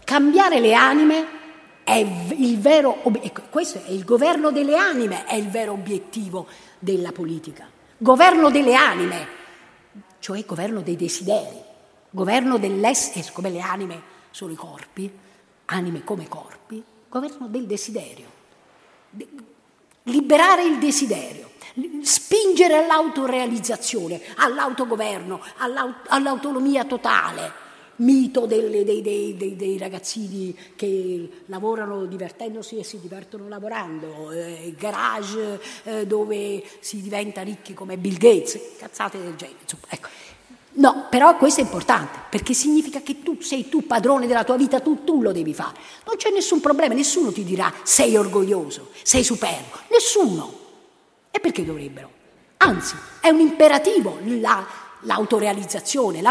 Cambiare 0.02 0.58
le 0.58 0.74
anime 0.74 1.26
è 1.84 1.94
il 1.94 2.58
vero, 2.58 3.00
questo 3.50 3.84
è 3.84 3.90
il 3.90 4.04
governo 4.04 4.50
delle 4.50 4.74
anime, 4.74 5.26
è 5.26 5.36
il 5.36 5.48
vero 5.48 5.74
obiettivo 5.74 6.48
della 6.80 7.12
politica. 7.12 7.70
Governo 7.98 8.50
delle 8.50 8.74
anime, 8.74 9.41
cioè 10.22 10.44
governo 10.44 10.82
dei 10.82 10.94
desideri, 10.94 11.60
governo 12.08 12.56
dell'essere, 12.56 13.28
come 13.32 13.50
le 13.50 13.60
anime 13.60 14.00
sono 14.30 14.52
i 14.52 14.54
corpi, 14.54 15.12
anime 15.64 16.04
come 16.04 16.28
corpi, 16.28 16.80
governo 17.08 17.48
del 17.48 17.66
desiderio. 17.66 18.30
Liberare 20.04 20.62
il 20.62 20.78
desiderio, 20.78 21.50
spingere 22.02 22.84
all'autorealizzazione, 22.84 24.20
all'autogoverno, 24.36 25.40
all'autonomia 26.06 26.84
totale, 26.84 27.52
mito 27.96 28.46
delle, 28.46 28.84
dei, 28.84 29.02
dei, 29.02 29.36
dei, 29.36 29.56
dei, 29.56 29.78
ragazzini 29.78 30.56
che 30.74 31.28
lavorano 31.46 32.06
divertendosi 32.06 32.78
e 32.78 32.84
si 32.84 33.00
divertono 33.00 33.48
lavorando, 33.48 34.30
eh, 34.32 34.74
garage 34.76 35.60
eh, 35.84 36.06
dove 36.06 36.62
si 36.80 37.00
diventa 37.00 37.42
ricchi 37.42 37.74
come 37.74 37.96
Bill 37.96 38.16
Gates, 38.16 38.58
cazzate 38.78 39.18
del 39.18 39.36
genere. 39.36 39.58
Insomma, 39.62 39.84
ecco. 39.88 40.08
No, 40.74 41.06
però 41.10 41.36
questo 41.36 41.60
è 41.60 41.64
importante, 41.64 42.18
perché 42.30 42.54
significa 42.54 43.02
che 43.02 43.22
tu 43.22 43.40
sei 43.42 43.68
tu 43.68 43.86
padrone 43.86 44.26
della 44.26 44.42
tua 44.42 44.56
vita, 44.56 44.80
tu, 44.80 45.04
tu 45.04 45.20
lo 45.20 45.30
devi 45.30 45.52
fare. 45.52 45.78
Non 46.06 46.16
c'è 46.16 46.30
nessun 46.30 46.60
problema, 46.60 46.94
nessuno 46.94 47.30
ti 47.30 47.44
dirà 47.44 47.70
sei 47.82 48.16
orgoglioso, 48.16 48.88
sei 49.02 49.22
superbo, 49.22 49.78
nessuno. 49.90 50.60
E 51.30 51.40
perché 51.40 51.64
dovrebbero? 51.64 52.20
Anzi, 52.58 52.94
è 53.20 53.28
un 53.28 53.40
imperativo 53.40 54.18
la, 54.24 54.66
l'autorealizzazione, 55.02 56.22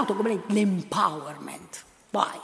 l'empowerment. 0.47 1.83
Vai. 2.09 2.39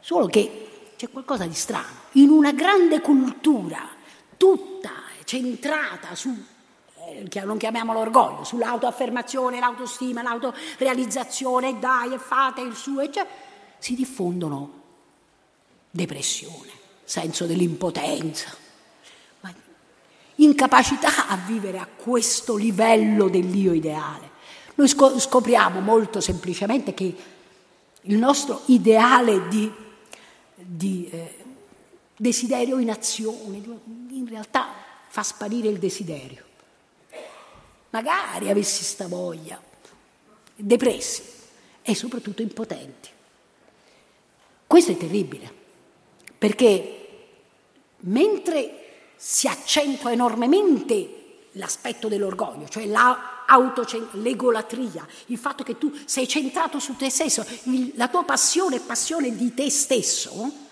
Solo 0.00 0.26
che 0.26 0.92
c'è 0.96 1.08
qualcosa 1.10 1.46
di 1.46 1.54
strano. 1.54 1.98
In 2.12 2.30
una 2.30 2.52
grande 2.52 3.00
cultura, 3.00 3.88
tutta 4.36 4.90
centrata 5.24 6.14
su 6.14 6.34
eh, 7.06 7.44
non 7.44 7.56
chiamiamolo 7.56 8.00
orgoglio, 8.00 8.44
sull'autoaffermazione, 8.44 9.60
l'autostima, 9.60 10.22
l'autorealizzazione, 10.22 11.78
dai 11.78 12.14
e 12.14 12.18
fate 12.18 12.60
il 12.60 12.74
suo, 12.74 13.00
eccetera, 13.00 13.28
si 13.78 13.94
diffondono 13.94 14.78
depressione, 15.90 16.70
senso 17.04 17.46
dell'impotenza, 17.46 18.56
incapacità 20.36 21.28
a 21.28 21.36
vivere 21.36 21.78
a 21.78 21.86
questo 21.86 22.56
livello 22.56 23.28
dell'io 23.28 23.72
ideale. 23.72 24.29
Noi 24.80 24.88
scopriamo 24.88 25.80
molto 25.80 26.22
semplicemente 26.22 26.94
che 26.94 27.14
il 28.00 28.16
nostro 28.16 28.62
ideale 28.66 29.46
di, 29.48 29.70
di 30.54 31.06
eh, 31.10 31.34
desiderio 32.16 32.78
in 32.78 32.88
azione 32.88 33.60
in 34.08 34.26
realtà 34.26 34.72
fa 35.06 35.22
sparire 35.22 35.68
il 35.68 35.78
desiderio. 35.78 36.44
Magari 37.90 38.48
avessi 38.48 38.82
sta 38.82 39.06
voglia, 39.06 39.62
depressi 40.56 41.24
e 41.82 41.94
soprattutto 41.94 42.40
impotenti. 42.40 43.10
Questo 44.66 44.92
è 44.92 44.96
terribile, 44.96 45.52
perché 46.38 47.26
mentre 47.98 49.10
si 49.16 49.46
accentua 49.46 50.10
enormemente 50.10 51.19
l'aspetto 51.52 52.08
dell'orgoglio, 52.08 52.68
cioè 52.68 52.86
l'egolatria, 54.12 55.06
il 55.26 55.38
fatto 55.38 55.64
che 55.64 55.78
tu 55.78 55.92
sei 56.04 56.28
centrato 56.28 56.78
su 56.78 56.96
te 56.96 57.10
stesso, 57.10 57.44
il, 57.64 57.92
la 57.96 58.08
tua 58.08 58.24
passione 58.24 58.76
è 58.76 58.80
passione 58.80 59.34
di 59.34 59.52
te 59.54 59.68
stesso, 59.70 60.68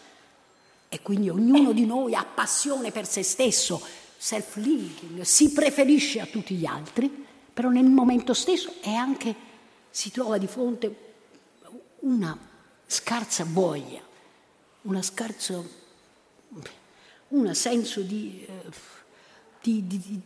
e 0.89 1.03
quindi 1.03 1.29
ognuno 1.29 1.73
di 1.73 1.85
noi 1.85 2.15
ha 2.15 2.25
passione 2.25 2.93
per 2.93 3.07
se 3.07 3.23
stesso, 3.23 3.81
self-linking, 4.17 5.21
si 5.23 5.53
preferisce 5.53 6.21
a 6.21 6.27
tutti 6.27 6.55
gli 6.55 6.67
altri, 6.67 7.27
però 7.53 7.69
nel 7.71 7.85
momento 7.85 8.35
stesso 8.35 8.75
è 8.81 8.93
anche, 8.93 9.35
si 9.91 10.11
trova 10.11 10.39
di 10.39 10.47
fronte 10.47 11.07
una 12.01 12.37
scarsa 12.87 13.45
voglia, 13.47 14.01
una 14.83 15.03
scarsa, 15.03 15.63
un 17.29 17.55
senso 17.55 18.01
di, 18.01 18.47
eh, 18.49 18.63
di, 19.61 19.87
di, 19.87 20.23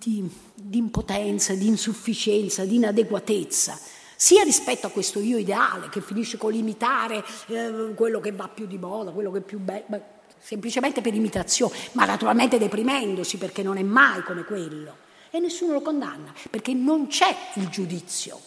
di, 0.54 0.78
impotenza, 0.78 1.54
di 1.54 1.66
insufficienza, 1.66 2.64
di 2.64 2.76
inadeguatezza, 2.76 3.78
sia 4.16 4.42
rispetto 4.42 4.86
a 4.86 4.90
questo 4.90 5.20
io 5.20 5.38
ideale 5.38 5.88
che 5.88 6.00
finisce 6.00 6.36
con 6.36 6.52
l'imitare 6.52 7.24
eh, 7.46 7.92
quello 7.94 8.20
che 8.20 8.32
va 8.32 8.48
più 8.48 8.66
di 8.66 8.78
moda, 8.78 9.10
quello 9.10 9.30
che 9.32 9.38
è 9.38 9.42
più 9.42 9.58
bello 9.58 10.20
semplicemente 10.42 11.00
per 11.00 11.14
imitazione, 11.14 11.76
ma 11.92 12.04
naturalmente 12.04 12.58
deprimendosi 12.58 13.38
perché 13.38 13.62
non 13.62 13.76
è 13.78 13.82
mai 13.82 14.22
come 14.24 14.44
quello. 14.44 14.96
E 15.30 15.38
nessuno 15.38 15.72
lo 15.72 15.80
condanna, 15.80 16.34
perché 16.50 16.74
non 16.74 17.06
c'è 17.06 17.34
il 17.54 17.68
giudizio. 17.68 18.38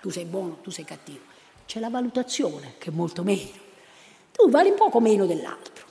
Tu 0.00 0.08
sei 0.08 0.24
buono, 0.24 0.58
tu 0.62 0.70
sei 0.70 0.84
cattivo. 0.84 1.24
C'è 1.66 1.80
la 1.80 1.90
valutazione, 1.90 2.74
che 2.78 2.90
è 2.90 2.92
molto 2.92 3.22
meno. 3.24 3.50
Tu 4.32 4.48
vali 4.48 4.70
un 4.70 4.76
poco 4.76 5.00
meno 5.00 5.26
dell'altro. 5.26 5.84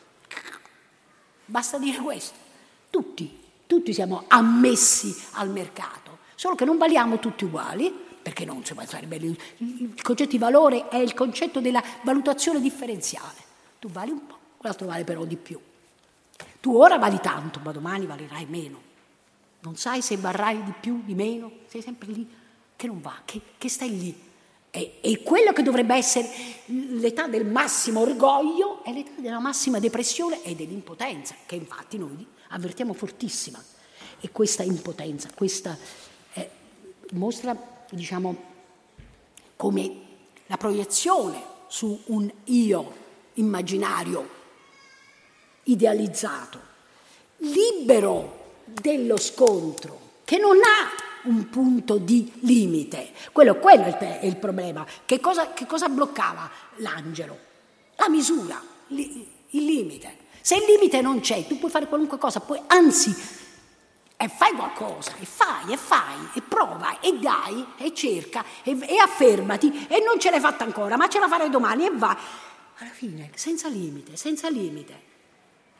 Basta 1.46 1.78
dire 1.78 2.00
questo. 2.00 2.38
Tutti, 2.90 3.45
tutti 3.68 3.94
siamo 3.94 4.26
ammessi 4.28 5.16
al 5.34 5.50
mercato, 5.50 6.20
solo 6.36 6.56
che 6.56 6.66
non 6.66 6.78
valiamo 6.78 7.20
tutti 7.20 7.46
uguali, 7.46 8.04
perché 8.22 8.46
non 8.46 8.66
si 8.66 8.74
può 8.74 8.84
sarebbe 8.86 9.18
il 9.18 10.02
concetto 10.02 10.32
di 10.32 10.38
valore 10.40 10.88
è 10.88 10.98
il 10.98 11.14
concetto 11.14 11.60
della 11.62 11.84
valutazione 12.04 12.60
differenziale. 12.60 13.44
Tu 13.80 13.88
vali 13.90 14.12
un 14.12 14.26
po' 14.26 14.38
l'altro 14.62 14.88
vale 14.88 15.04
però 15.04 15.26
di 15.26 15.36
più. 15.36 15.60
Tu 16.60 16.76
ora 16.76 16.98
vali 16.98 17.20
tanto, 17.22 17.60
ma 17.64 17.72
domani 17.72 18.06
valerai 18.06 18.46
meno. 18.50 18.82
Non 19.60 19.76
sai 19.76 20.02
se 20.02 20.18
varrai 20.18 20.64
di 20.64 20.74
più, 20.80 21.02
di 21.06 21.14
meno, 21.14 21.52
sei 21.68 21.82
sempre 21.82 22.08
lì 22.08 22.28
che 22.76 22.88
non 22.88 23.00
va, 23.02 23.22
che, 23.26 23.40
che 23.58 23.70
stai 23.70 23.98
lì. 23.98 24.24
E, 24.72 24.98
e, 25.02 25.24
quello 25.24 25.54
che 25.54 25.62
dovrebbe 25.62 25.96
essere 25.96 26.28
l'età 26.66 27.28
del 27.28 27.46
massimo 27.46 28.02
orgoglio 28.02 28.84
è 28.84 28.92
l'età 28.92 29.22
della 29.22 29.40
massima 29.40 29.80
depressione 29.80 30.44
e 30.44 30.56
dell'impotenza, 30.56 31.36
che 31.46 31.56
infatti 31.56 31.98
noi 31.98 32.28
avvertiamo 32.50 32.94
fortissima. 32.94 33.64
E 34.20 34.32
questa 34.32 34.64
impotenza, 34.64 35.30
questa 35.34 35.78
eh, 36.34 36.50
mostra, 37.12 37.56
diciamo, 37.90 38.54
come 39.56 40.02
la 40.48 40.58
proiezione 40.58 41.42
su 41.68 42.00
un 42.06 42.32
io 42.46 43.04
immaginario 43.34 44.30
idealizzato, 45.64 46.60
libero 47.38 48.62
dello 48.66 49.18
scontro, 49.18 50.00
che 50.24 50.38
non 50.38 50.58
ha 50.58 51.30
un 51.30 51.50
punto 51.50 51.98
di 51.98 52.32
limite. 52.42 53.12
Quello, 53.32 53.56
quello 53.56 53.86
è 53.86 54.20
il 54.24 54.38
problema. 54.38 54.86
Che 55.06 55.20
cosa, 55.20 55.54
che 55.54 55.66
cosa 55.66 55.90
bloccava 55.90 56.50
l'angelo? 56.78 57.38
La 57.96 58.10
misura, 58.10 58.62
il 58.88 59.28
limite. 59.50 60.24
Se 60.46 60.54
il 60.54 60.64
limite 60.64 61.02
non 61.02 61.22
c'è, 61.22 61.48
tu 61.48 61.58
puoi 61.58 61.72
fare 61.72 61.88
qualunque 61.88 62.20
cosa, 62.20 62.40
puoi, 62.40 62.62
anzi, 62.68 63.10
e 64.16 64.28
fai 64.28 64.54
qualcosa, 64.54 65.16
e 65.20 65.26
fai, 65.26 65.74
e 65.74 65.76
fai, 65.76 66.30
e 66.36 66.42
prova, 66.44 67.00
e 67.00 67.18
dai, 67.18 67.66
e 67.78 67.92
cerca, 67.96 68.46
e, 68.62 68.78
e 68.80 69.00
affermati, 69.00 69.88
e 69.88 70.04
non 70.06 70.20
ce 70.20 70.30
l'hai 70.30 70.40
fatta 70.40 70.64
ancora, 70.64 70.98
ma 70.98 71.08
ce 71.08 71.18
la 71.18 71.28
farai 71.28 71.50
domani, 71.50 71.88
e 71.88 71.90
vai. 71.90 72.16
Alla 72.78 72.92
fine, 72.92 73.32
senza 73.34 73.70
limite, 73.70 74.18
senza 74.18 74.48
limite. 74.48 75.02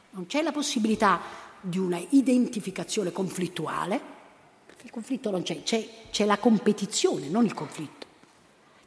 Non 0.10 0.26
c'è 0.26 0.42
la 0.42 0.52
possibilità 0.52 1.22
di 1.62 1.78
una 1.78 2.02
identificazione 2.10 3.12
conflittuale, 3.12 4.02
perché 4.66 4.86
il 4.86 4.92
conflitto 4.92 5.30
non 5.30 5.44
c'è, 5.44 5.62
c'è, 5.62 5.88
c'è 6.10 6.26
la 6.26 6.40
competizione, 6.40 7.28
non 7.28 7.46
il 7.46 7.54
conflitto. 7.54 8.08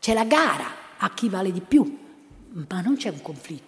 C'è 0.01 0.13
la 0.13 0.25
gara 0.25 0.97
a 0.97 1.15
chi 1.15 1.29
vale 1.29 1.53
di 1.53 1.61
più, 1.61 1.99
ma 2.69 2.81
non 2.81 2.97
c'è 2.97 3.11
un 3.11 3.23
conflitto. 3.23 3.68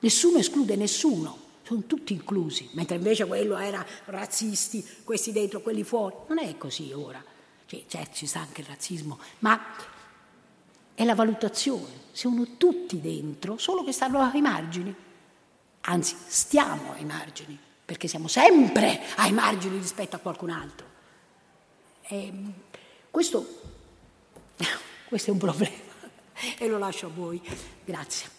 Nessuno 0.00 0.38
esclude 0.38 0.76
nessuno, 0.76 1.38
sono 1.62 1.84
tutti 1.86 2.12
inclusi, 2.12 2.68
mentre 2.72 2.96
invece 2.96 3.26
quello 3.26 3.56
era 3.56 3.84
razzisti, 4.06 4.84
questi 5.04 5.32
dentro, 5.32 5.60
quelli 5.60 5.84
fuori. 5.84 6.16
Non 6.28 6.38
è 6.38 6.56
così 6.56 6.92
ora. 6.92 7.22
Cioè, 7.66 7.84
certo, 7.86 8.16
ci 8.16 8.26
sta 8.26 8.40
anche 8.40 8.62
il 8.62 8.66
razzismo, 8.66 9.18
ma 9.40 9.60
è 10.94 11.04
la 11.04 11.14
valutazione. 11.14 12.08
Sono 12.12 12.56
tutti 12.56 13.00
dentro, 13.00 13.56
solo 13.58 13.84
che 13.84 13.92
stanno 13.92 14.20
ai 14.20 14.40
margini 14.40 14.94
anzi 15.82 16.16
stiamo 16.26 16.92
ai 16.92 17.04
margini, 17.04 17.58
perché 17.84 18.08
siamo 18.08 18.28
sempre 18.28 19.00
ai 19.16 19.32
margini 19.32 19.78
rispetto 19.78 20.16
a 20.16 20.18
qualcun 20.18 20.50
altro. 20.50 20.86
E 22.02 22.32
questo, 23.10 23.46
questo 25.08 25.30
è 25.30 25.32
un 25.32 25.38
problema 25.38 25.74
e 26.58 26.68
lo 26.68 26.78
lascio 26.78 27.06
a 27.06 27.10
voi. 27.10 27.40
Grazie. 27.84 28.38